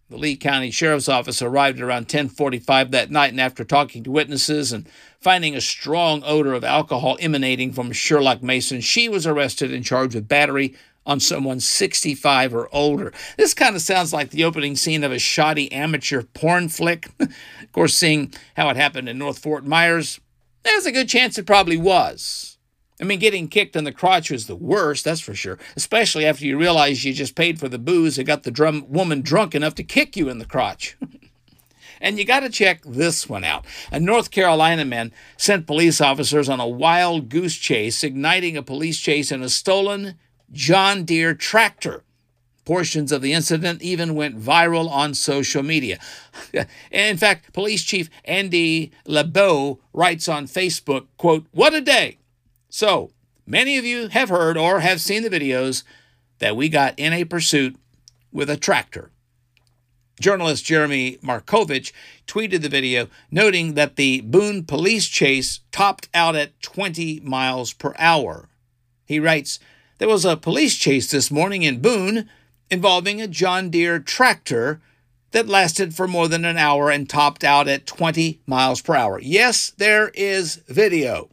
The 0.09 0.17
Lee 0.17 0.35
County 0.35 0.69
Sheriff's 0.69 1.09
Office 1.09 1.41
arrived 1.41 1.81
around 1.81 2.07
10:45 2.07 2.91
that 2.91 3.09
night 3.09 3.31
and 3.31 3.41
after 3.41 3.63
talking 3.63 4.03
to 4.03 4.11
witnesses 4.11 4.71
and 4.71 4.87
finding 5.19 5.55
a 5.55 5.61
strong 5.61 6.21
odor 6.23 6.53
of 6.53 6.63
alcohol 6.63 7.17
emanating 7.19 7.73
from 7.73 7.91
Sherlock 7.91 8.43
Mason, 8.43 8.81
she 8.81 9.09
was 9.09 9.25
arrested 9.25 9.73
and 9.73 9.83
charged 9.83 10.13
with 10.13 10.27
battery 10.27 10.75
on 11.07 11.19
someone 11.19 11.59
65 11.59 12.53
or 12.53 12.69
older. 12.71 13.13
This 13.37 13.53
kind 13.53 13.75
of 13.75 13.81
sounds 13.81 14.13
like 14.13 14.29
the 14.29 14.43
opening 14.43 14.75
scene 14.75 15.03
of 15.03 15.11
a 15.11 15.19
shoddy 15.19 15.71
amateur 15.71 16.21
porn 16.21 16.69
flick. 16.69 17.09
of 17.19 17.71
course, 17.71 17.95
seeing 17.95 18.33
how 18.55 18.69
it 18.69 18.77
happened 18.77 19.09
in 19.09 19.17
North 19.17 19.39
Fort 19.39 19.65
Myers, 19.65 20.19
there's 20.65 20.85
a 20.85 20.91
good 20.91 21.07
chance 21.07 21.37
it 21.37 21.45
probably 21.45 21.77
was. 21.77 22.57
I 22.99 23.03
mean, 23.03 23.19
getting 23.19 23.49
kicked 23.49 23.75
in 23.75 23.83
the 23.83 23.91
crotch 23.91 24.31
was 24.31 24.47
the 24.47 24.55
worst, 24.55 25.03
that's 25.03 25.21
for 25.21 25.35
sure. 25.35 25.59
Especially 25.75 26.25
after 26.25 26.45
you 26.45 26.57
realize 26.57 27.03
you 27.03 27.13
just 27.13 27.35
paid 27.35 27.59
for 27.59 27.67
the 27.67 27.77
booze 27.77 28.17
and 28.17 28.25
got 28.25 28.43
the 28.43 28.51
drum 28.51 28.85
woman 28.89 29.21
drunk 29.21 29.53
enough 29.53 29.75
to 29.75 29.83
kick 29.83 30.15
you 30.15 30.29
in 30.29 30.39
the 30.39 30.45
crotch. 30.45 30.97
and 32.01 32.17
you 32.17 32.23
got 32.23 32.39
to 32.39 32.49
check 32.49 32.81
this 32.85 33.27
one 33.27 33.43
out. 33.43 33.65
A 33.91 33.99
North 33.99 34.31
Carolina 34.31 34.85
man 34.85 35.11
sent 35.37 35.67
police 35.67 35.99
officers 35.99 36.47
on 36.47 36.61
a 36.61 36.67
wild 36.67 37.27
goose 37.27 37.57
chase, 37.57 38.01
igniting 38.03 38.55
a 38.55 38.63
police 38.63 38.99
chase 38.99 39.31
in 39.31 39.43
a 39.43 39.49
stolen 39.49 40.15
John 40.51 41.03
Deere 41.03 41.33
tractor. 41.33 42.04
Portions 42.65 43.11
of 43.11 43.21
the 43.21 43.31
incident 43.31 43.81
even 43.83 44.15
went 44.15 44.39
viral 44.39 44.89
on 44.89 45.13
social 45.13 45.61
media. 45.61 45.99
in 46.91 47.17
fact, 47.17 47.53
Police 47.53 47.83
Chief 47.83 48.09
Andy 48.25 48.91
LeBeau 49.05 49.79
writes 49.93 50.27
on 50.27 50.47
Facebook, 50.47 51.05
quote, 51.17 51.45
What 51.51 51.75
a 51.75 51.81
day! 51.81 52.17
So, 52.69 53.11
many 53.45 53.77
of 53.77 53.85
you 53.85 54.07
have 54.09 54.29
heard 54.29 54.57
or 54.57 54.79
have 54.79 54.99
seen 54.99 55.21
the 55.21 55.29
videos 55.29 55.83
that 56.39 56.55
we 56.55 56.67
got 56.67 56.97
in 56.97 57.13
a 57.13 57.23
pursuit 57.23 57.75
with 58.31 58.49
a 58.49 58.57
tractor. 58.57 59.11
Journalist 60.19 60.65
Jeremy 60.65 61.17
Markovich 61.21 61.91
tweeted 62.25 62.61
the 62.61 62.69
video, 62.69 63.09
noting 63.29 63.73
that 63.73 63.95
the 63.95 64.21
Boone 64.21 64.63
police 64.63 65.07
chase 65.07 65.59
topped 65.71 66.07
out 66.13 66.35
at 66.35 66.59
20 66.61 67.19
miles 67.19 67.73
per 67.73 67.93
hour. 67.97 68.49
He 69.05 69.19
writes, 69.19 69.59
There 69.97 70.07
was 70.07 70.25
a 70.25 70.37
police 70.37 70.75
chase 70.75 71.11
this 71.11 71.29
morning 71.29 71.63
in 71.63 71.81
Boone 71.81 72.29
involving 72.69 73.21
a 73.21 73.27
John 73.27 73.69
Deere 73.69 73.99
tractor 73.99 74.81
that 75.31 75.47
lasted 75.47 75.93
for 75.93 76.07
more 76.07 76.27
than 76.27 76.45
an 76.45 76.57
hour 76.57 76.89
and 76.89 77.09
topped 77.09 77.43
out 77.43 77.67
at 77.67 77.85
20 77.85 78.39
miles 78.45 78.81
per 78.81 78.95
hour. 78.95 79.19
Yes, 79.19 79.71
there 79.77 80.09
is 80.13 80.55
video. 80.67 81.29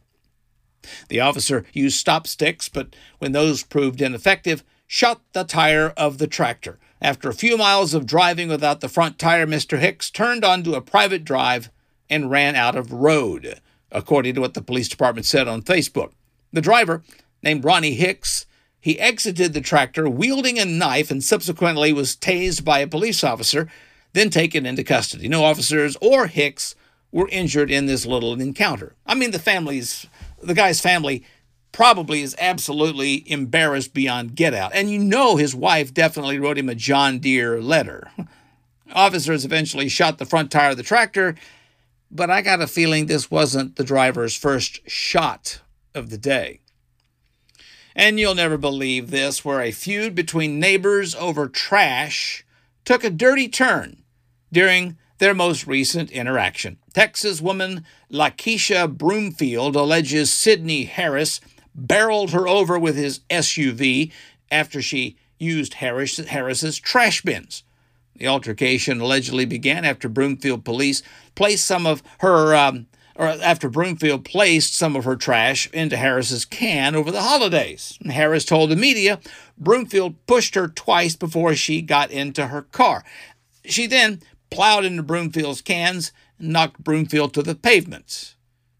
The 1.07 1.21
officer 1.21 1.65
used 1.71 1.97
stop 1.97 2.27
sticks, 2.27 2.67
but 2.67 2.95
when 3.19 3.31
those 3.31 3.63
proved 3.63 4.01
ineffective, 4.01 4.63
shot 4.85 5.21
the 5.31 5.43
tire 5.43 5.93
of 5.95 6.17
the 6.17 6.27
tractor. 6.27 6.79
After 7.01 7.29
a 7.29 7.33
few 7.33 7.57
miles 7.57 7.93
of 7.93 8.05
driving 8.05 8.49
without 8.49 8.81
the 8.81 8.89
front 8.89 9.19
tire, 9.19 9.47
Mr. 9.47 9.79
Hicks 9.79 10.09
turned 10.09 10.43
onto 10.43 10.73
a 10.73 10.81
private 10.81 11.23
drive 11.23 11.69
and 12.09 12.29
ran 12.29 12.55
out 12.55 12.75
of 12.75 12.91
road, 12.93 13.61
according 13.91 14.35
to 14.35 14.41
what 14.41 14.53
the 14.53 14.61
police 14.61 14.89
department 14.89 15.25
said 15.25 15.47
on 15.47 15.61
Facebook. 15.61 16.11
The 16.51 16.61
driver, 16.61 17.03
named 17.41 17.63
Ronnie 17.63 17.95
Hicks, 17.95 18.45
he 18.83 18.99
exited 18.99 19.53
the 19.53 19.61
tractor 19.61 20.09
wielding 20.09 20.59
a 20.59 20.65
knife 20.65 21.09
and 21.09 21.23
subsequently 21.23 21.93
was 21.93 22.17
tased 22.17 22.65
by 22.65 22.79
a 22.79 22.87
police 22.87 23.23
officer, 23.23 23.69
then 24.11 24.29
taken 24.29 24.65
into 24.65 24.83
custody. 24.83 25.29
No 25.29 25.45
officers 25.45 25.95
or 26.01 26.27
Hicks 26.27 26.75
were 27.09 27.29
injured 27.29 27.71
in 27.71 27.85
this 27.85 28.05
little 28.05 28.33
encounter. 28.33 28.93
I 29.05 29.15
mean, 29.15 29.31
the 29.31 29.39
family's 29.39 30.05
the 30.41 30.53
guy's 30.53 30.81
family 30.81 31.23
probably 31.71 32.23
is 32.23 32.35
absolutely 32.37 33.23
embarrassed 33.31 33.93
beyond 33.93 34.35
get 34.35 34.53
out. 34.53 34.75
And 34.75 34.91
you 34.91 34.99
know 34.99 35.37
his 35.37 35.55
wife 35.55 35.93
definitely 35.93 36.37
wrote 36.37 36.57
him 36.57 36.67
a 36.67 36.75
John 36.75 37.19
Deere 37.19 37.61
letter. 37.61 38.11
Officers 38.93 39.45
eventually 39.45 39.87
shot 39.87 40.17
the 40.17 40.25
front 40.25 40.51
tire 40.51 40.71
of 40.71 40.77
the 40.77 40.83
tractor, 40.83 41.35
but 42.11 42.29
I 42.29 42.41
got 42.41 42.59
a 42.59 42.67
feeling 42.67 43.05
this 43.05 43.31
wasn't 43.31 43.77
the 43.77 43.85
driver's 43.85 44.35
first 44.35 44.81
shot 44.89 45.61
of 45.95 46.09
the 46.09 46.17
day. 46.17 46.59
And 47.95 48.19
you'll 48.19 48.35
never 48.35 48.57
believe 48.57 49.11
this, 49.11 49.45
where 49.45 49.61
a 49.61 49.71
feud 49.71 50.15
between 50.15 50.59
neighbors 50.59 51.15
over 51.15 51.47
trash 51.47 52.45
took 52.85 53.03
a 53.03 53.09
dirty 53.09 53.47
turn 53.47 54.03
during 54.51 54.97
their 55.19 55.33
most 55.33 55.67
recent 55.67 56.11
interaction. 56.11 56.77
Texas 56.93 57.41
woman 57.41 57.85
Lakeisha 58.11 58.91
Broomfield 58.97 59.75
alleges 59.75 60.31
Sidney 60.31 60.85
Harris 60.85 61.39
barreled 61.75 62.31
her 62.31 62.47
over 62.47 62.77
with 62.77 62.95
his 62.95 63.19
SUV 63.29 64.11
after 64.51 64.81
she 64.81 65.17
used 65.39 65.75
Harris, 65.75 66.17
Harris's 66.17 66.77
trash 66.79 67.21
bins. 67.21 67.63
The 68.15 68.27
altercation 68.27 69.01
allegedly 69.01 69.45
began 69.45 69.85
after 69.85 70.07
Broomfield 70.07 70.63
police 70.63 71.01
placed 71.35 71.65
some 71.65 71.87
of 71.87 72.03
her, 72.19 72.55
um, 72.55 72.87
or 73.15 73.27
after 73.27 73.69
Broomfield 73.69 74.25
placed 74.25 74.75
some 74.75 74.95
of 74.95 75.05
her 75.05 75.15
trash 75.15 75.69
into 75.71 75.97
Harris's 75.97 76.45
can 76.45 76.95
over 76.95 77.11
the 77.11 77.21
holidays. 77.21 77.97
Harris 78.05 78.45
told 78.45 78.69
the 78.69 78.75
media 78.75 79.19
Broomfield 79.57 80.15
pushed 80.25 80.55
her 80.55 80.67
twice 80.67 81.15
before 81.15 81.55
she 81.55 81.81
got 81.81 82.11
into 82.11 82.47
her 82.47 82.63
car. 82.63 83.03
She 83.65 83.87
then 83.87 84.21
plowed 84.49 84.85
into 84.85 85.03
Broomfield's 85.03 85.61
cans 85.61 86.11
and 86.39 86.49
knocked 86.49 86.83
Broomfield 86.83 87.33
to 87.33 87.43
the 87.43 87.55
pavement. 87.55 88.35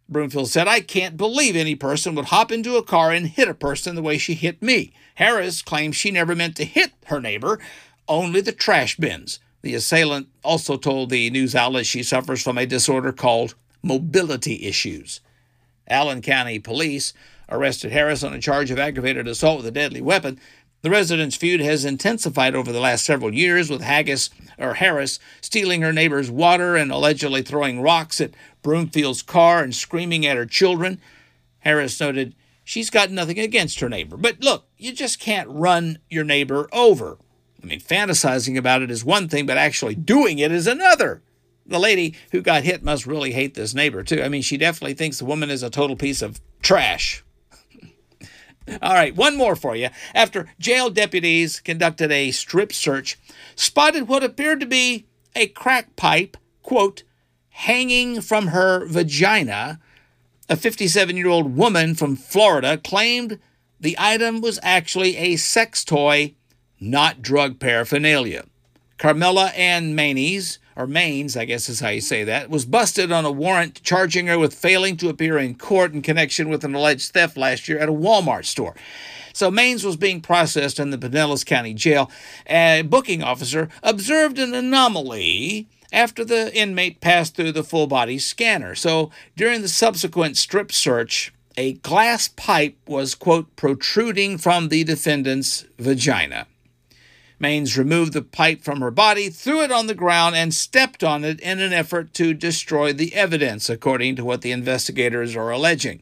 Broomfield 0.10 0.50
said, 0.50 0.68
I 0.68 0.82
can't 0.82 1.18
believe 1.18 1.56
any 1.56 1.76
person 1.76 2.14
would 2.16 2.26
hop 2.26 2.52
into 2.52 2.76
a 2.76 2.84
car 2.84 3.12
and 3.12 3.28
hit 3.28 3.48
a 3.48 3.54
person 3.54 3.96
the 3.96 4.02
way 4.02 4.18
she 4.18 4.34
hit 4.34 4.62
me. 4.62 4.94
Harris 5.16 5.62
claims 5.62 5.96
she 5.96 6.12
never 6.12 6.36
meant 6.36 6.56
to 6.58 6.66
hit 6.66 6.92
her 7.06 7.22
neighbor, 7.22 7.60
only 8.08 8.42
the 8.42 8.52
trash 8.52 8.98
bins. 8.98 9.40
The 9.62 9.76
assailant 9.76 10.28
also 10.44 10.76
told 10.76 11.10
the 11.10 11.30
news 11.30 11.56
outlet 11.56 11.86
she 11.86 12.04
suffers 12.04 12.44
from 12.44 12.58
a 12.58 12.66
disorder 12.66 13.14
called 13.14 13.56
mobility 13.84 14.66
issues. 14.66 15.22
Allen 15.88 16.22
County 16.22 16.60
Police 16.60 17.14
arrested 17.50 17.92
Harris 17.92 18.24
on 18.24 18.34
a 18.34 18.40
charge 18.40 18.72
of 18.72 18.80
aggravated 18.80 19.28
assault 19.28 19.58
with 19.58 19.68
a 19.68 19.72
deadly 19.72 20.02
weapon 20.02 20.40
the 20.84 20.90
residents' 20.90 21.38
feud 21.38 21.62
has 21.62 21.86
intensified 21.86 22.56
over 22.56 22.74
the 22.74 22.82
last 22.82 23.06
several 23.06 23.34
years, 23.34 23.70
with 23.70 23.82
Haggis 23.82 24.30
or 24.60 24.76
Harris 24.76 25.18
stealing 25.40 25.82
her 25.82 25.94
neighbor's 25.94 26.30
water 26.30 26.76
and 26.76 26.92
allegedly 26.92 27.42
throwing 27.42 27.82
rocks 27.82 28.20
at 28.20 28.34
Broomfield's 28.62 29.22
car 29.22 29.64
and 29.64 29.74
screaming 29.74 30.26
at 30.26 30.36
her 30.36 30.46
children. 30.46 31.00
Harris 31.60 31.98
noted 32.02 32.36
she's 32.66 32.90
got 32.90 33.12
nothing 33.12 33.40
against 33.40 33.80
her 33.80 33.88
neighbor, 33.88 34.18
but 34.18 34.42
look, 34.42 34.68
you 34.78 34.92
just 34.92 35.22
can't 35.22 35.50
run 35.50 36.00
your 36.10 36.26
neighbor 36.26 36.68
over. 36.74 37.18
I 37.64 37.66
mean, 37.66 37.80
fantasizing 37.80 38.58
about 38.58 38.82
it 38.82 38.92
is 38.92 39.06
one 39.06 39.30
thing, 39.30 39.46
but 39.46 39.58
actually 39.58 39.96
doing 39.96 40.40
it 40.40 40.52
is 40.52 40.68
another. 40.68 41.22
The 41.66 41.80
lady 41.80 42.16
who 42.32 42.42
got 42.42 42.64
hit 42.64 42.84
must 42.84 43.06
really 43.06 43.32
hate 43.32 43.54
this 43.54 43.74
neighbor, 43.74 44.04
too. 44.04 44.22
I 44.22 44.30
mean, 44.30 44.42
she 44.42 44.58
definitely 44.58 44.94
thinks 44.94 45.20
the 45.20 45.26
woman 45.26 45.50
is 45.50 45.64
a 45.64 45.70
total 45.70 45.96
piece 45.96 46.22
of 46.22 46.42
trash. 46.62 47.24
All 48.82 48.94
right, 48.94 49.16
one 49.16 49.36
more 49.36 49.56
for 49.56 49.76
you. 49.76 49.90
After 50.14 50.50
jail 50.60 50.90
deputies 50.90 51.60
conducted 51.60 52.12
a 52.12 52.32
strip 52.32 52.74
search, 52.74 53.18
spotted 53.56 54.08
what 54.08 54.24
appeared 54.24 54.60
to 54.60 54.66
be 54.66 55.06
a 55.36 55.48
crack 55.48 55.96
pipe, 55.96 56.38
quote, 56.62 57.04
hanging 57.50 58.22
from 58.22 58.48
her 58.48 58.86
vagina, 58.86 59.80
a 60.50 60.56
57 60.56 61.16
year 61.16 61.28
old 61.28 61.56
woman 61.56 61.96
from 61.96 62.16
Florida 62.16 62.78
claimed 62.78 63.40
the 63.80 63.96
item 64.00 64.42
was 64.42 64.60
actually 64.64 65.18
a 65.18 65.36
sex 65.36 65.84
toy, 65.84 66.34
not 66.80 67.22
drug 67.22 67.60
paraphernalia. 67.60 68.46
Carmela 68.98 69.48
Ann 69.48 69.96
Maines, 69.96 70.58
or 70.76 70.88
Maines, 70.88 71.38
I 71.38 71.46
guess 71.46 71.70
is 71.70 71.80
how 71.80 71.90
you 71.90 72.02
say 72.02 72.24
that, 72.24 72.50
was 72.50 72.66
busted 72.66 73.12
on 73.12 73.26
a 73.26 73.32
warrant 73.32 73.82
charging 73.84 74.28
her 74.28 74.40
with 74.40 74.54
failing 74.54 74.98
to 74.98 75.10
appear 75.10 75.38
in 75.38 75.56
court 75.56 75.94
in 75.94 76.02
connection 76.02 76.50
with 76.50 76.64
an 76.64 76.76
alleged 76.76 77.12
theft 77.12 77.38
last 77.38 77.68
year 77.68 77.80
at 77.80 77.90
a 77.90 77.94
Walmart 77.94 78.46
store. 78.46 78.76
So 79.34 79.50
Maines 79.50 79.84
was 79.84 79.98
being 79.98 80.22
processed 80.22 80.80
in 80.80 80.92
the 80.92 80.98
Pinellas 80.98 81.46
County 81.46 81.74
Jail. 81.74 82.12
A 82.48 82.84
booking 82.84 83.24
officer 83.24 83.70
observed 83.82 84.38
an 84.38 84.54
anomaly 84.54 85.68
after 85.92 86.24
the 86.24 86.56
inmate 86.56 87.02
passed 87.02 87.36
through 87.36 87.52
the 87.52 87.64
full 87.64 87.88
body 87.88 88.20
scanner. 88.20 88.76
So 88.76 89.12
during 89.36 89.62
the 89.62 89.68
subsequent 89.68 90.38
strip 90.38 90.72
search, 90.72 91.34
a 91.56 91.74
glass 91.74 92.28
pipe 92.28 92.78
was, 92.88 93.16
quote, 93.16 93.56
protruding 93.56 94.38
from 94.38 94.70
the 94.70 94.84
defendant's 94.84 95.66
vagina. 95.78 96.48
Maines 97.44 97.78
removed 97.78 98.14
the 98.14 98.22
pipe 98.22 98.62
from 98.62 98.80
her 98.80 98.90
body, 98.90 99.30
threw 99.30 99.62
it 99.62 99.72
on 99.72 99.88
the 99.88 99.94
ground, 99.94 100.34
and 100.34 100.54
stepped 100.54 101.04
on 101.04 101.26
it 101.26 101.42
in 101.42 101.60
an 101.60 101.74
effort 101.74 102.14
to 102.14 102.34
destroy 102.34 102.94
the 102.94 103.14
evidence, 103.14 103.70
according 103.70 104.16
to 104.16 104.24
what 104.24 104.42
the 104.42 104.54
investigators 104.54 105.36
are 105.36 105.52
alleging. 105.52 106.02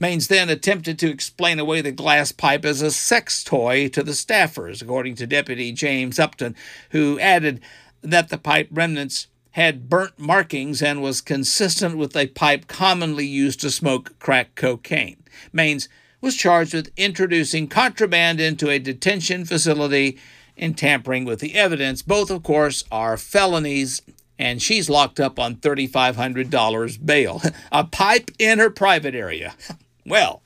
Maines 0.00 0.28
then 0.28 0.48
attempted 0.48 0.96
to 1.00 1.10
explain 1.10 1.58
away 1.58 1.80
the 1.80 1.90
glass 1.90 2.30
pipe 2.30 2.64
as 2.64 2.82
a 2.82 2.92
sex 2.92 3.42
toy 3.42 3.88
to 3.88 4.04
the 4.04 4.12
staffers, 4.12 4.80
according 4.80 5.16
to 5.16 5.26
Deputy 5.26 5.72
James 5.72 6.20
Upton, 6.20 6.54
who 6.90 7.18
added 7.18 7.60
that 8.00 8.28
the 8.28 8.38
pipe 8.38 8.68
remnants 8.70 9.26
had 9.50 9.88
burnt 9.88 10.20
markings 10.20 10.80
and 10.80 11.02
was 11.02 11.20
consistent 11.20 11.96
with 11.96 12.16
a 12.16 12.28
pipe 12.28 12.68
commonly 12.68 13.26
used 13.26 13.60
to 13.60 13.70
smoke 13.72 14.16
crack 14.20 14.54
cocaine. 14.54 15.22
Maines 15.52 15.88
was 16.20 16.36
charged 16.36 16.74
with 16.74 16.92
introducing 16.96 17.66
contraband 17.66 18.40
into 18.40 18.70
a 18.70 18.78
detention 18.78 19.44
facility 19.44 20.16
and 20.60 20.76
tampering 20.76 21.24
with 21.24 21.40
the 21.40 21.56
evidence. 21.56 22.02
Both, 22.02 22.30
of 22.30 22.44
course, 22.44 22.84
are 22.92 23.16
felonies, 23.16 24.02
and 24.38 24.62
she's 24.62 24.90
locked 24.90 25.18
up 25.18 25.38
on 25.38 25.56
$3,500 25.56 27.04
bail. 27.04 27.42
a 27.72 27.84
pipe 27.84 28.30
in 28.38 28.60
her 28.60 28.70
private 28.70 29.14
area. 29.14 29.54
well, 30.06 30.42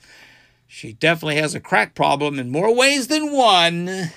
she 0.67 0.93
definitely 0.95 1.37
has 1.37 1.55
a 1.55 1.61
crack 1.61 1.95
problem 1.95 2.39
in 2.39 2.51
more 2.51 2.75
ways 2.75 3.09
than 3.09 3.33
one. 3.33 3.89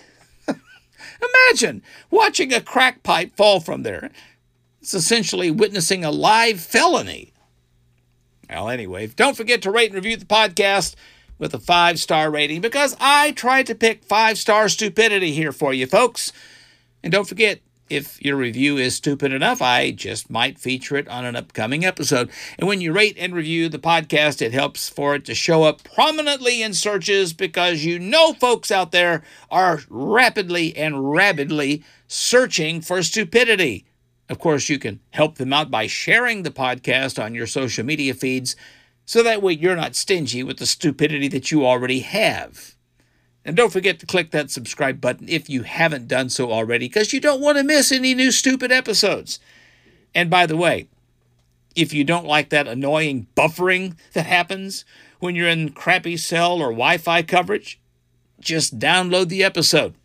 Imagine 0.48 1.82
watching 2.12 2.54
a 2.54 2.62
crack 2.62 3.02
pipe 3.04 3.36
fall 3.36 3.60
from 3.60 3.82
there. 3.82 4.12
It's 4.80 4.94
essentially 4.94 5.52
witnessing 5.52 6.06
a 6.06 6.12
live 6.12 6.62
felony. 6.62 7.34
Well, 8.50 8.70
anyway, 8.70 9.08
don't 9.08 9.36
forget 9.36 9.64
to 9.64 9.72
rate 9.72 9.88
and 9.88 9.96
review 9.96 10.16
the 10.16 10.26
podcast 10.26 10.96
with 11.40 11.54
a 11.54 11.60
five 11.60 12.00
star 12.00 12.30
rating 12.30 12.62
because 12.62 12.96
I 13.00 13.32
tried 13.32 13.68
to 13.68 13.76
pick 13.76 14.04
five 14.04 14.38
star 14.38 14.70
stupidity 14.70 15.32
here 15.32 15.52
for 15.52 15.74
you, 15.74 15.88
folks. 15.88 16.32
And 17.04 17.12
don't 17.12 17.28
forget, 17.28 17.62
if 17.90 18.22
your 18.22 18.36
review 18.36 18.78
is 18.78 18.96
stupid 18.96 19.32
enough, 19.32 19.62
I 19.62 19.92
just 19.92 20.30
might 20.30 20.60
feature 20.60 20.98
it 20.98 21.08
on 21.08 21.26
an 21.26 21.36
upcoming 21.36 21.86
episode. 21.86 22.30
And 22.58 22.68
when 22.68 22.82
you 22.82 22.92
rate 22.92 23.16
and 23.18 23.34
review 23.34 23.70
the 23.70 23.80
podcast, 23.80 24.42
it 24.42 24.54
helps 24.54 24.90
for 24.90 25.16
it 25.16 25.26
to 25.26 25.36
show 25.36 25.64
up 25.64 25.84
prominently 25.84 26.62
in 26.62 26.74
searches 26.74 27.34
because 27.34 27.86
you 27.86 27.98
know 28.00 28.34
folks 28.34 28.72
out 28.72 28.92
there 28.92 29.24
are 29.50 29.82
rapidly 29.90 30.76
and 30.76 31.12
rabidly 31.12 31.84
searching 32.08 32.82
for 32.82 33.02
stupidity. 33.04 33.86
Of 34.30 34.40
course, 34.40 34.68
you 34.68 34.78
can 34.78 35.00
help 35.12 35.38
them 35.38 35.54
out 35.54 35.72
by 35.72 35.88
sharing 35.88 36.44
the 36.44 36.52
podcast 36.52 37.24
on 37.24 37.34
your 37.34 37.48
social 37.48 37.86
media 37.86 38.14
feeds 38.14 38.58
so 39.08 39.24
that 39.24 39.42
way 39.42 39.54
you're 39.54 39.78
not 39.78 39.96
stingy 39.96 40.44
with 40.44 40.58
the 40.58 40.66
stupidity 40.66 41.30
that 41.30 41.50
you 41.50 41.66
already 41.66 42.02
have. 42.02 42.76
And 43.46 43.56
don't 43.56 43.72
forget 43.72 44.00
to 44.00 44.06
click 44.06 44.32
that 44.32 44.52
subscribe 44.52 45.00
button 45.00 45.30
if 45.30 45.50
you 45.50 45.64
haven't 45.64 46.10
done 46.10 46.30
so 46.30 46.52
already, 46.52 46.90
because 46.90 47.14
you 47.14 47.22
don't 47.22 47.40
want 47.40 47.58
to 47.58 47.64
miss 47.64 47.94
any 47.94 48.14
new 48.14 48.32
stupid 48.32 48.70
episodes. 48.70 49.40
And 50.14 50.30
by 50.30 50.46
the 50.46 50.58
way, 50.58 50.90
if 51.74 51.94
you 51.94 52.04
don't 52.04 52.26
like 52.26 52.50
that 52.50 52.68
annoying 52.68 53.28
buffering 53.34 53.96
that 54.12 54.26
happens 54.26 54.84
when 55.20 55.36
you're 55.36 55.48
in 55.48 55.72
crappy 55.72 56.18
cell 56.18 56.58
or 56.58 56.72
Wi 56.72 56.98
Fi 56.98 57.22
coverage, 57.22 57.80
just 58.42 58.78
download 58.78 59.30
the 59.30 59.44
episode. 59.44 59.96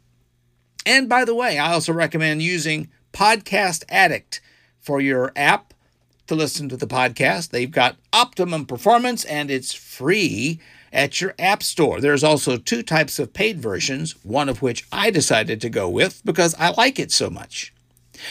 And 0.86 1.08
by 1.08 1.24
the 1.24 1.34
way, 1.34 1.58
I 1.58 1.72
also 1.72 1.92
recommend 1.92 2.42
using 2.42 2.88
Podcast 3.12 3.82
Addict 3.88 4.40
for 4.78 5.00
your 5.00 5.32
app 5.34 5.74
to 6.32 6.38
listen 6.38 6.68
to 6.70 6.78
the 6.78 6.86
podcast. 6.86 7.50
They've 7.50 7.70
got 7.70 7.96
optimum 8.10 8.64
performance 8.64 9.24
and 9.24 9.50
it's 9.50 9.74
free 9.74 10.60
at 10.90 11.20
your 11.20 11.34
app 11.38 11.62
store. 11.62 12.00
There's 12.00 12.24
also 12.24 12.56
two 12.56 12.82
types 12.82 13.18
of 13.18 13.34
paid 13.34 13.60
versions, 13.60 14.12
one 14.24 14.48
of 14.48 14.62
which 14.62 14.86
I 14.90 15.10
decided 15.10 15.60
to 15.60 15.68
go 15.68 15.90
with 15.90 16.22
because 16.24 16.54
I 16.58 16.70
like 16.70 16.98
it 16.98 17.12
so 17.12 17.28
much. 17.28 17.74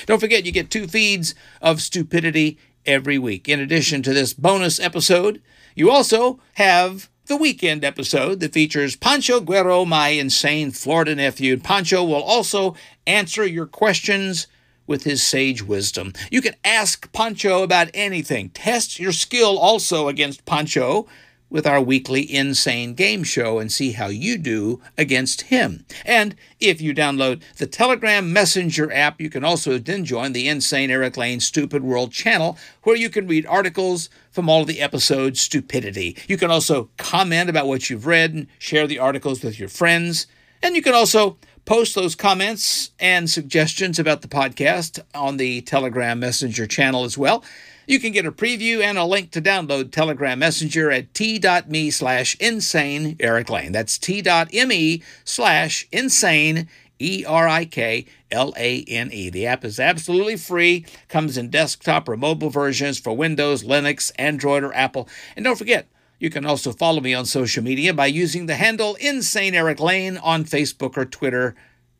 Don't 0.08 0.20
forget, 0.20 0.46
you 0.46 0.52
get 0.52 0.72
two 0.72 0.88
feeds 0.88 1.36
of 1.62 1.80
stupidity 1.80 2.58
every 2.88 3.20
week. 3.20 3.48
In 3.48 3.60
addition 3.60 4.02
to 4.04 4.14
this 4.14 4.34
bonus 4.34 4.80
episode, 4.80 5.40
you 5.76 5.92
also 5.92 6.40
have 6.54 7.08
the 7.28 7.38
weekend 7.38 7.84
episode 7.84 8.40
that 8.40 8.54
features 8.54 8.96
Pancho 8.96 9.42
Guerrero, 9.42 9.86
my 9.86 10.10
insane 10.10 10.72
Florida 10.72 11.14
nephew. 11.14 11.56
Pancho 11.58 12.04
will 12.04 12.24
also 12.24 12.76
answer 13.06 13.46
your 13.46 13.68
questions 13.68 14.48
with 14.92 15.06
his 15.06 15.24
sage 15.24 15.64
wisdom. 15.64 16.14
You 16.30 16.42
can 16.42 16.56
ask 16.64 17.12
Pancho 17.14 17.64
about 17.64 17.90
anything. 17.96 18.50
Test 18.50 19.00
your 19.00 19.14
skill 19.14 19.58
also 19.58 20.10
against 20.10 20.46
Pancho 20.46 21.08
with 21.50 21.68
our 21.68 21.82
weekly 21.82 22.34
Insane 22.34 22.94
Game 22.94 23.24
Show 23.24 23.60
and 23.60 23.72
see 23.72 23.92
how 23.92 24.08
you 24.08 24.38
do 24.38 24.82
against 24.98 25.44
him. 25.44 25.86
And 26.06 26.36
if 26.60 26.82
you 26.82 26.94
download 26.94 27.42
the 27.58 27.68
Telegram 27.68 28.32
Messenger 28.32 28.92
app, 28.92 29.20
you 29.20 29.30
can 29.30 29.44
also 29.44 29.78
then 29.78 30.06
join 30.06 30.34
the 30.34 30.48
Insane 30.48 30.90
Eric 30.90 31.18
Lane 31.18 31.42
Stupid 31.42 31.84
World 31.84 32.12
channel 32.12 32.58
where 32.84 32.96
you 32.96 33.10
can 33.10 33.28
read 33.28 33.46
articles 33.46 34.10
from 34.30 34.50
all 34.50 34.62
of 34.62 34.68
the 34.68 34.82
episodes' 34.82 35.42
stupidity. 35.42 36.18
You 36.28 36.38
can 36.38 36.52
also 36.52 36.90
comment 36.98 37.50
about 37.50 37.68
what 37.68 37.90
you've 37.90 38.08
read 38.08 38.34
and 38.34 38.48
share 38.60 38.88
the 38.88 39.00
articles 39.00 39.44
with 39.44 39.60
your 39.60 39.70
friends. 39.70 40.28
And 40.64 40.76
you 40.76 40.82
can 40.82 40.94
also 40.94 41.38
post 41.72 41.96
those 41.96 42.16
comments 42.16 42.92
and 43.00 43.30
suggestions 43.30 43.98
about 43.98 44.22
the 44.22 44.28
podcast 44.28 45.00
on 45.16 45.38
the 45.38 45.62
Telegram 45.62 46.20
Messenger 46.20 46.68
channel 46.68 47.06
as 47.06 47.18
well. 47.18 47.46
You 47.88 47.98
can 47.98 48.12
get 48.12 48.26
a 48.26 48.32
preview 48.34 48.82
and 48.82 48.98
a 48.98 49.06
link 49.06 49.32
to 49.32 49.42
download 49.42 49.94
Telegram 49.94 50.38
Messenger 50.38 50.92
at 50.92 51.14
t.me 51.14 51.90
slash 51.90 52.36
insane 52.42 53.16
Eric 53.22 53.50
Lane. 53.50 53.72
That's 53.72 53.98
t.me 53.98 55.02
slash 55.24 55.88
insane 55.94 56.68
E 57.00 57.24
R 57.26 57.48
I 57.48 57.64
K 57.64 58.06
L 58.30 58.54
A 58.58 58.84
N 58.84 59.10
E. 59.14 59.30
The 59.30 59.48
app 59.48 59.64
is 59.64 59.80
absolutely 59.80 60.36
free, 60.36 60.86
comes 61.08 61.38
in 61.38 61.50
desktop 61.50 62.10
or 62.10 62.18
mobile 62.18 62.50
versions 62.50 63.00
for 63.00 63.16
Windows, 63.16 63.64
Linux, 63.64 64.12
Android, 64.18 64.66
or 64.66 64.74
Apple. 64.74 65.08
And 65.38 65.46
don't 65.46 65.58
forget, 65.58 65.88
you 66.22 66.30
can 66.30 66.46
also 66.46 66.72
follow 66.72 67.02
me 67.02 67.16
on 67.16 67.26
social 67.26 67.64
media 67.64 67.96
by 67.96 68.06
using 68.06 68.46
the 68.46 68.54
handle 68.54 68.94
Insane 69.00 69.56
Eric 69.56 69.80
Lane 69.80 70.20
on 70.20 70.46
Facebook 70.46 70.96
or 70.96 71.04
Twitter, 71.04 71.56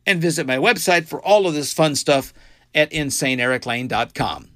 and 0.06 0.22
visit 0.22 0.46
my 0.46 0.58
website 0.58 1.08
for 1.08 1.20
all 1.20 1.44
of 1.44 1.54
this 1.54 1.72
fun 1.72 1.96
stuff 1.96 2.32
at 2.72 2.92
insaneericlane.com. 2.92 4.48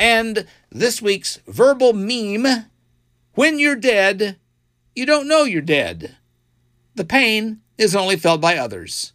And 0.00 0.46
this 0.72 1.00
week's 1.00 1.38
verbal 1.46 1.92
meme 1.92 2.66
when 3.34 3.60
you're 3.60 3.76
dead, 3.76 4.36
you 4.96 5.06
don't 5.06 5.28
know 5.28 5.44
you're 5.44 5.62
dead. 5.62 6.16
The 6.96 7.04
pain 7.04 7.60
is 7.78 7.94
only 7.94 8.16
felt 8.16 8.40
by 8.40 8.56
others. 8.56 9.12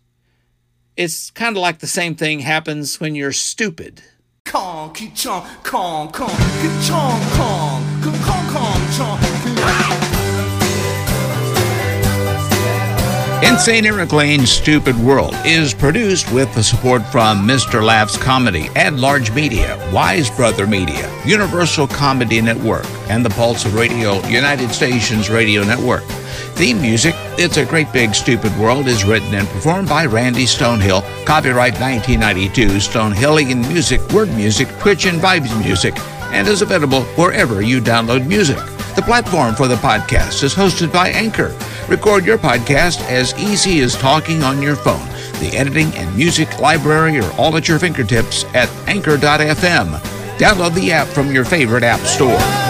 It's 0.95 1.29
kind 1.29 1.57
of 1.57 1.61
like 1.61 1.79
the 1.79 1.87
same 1.87 2.15
thing 2.15 2.39
happens 2.39 3.01
when 3.01 3.15
you're 3.15 3.33
stupid. 3.33 4.01
Kong, 4.45 4.93
ki 4.93 5.11
chong, 5.13 5.45
kong, 5.63 6.09
kong, 6.13 6.29
ki 6.29 6.87
chong, 6.87 7.21
kong, 7.31 8.01
kong, 8.01 8.53
kong, 8.53 8.91
chong. 8.95 9.48
Insane 13.59 13.85
Eric 13.85 14.13
Lane's 14.13 14.49
Stupid 14.49 14.97
World 14.97 15.35
is 15.43 15.73
produced 15.73 16.31
with 16.31 16.53
the 16.55 16.63
support 16.63 17.05
from 17.07 17.45
Mr. 17.45 17.83
Laughs 17.83 18.15
Comedy, 18.15 18.69
Ad 18.77 18.97
Large 18.97 19.33
Media, 19.33 19.77
Wise 19.93 20.29
Brother 20.29 20.65
Media, 20.65 21.11
Universal 21.25 21.87
Comedy 21.87 22.39
Network, 22.39 22.85
and 23.09 23.25
the 23.25 23.29
Pulse 23.31 23.65
of 23.65 23.75
Radio 23.75 24.25
United 24.27 24.69
Stations 24.69 25.29
Radio 25.29 25.63
Network. 25.63 26.03
Theme 26.55 26.81
music 26.81 27.15
It's 27.37 27.57
a 27.57 27.65
Great 27.65 27.91
Big 27.91 28.15
Stupid 28.15 28.57
World 28.57 28.87
is 28.87 29.03
written 29.03 29.35
and 29.35 29.47
performed 29.49 29.89
by 29.89 30.05
Randy 30.05 30.45
Stonehill. 30.45 31.03
Copyright 31.25 31.73
1992, 31.81 32.79
Stonehillian 32.79 33.67
Music, 33.67 33.99
Word 34.13 34.29
Music, 34.29 34.69
Twitch 34.79 35.05
and 35.05 35.19
Vibes 35.19 35.53
Music, 35.61 35.95
and 36.31 36.47
is 36.47 36.61
available 36.61 37.03
wherever 37.17 37.61
you 37.61 37.81
download 37.81 38.25
music. 38.25 38.57
The 38.95 39.01
platform 39.01 39.55
for 39.55 39.67
the 39.67 39.75
podcast 39.75 40.43
is 40.43 40.53
hosted 40.53 40.91
by 40.91 41.09
Anchor. 41.09 41.55
Record 41.87 42.25
your 42.25 42.37
podcast 42.37 43.01
as 43.09 43.33
easy 43.39 43.79
as 43.81 43.95
talking 43.95 44.43
on 44.43 44.61
your 44.61 44.75
phone. 44.75 45.07
The 45.39 45.51
editing 45.55 45.93
and 45.95 46.15
music 46.15 46.59
library 46.59 47.19
are 47.19 47.31
all 47.33 47.55
at 47.55 47.67
your 47.67 47.79
fingertips 47.79 48.43
at 48.53 48.69
anchor.fm. 48.87 49.99
Download 50.37 50.73
the 50.73 50.91
app 50.91 51.07
from 51.07 51.31
your 51.33 51.45
favorite 51.45 51.83
app 51.83 52.01
store. 52.01 52.68